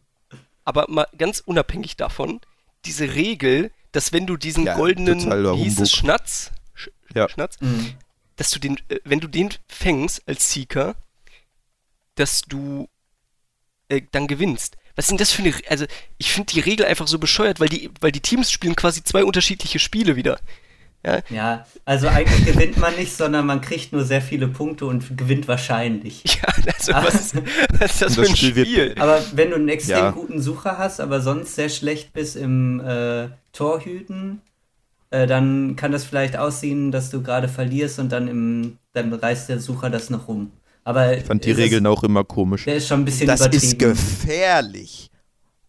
Aber 0.66 0.88
mal 0.90 1.08
ganz 1.18 1.40
unabhängig 1.40 1.96
davon, 1.96 2.42
diese 2.84 3.16
Regel, 3.16 3.72
dass 3.94 4.12
wenn 4.12 4.28
du 4.28 4.36
diesen 4.36 4.66
ja, 4.66 4.76
goldenen, 4.76 5.22
wie 5.22 5.64
hieß 5.64 5.80
es, 5.80 5.92
Schnatz, 5.94 6.52
Sch 6.74 6.90
ja. 7.16 7.30
Schnatz, 7.30 7.62
mhm. 7.62 7.94
dass 8.36 8.50
du 8.52 8.60
den, 8.60 8.78
äh, 8.90 9.00
wenn 9.06 9.22
du 9.22 9.30
den 9.30 9.54
fängst 9.70 10.28
als 10.28 10.52
Seeker, 10.52 10.96
dass 12.16 12.42
du 12.42 12.90
äh, 13.88 14.02
dann 14.12 14.28
gewinnst. 14.28 14.76
Was 14.98 15.06
ist 15.06 15.12
denn 15.12 15.18
das 15.18 15.32
für 15.32 15.44
eine, 15.44 15.54
also 15.70 15.86
ich 16.18 16.30
finde 16.30 16.52
die 16.52 16.60
Regel 16.60 16.86
einfach 16.86 17.08
so 17.08 17.20
bescheuert, 17.20 17.62
weil 17.62 17.70
die, 17.70 17.90
weil 18.02 18.12
die 18.12 18.20
Teams 18.20 18.52
spielen 18.52 18.76
quasi 18.76 19.02
zwei 19.02 19.24
unterschiedliche 19.24 19.80
Spiele 19.80 20.18
wieder. 20.18 20.42
Ja? 21.06 21.20
ja, 21.30 21.66
also 21.84 22.08
eigentlich 22.08 22.46
gewinnt 22.46 22.78
man 22.78 22.96
nicht, 22.96 23.16
sondern 23.16 23.46
man 23.46 23.60
kriegt 23.60 23.92
nur 23.92 24.06
sehr 24.06 24.22
viele 24.22 24.48
Punkte 24.48 24.86
und 24.86 25.18
gewinnt 25.18 25.48
wahrscheinlich. 25.48 26.24
Ja, 26.44 26.74
also 26.74 26.94
was, 26.94 27.16
ist, 27.16 27.36
was 27.36 27.44
ist 27.46 27.82
das, 27.82 28.00
das 28.00 28.16
für 28.16 28.22
ein 28.22 28.36
Spiel? 28.36 28.66
Spiel? 28.66 28.96
Aber 29.00 29.22
wenn 29.34 29.50
du 29.50 29.56
einen 29.56 29.70
extrem 29.70 29.98
ja. 29.98 30.12
guten 30.12 30.42
Sucher 30.42 30.78
hast, 30.78 31.00
aber 31.00 31.22
sonst 31.22 31.56
sehr 31.56 31.70
schlecht 31.70 32.14
bist 32.14 32.36
im 32.36 32.80
äh, 32.82 33.30
Torhüten, 33.54 34.42
äh, 35.10 35.28
dann 35.28 35.76
kann 35.76 35.92
das 35.92 36.06
vielleicht 36.06 36.38
aussehen, 36.38 36.92
dass 36.92 37.10
du 37.10 37.22
gerade 37.22 37.48
verlierst 37.48 38.00
und 38.00 38.12
dann 38.12 38.28
im, 38.28 38.78
dann 38.94 39.14
reißt 39.14 39.50
der 39.50 39.60
Sucher 39.60 39.90
das 39.90 40.10
noch 40.10 40.28
rum. 40.28 40.52
Aber 40.84 41.18
ich 41.18 41.24
fand 41.24 41.46
die 41.46 41.52
Regeln 41.52 41.86
auch 41.88 42.04
immer 42.04 42.24
komisch. 42.24 42.66
Der 42.66 42.76
ist 42.76 42.88
schon 42.88 43.02
ein 43.02 43.06
bisschen 43.06 43.28
das 43.28 43.42
übertrieben. 43.42 43.62
Das 43.62 43.72
ist 43.72 43.80
gefährlich 43.80 45.12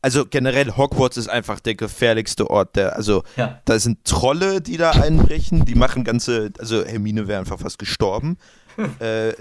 also 0.04 0.26
generell 0.26 0.76
Hogwarts 0.76 1.16
ist 1.16 1.28
einfach 1.28 1.60
der 1.60 1.76
gefährlichste 1.76 2.50
Ort 2.50 2.76
der, 2.76 2.94
also 2.94 3.22
ja. 3.36 3.58
da 3.64 3.78
sind 3.78 4.04
Trolle, 4.04 4.60
die 4.60 4.76
da 4.76 4.90
einbrechen, 4.90 5.64
die 5.64 5.74
machen 5.74 6.04
ganze, 6.04 6.52
also 6.58 6.84
Hermine 6.84 7.26
wäre 7.26 7.40
einfach 7.40 7.58
fast 7.58 7.78
gestorben. 7.78 8.36
äh, 9.00 9.32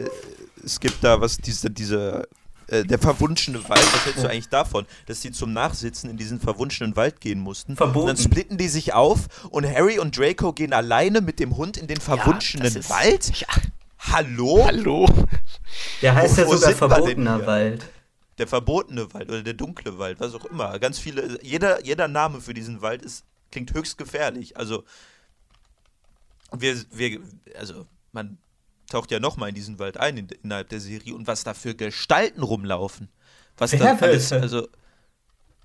es 0.64 0.80
gibt 0.80 1.04
da 1.04 1.20
was, 1.20 1.36
diese, 1.36 1.70
diese, 1.70 2.30
äh, 2.68 2.86
der 2.86 2.98
verwunschene 2.98 3.58
Wald, 3.68 3.84
was 3.94 4.06
hältst 4.06 4.24
du 4.24 4.30
eigentlich 4.30 4.48
davon, 4.48 4.86
dass 5.06 5.20
die 5.20 5.34
zum 5.34 5.52
Nachsitzen 5.52 6.10
in 6.10 6.16
diesen 6.16 6.40
verwunschenen 6.40 6.96
Wald 6.96 7.20
gehen 7.20 7.42
mussten? 7.42 7.76
Verboten. 7.76 8.00
Und 8.00 8.18
dann 8.18 8.24
splitten 8.24 8.58
die 8.58 8.70
sich 8.70 8.94
auf 8.94 9.50
und 9.50 9.68
Harry 9.68 10.00
und 10.00 10.18
Draco 10.18 10.54
gehen 10.54 10.72
alleine 10.72 11.20
mit 11.20 11.42
dem 11.42 11.58
Hund 11.58 11.76
in 11.76 11.88
den 11.88 12.00
verwunschenen 12.00 12.74
ja, 12.74 12.90
Wald? 12.90 13.34
Ja. 13.38 13.48
Hallo? 14.14 14.64
Hallo? 14.66 15.10
Der 16.02 16.16
heißt 16.16 16.38
ja 16.38 16.48
sogar 16.48 16.72
verbotener 16.72 17.46
Wald 17.46 17.84
der 18.38 18.48
verbotene 18.48 19.14
Wald 19.14 19.30
oder 19.30 19.44
der 19.44 19.54
dunkle 19.54 19.98
Wald, 19.98 20.20
was 20.20 20.34
auch 20.34 20.46
immer. 20.46 20.78
Ganz 20.80 21.00
viele, 21.00 21.42
jeder, 21.44 21.84
jeder 21.84 22.08
Name 22.08 22.42
für 22.42 22.54
diesen 22.54 22.82
Wald 22.82 23.04
ist, 23.04 23.26
klingt 23.52 23.74
höchst 23.74 23.98
gefährlich. 23.98 24.58
Also, 24.58 24.84
wir, 26.52 26.76
wir, 26.92 27.20
also, 27.58 27.86
man 28.12 28.38
taucht 28.90 29.12
ja 29.12 29.20
nochmal 29.20 29.50
in 29.50 29.56
diesen 29.56 29.80
Wald 29.80 29.98
ein 29.98 30.18
in, 30.18 30.28
innerhalb 30.44 30.70
der 30.70 30.80
Serie 30.80 31.16
und 31.16 31.28
was 31.28 31.44
da 31.44 31.54
für 31.54 31.76
Gestalten 31.76 32.44
rumlaufen. 32.44 33.10
Was 33.58 33.72
da 33.72 33.98
alles, 33.98 34.32
also. 34.32 34.68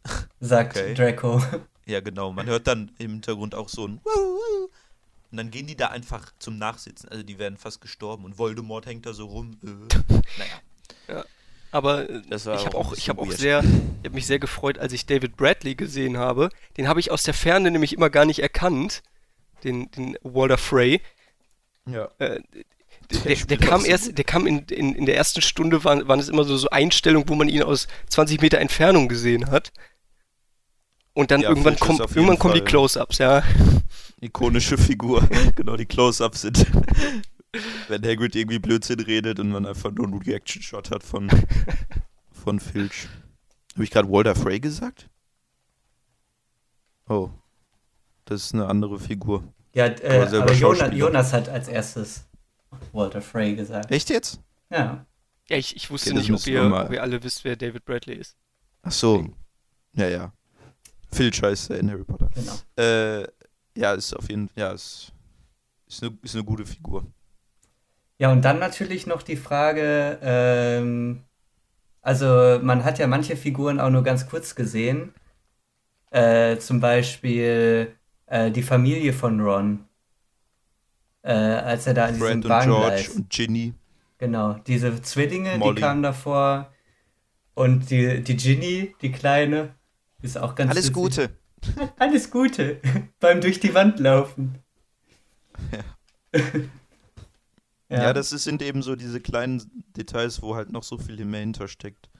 Sagt 0.41 0.77
okay. 0.77 0.95
Draco. 0.95 1.43
Ja, 1.89 2.01
genau. 2.01 2.33
Man 2.33 2.45
hört 2.45 2.67
dann 2.67 2.91
im 2.99 3.13
Hintergrund 3.13 3.55
auch 3.55 3.71
so 3.71 3.89
ein 3.89 3.99
und 5.31 5.37
dann 5.37 5.51
gehen 5.51 5.67
die 5.67 5.77
da 5.77 5.89
einfach 5.89 6.33
zum 6.39 6.59
Nachsitzen. 6.59 7.09
Also 7.09 7.23
die 7.23 7.39
werden 7.39 7.59
fast 7.59 7.81
gestorben 7.81 8.25
und 8.25 8.39
Voldemort 8.39 8.87
hängt 8.87 9.07
da 9.07 9.13
so 9.13 9.27
rum. 9.27 9.59
Äh. 9.63 10.15
Naja. 10.39 10.61
Ja. 11.09 11.25
Aber 11.71 12.09
äh, 12.09 12.23
ich 12.31 12.47
habe 12.47 12.77
auch, 12.77 12.93
ich 12.93 13.09
habe 13.09 13.21
auch 13.21 13.31
sehr, 13.31 13.63
ich 13.63 14.07
habe 14.07 14.15
mich 14.15 14.27
sehr 14.27 14.39
gefreut, 14.39 14.79
als 14.79 14.93
ich 14.93 15.07
David 15.07 15.37
Bradley 15.37 15.75
gesehen 15.75 16.17
habe. 16.17 16.49
Den 16.77 16.89
habe 16.89 17.01
ich 17.01 17.11
aus 17.11 17.23
der 17.23 17.35
Ferne 17.35 17.71
nämlich 17.71 17.93
immer 17.93 18.11
gar 18.11 18.25
nicht 18.25 18.41
erkannt, 18.41 19.03
den, 19.65 19.91
den 19.91 20.17
Walter 20.23 20.59
Frey. 20.59 21.01
Ja. 21.87 22.09
Äh, 22.19 22.41
der, 23.11 23.21
der, 23.21 23.37
der 23.37 23.59
kam 23.59 23.85
erst, 23.85 24.17
der 24.17 24.25
kam 24.25 24.47
in, 24.47 24.61
in, 24.67 24.95
in 24.95 25.07
der 25.07 25.17
ersten 25.17 25.41
Stunde, 25.41 25.85
waren, 25.85 26.09
waren 26.09 26.21
es 26.21 26.29
immer 26.29 26.45
so, 26.45 26.57
so 26.57 26.69
Einstellungen, 26.71 27.29
wo 27.29 27.35
man 27.35 27.49
ihn 27.49 27.63
aus 27.63 27.89
20 28.09 28.41
Meter 28.41 28.59
Entfernung 28.59 29.09
gesehen 29.09 29.51
hat. 29.51 29.73
Und 31.15 31.31
dann 31.31 31.41
ja, 31.41 31.49
irgendwann, 31.49 31.77
komm, 31.79 31.99
irgendwann 31.99 32.39
kommen 32.39 32.55
die 32.55 32.61
Close-Ups, 32.61 33.19
ja. 33.19 33.43
Ikonische 34.21 34.79
Figur, 34.79 35.27
genau, 35.57 35.77
die 35.77 35.87
Close-Ups 35.87 36.43
sind 36.43 36.67
wenn 37.89 38.05
Hagrid 38.05 38.35
irgendwie 38.35 38.59
Blödsinn 38.59 39.01
redet 39.01 39.41
und 39.41 39.51
man 39.51 39.67
einfach 39.67 39.91
nur 39.91 40.07
einen 40.07 40.21
Reaction-Shot 40.21 40.91
hat 40.91 41.03
von, 41.03 41.31
von 42.33 42.61
Filch. 42.61 43.09
Habe 43.75 43.85
ich 43.85 43.91
gerade 43.91 44.11
Walter 44.11 44.35
Frey 44.35 44.61
gesagt? 44.61 45.09
Oh. 47.09 47.31
Das 48.25 48.45
ist 48.45 48.55
eine 48.55 48.67
andere 48.67 48.99
Figur. 48.99 49.43
Ja, 49.73 49.87
äh, 49.87 50.27
aber, 50.27 50.43
aber 50.43 50.53
Jonas, 50.53 50.95
Jonas, 50.95 51.33
hat 51.33 51.49
als 51.49 51.69
erstes 51.69 52.25
Walter 52.93 53.23
Frey 53.23 53.55
gesagt. 53.55 53.91
Echt 53.91 54.11
jetzt? 54.11 54.41
Ja. 54.71 55.07
Ja, 55.49 55.57
ich, 55.57 55.75
ich 55.77 55.91
wusste 55.91 56.11
okay, 56.11 56.19
nicht, 56.19 56.33
ob 56.33 56.47
ihr, 56.47 56.63
ob 56.63 56.93
ihr 56.93 57.03
alle 57.03 57.23
wisst, 57.23 57.45
wer 57.45 57.57
David 57.57 57.85
Bradley 57.85 58.17
ist. 58.17 58.37
Ach 58.83 58.93
so. 58.93 59.27
Ja, 59.95 60.09
ja. 60.09 60.33
Filch 61.11 61.43
heißt 61.43 61.71
er 61.71 61.79
in 61.79 61.91
Harry 61.91 62.05
Potter. 62.05 62.29
Genau. 62.35 62.53
Äh, 62.77 63.27
ja, 63.75 63.95
ist 63.95 64.15
auf 64.15 64.29
jeden 64.29 64.49
Fall, 64.49 64.59
ja, 64.59 64.73
ist, 64.73 65.13
ist, 65.87 66.03
eine, 66.03 66.19
ist 66.23 66.35
eine 66.35 66.45
gute 66.45 66.67
Figur. 66.67 67.07
Ja, 68.19 68.33
und 68.33 68.45
dann 68.45 68.59
natürlich 68.59 69.07
noch 69.07 69.23
die 69.23 69.37
Frage, 69.37 70.19
ähm, 70.23 71.23
also 72.03 72.59
man 72.63 72.85
hat 72.85 72.99
ja 72.99 73.07
manche 73.07 73.37
Figuren 73.37 73.81
auch 73.81 73.91
nur 73.91 74.03
ganz 74.03 74.29
kurz 74.29 74.55
gesehen. 74.55 75.15
Äh, 76.11 76.59
zum 76.59 76.81
Beispiel 76.81 77.95
äh, 78.27 78.51
die 78.51 78.63
Familie 78.63 79.13
von 79.13 79.41
Ron. 79.41 79.85
Äh, 81.23 81.33
als 81.33 81.87
er 81.87 81.95
da 81.95 82.09
in 82.09 82.15
diesem 82.15 82.41
Brand 82.41 82.71
und 82.71 82.77
George 82.77 83.11
und 83.15 83.31
Ginny. 83.31 83.75
Genau, 84.19 84.55
diese 84.67 85.01
Zwillinge, 85.03 85.59
Molly. 85.59 85.77
die 85.77 85.81
kamen 85.81 86.03
davor. 86.03 86.73
Und 87.55 87.91
die, 87.91 88.23
die 88.23 88.37
Ginny, 88.37 88.95
die 89.03 89.13
Kleine, 89.13 89.75
ist 90.23 90.39
auch 90.39 90.55
ganz 90.55 90.71
Alles 90.71 90.93
Gute. 90.93 91.31
Alles 91.99 92.31
Gute 92.31 92.81
beim 93.21 93.41
durch 93.41 93.61
die 93.61 93.75
Wand 93.75 94.01
laufen. 94.01 94.59
Ja. 95.73 96.41
Ja. 97.89 98.03
ja, 98.03 98.13
das 98.13 98.31
sind 98.31 98.61
eben 98.63 98.83
so 98.83 98.97
diese 98.97 99.21
kleinen 99.21 99.63
Details, 99.97 100.43
wo 100.43 100.55
halt 100.55 100.71
noch 100.71 100.83
so 100.83 100.99
viel 100.99 101.25
mehr 101.25 101.41
hintersteckt. 101.41 102.11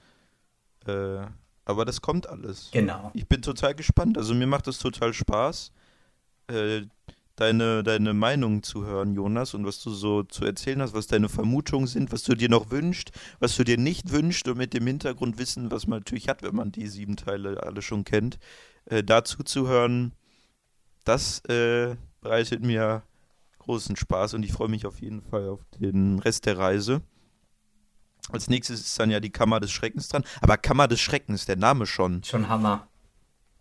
Äh, 0.87 1.27
aber 1.65 1.85
das 1.85 2.01
kommt 2.01 2.27
alles. 2.27 2.69
Genau. 2.71 3.11
Ich 3.13 3.27
bin 3.27 3.43
total 3.43 3.75
gespannt. 3.75 4.17
Also 4.17 4.33
mir 4.33 4.47
macht 4.47 4.65
das 4.65 4.79
total 4.79 5.13
Spaß. 5.13 5.71
Äh, 6.47 6.87
deine, 7.39 7.83
deine 7.83 8.13
Meinung 8.13 8.63
zu 8.63 8.85
hören, 8.85 9.13
Jonas, 9.13 9.53
und 9.53 9.65
was 9.65 9.81
du 9.81 9.91
so 9.91 10.23
zu 10.23 10.43
erzählen 10.43 10.81
hast, 10.81 10.93
was 10.93 11.07
deine 11.07 11.29
Vermutungen 11.29 11.87
sind, 11.87 12.11
was 12.11 12.23
du 12.23 12.35
dir 12.35 12.49
noch 12.49 12.69
wünschst, 12.69 13.11
was 13.39 13.55
du 13.55 13.63
dir 13.63 13.77
nicht 13.77 14.11
wünschst 14.11 14.47
und 14.47 14.57
mit 14.57 14.73
dem 14.73 14.85
Hintergrundwissen, 14.85 15.71
was 15.71 15.87
man 15.87 15.99
natürlich 15.99 16.27
hat, 16.27 16.43
wenn 16.43 16.55
man 16.55 16.71
die 16.71 16.87
sieben 16.87 17.15
Teile 17.15 17.63
alle 17.63 17.81
schon 17.81 18.03
kennt, 18.03 18.39
äh, 18.85 19.03
dazu 19.03 19.43
zu 19.43 19.67
hören, 19.67 20.13
das 21.05 21.39
äh, 21.45 21.95
bereitet 22.19 22.61
mir 22.61 23.03
großen 23.69 23.95
Spaß 23.95 24.33
und 24.33 24.41
ich 24.41 24.51
freue 24.51 24.67
mich 24.67 24.87
auf 24.87 24.99
jeden 24.99 25.21
Fall 25.21 25.47
auf 25.47 25.59
den 25.79 26.17
Rest 26.17 26.47
der 26.47 26.57
Reise. 26.57 27.01
Als 28.31 28.47
nächstes 28.47 28.79
ist 28.79 28.99
dann 28.99 29.11
ja 29.11 29.19
die 29.19 29.29
Kammer 29.29 29.59
des 29.59 29.69
Schreckens 29.69 30.07
dran. 30.07 30.23
Aber 30.41 30.57
Kammer 30.57 30.87
des 30.87 30.99
Schreckens, 30.99 31.45
der 31.45 31.55
Name 31.55 31.85
schon. 31.85 32.23
Schon 32.23 32.49
Hammer. 32.49 32.87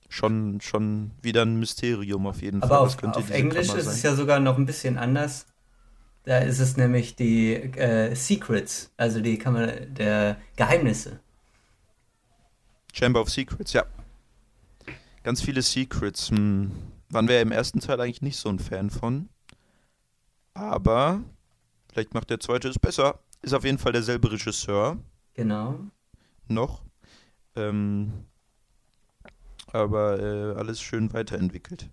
Schon, 0.09 0.62
schon 0.62 1.11
wieder 1.20 1.42
ein 1.42 1.59
Mysterium 1.59 2.26
auf 2.26 2.40
jeden 2.40 2.62
Aber 2.62 2.88
Fall. 2.88 2.98
Aber 3.00 3.16
auf, 3.16 3.16
auf 3.18 3.30
Englisch 3.30 3.66
Kammer 3.66 3.80
ist 3.80 3.84
sein? 3.84 3.94
es 3.94 4.02
ja 4.02 4.14
sogar 4.14 4.40
noch 4.40 4.56
ein 4.56 4.64
bisschen 4.64 4.96
anders. 4.96 5.44
Da 6.24 6.38
ist 6.38 6.59
es 6.59 6.78
nämlich 6.78 7.14
die 7.14 7.52
äh, 7.52 8.14
Secrets, 8.14 8.90
also 8.96 9.20
die 9.20 9.36
Kammer 9.36 9.66
der 9.66 10.38
Geheimnisse. 10.56 11.20
Chamber 12.94 13.20
of 13.20 13.28
Secrets, 13.28 13.74
ja. 13.74 13.84
Ganz 15.22 15.42
viele 15.42 15.61
Secrets. 15.61 16.30
Hm. 16.30 16.72
Waren 17.11 17.28
wir 17.28 17.34
ja 17.34 17.42
im 17.42 17.52
ersten 17.52 17.80
Teil 17.80 18.00
eigentlich 18.00 18.22
nicht 18.22 18.38
so 18.38 18.48
ein 18.48 18.59
Fan 18.59 18.88
von. 18.88 19.28
Aber 20.59 21.22
vielleicht 21.92 22.14
macht 22.14 22.30
der 22.30 22.40
zweite 22.40 22.68
es 22.68 22.78
besser. 22.78 23.20
Ist 23.42 23.54
auf 23.54 23.64
jeden 23.64 23.78
Fall 23.78 23.92
derselbe 23.92 24.32
Regisseur. 24.32 24.98
Genau. 25.34 25.78
Noch. 26.48 26.82
Ähm, 27.54 28.12
aber 29.72 30.18
äh, 30.18 30.59
alles 30.59 30.80
schön 30.80 31.12
weiterentwickelt. 31.12 31.88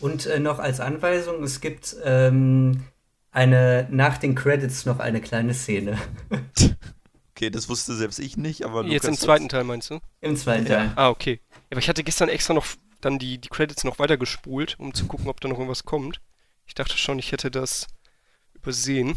Und 0.00 0.26
äh, 0.26 0.38
noch 0.38 0.58
als 0.58 0.80
Anweisung, 0.80 1.42
es 1.42 1.60
gibt 1.60 1.96
ähm, 2.04 2.82
eine 3.30 3.86
nach 3.90 4.18
den 4.18 4.34
Credits 4.34 4.84
noch 4.84 4.98
eine 4.98 5.20
kleine 5.22 5.54
Szene. 5.54 5.98
okay, 7.30 7.48
das 7.50 7.68
wusste 7.68 7.94
selbst 7.94 8.18
ich 8.18 8.36
nicht, 8.36 8.64
aber 8.64 8.84
Jetzt 8.84 9.08
im 9.08 9.16
zweiten 9.16 9.48
Teil 9.48 9.64
meinst 9.64 9.90
du? 9.90 10.00
Im 10.20 10.36
zweiten 10.36 10.66
ja. 10.66 10.76
Teil. 10.76 10.92
Ah, 10.96 11.08
okay. 11.08 11.40
Aber 11.70 11.80
ich 11.80 11.88
hatte 11.88 12.04
gestern 12.04 12.28
extra 12.28 12.52
noch 12.52 12.66
dann 13.00 13.18
die, 13.18 13.38
die 13.38 13.48
Credits 13.48 13.84
noch 13.84 13.98
weiter 13.98 14.16
gespult, 14.16 14.78
um 14.78 14.92
zu 14.92 15.06
gucken, 15.06 15.28
ob 15.28 15.40
da 15.40 15.48
noch 15.48 15.58
irgendwas 15.58 15.84
kommt. 15.84 16.20
Ich 16.66 16.74
dachte 16.74 16.96
schon, 16.96 17.18
ich 17.18 17.32
hätte 17.32 17.50
das 17.50 17.86
übersehen. 18.54 19.16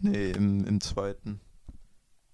Nee, 0.00 0.30
im, 0.32 0.64
im 0.64 0.80
zweiten. 0.80 1.40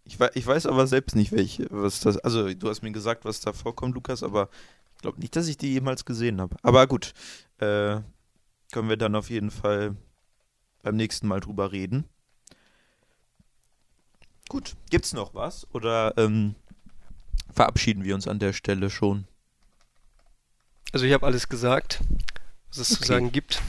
Ich, 0.05 0.18
ich 0.34 0.47
weiß 0.47 0.66
aber 0.66 0.86
selbst 0.86 1.16
nicht, 1.16 1.32
welche, 1.32 1.66
was 1.70 2.01
das. 2.01 2.16
Also, 2.18 2.53
du 2.53 2.68
hast 2.68 2.82
mir 2.82 2.93
gesagt, 2.93 3.24
was 3.24 3.41
da 3.41 3.53
vorkommt, 3.53 3.95
Lukas, 3.95 4.22
aber 4.22 4.49
ich 4.97 5.03
glaube 5.03 5.20
nicht, 5.20 5.36
dass 5.36 5.49
ich 5.49 5.59
die 5.59 5.72
jemals 5.72 6.05
gesehen 6.05 6.41
habe. 6.41 6.57
Aber 6.62 6.86
gut, 6.86 7.12
äh, 7.59 8.01
können 8.72 8.89
wir 8.89 8.97
dann 8.97 9.14
auf 9.14 9.30
jeden 9.30 9.51
Fall 9.51 9.97
beim 10.82 10.97
nächsten 10.97 11.28
Mal 11.28 11.41
drüber 11.41 11.72
reden. 11.72 12.05
Gut, 14.49 14.76
gibt's 14.91 15.12
noch 15.12 15.34
was? 15.34 15.66
Oder 15.74 16.16
ähm, 16.16 16.55
verabschieden 17.53 18.05
wir 18.05 18.14
uns 18.14 18.26
an 18.26 18.39
der 18.39 18.55
Stelle 18.55 18.89
schon? 18.89 19.26
Also 20.93 21.05
ich 21.05 21.12
habe 21.12 21.26
alles 21.26 21.49
gesagt, 21.49 22.01
was 22.70 22.78
es 22.78 22.92
okay. 22.92 23.00
zu 23.00 23.06
sagen 23.06 23.32
gibt. 23.32 23.62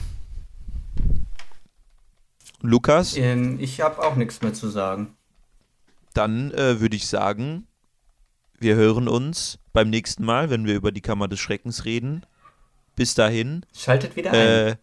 Lukas? 2.62 3.16
Ähm, 3.16 3.58
ich 3.60 3.80
habe 3.80 4.02
auch 4.02 4.16
nichts 4.16 4.42
mehr 4.42 4.52
zu 4.52 4.68
sagen. 4.68 5.16
Dann 6.14 6.50
äh, 6.52 6.80
würde 6.80 6.96
ich 6.96 7.06
sagen, 7.06 7.66
wir 8.58 8.74
hören 8.74 9.08
uns 9.08 9.58
beim 9.72 9.88
nächsten 9.88 10.24
Mal, 10.24 10.50
wenn 10.50 10.66
wir 10.66 10.74
über 10.74 10.92
die 10.92 11.00
Kammer 11.00 11.28
des 11.28 11.40
Schreckens 11.40 11.84
reden. 11.84 12.26
Bis 12.96 13.14
dahin. 13.14 13.64
Schaltet 13.74 14.16
wieder 14.16 14.32
äh, 14.34 14.72
ein. 14.72 14.78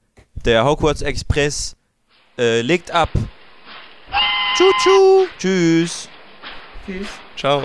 Der 0.46 0.66
Hogwarts 0.66 1.02
Express 1.02 1.76
äh, 2.38 2.62
legt 2.62 2.92
ab. 2.92 3.10
Tschu, 4.56 4.72
tschu. 4.82 5.28
Tschüss. 5.38 6.10
Tschüss. 6.86 7.08
Ciao. 7.36 7.64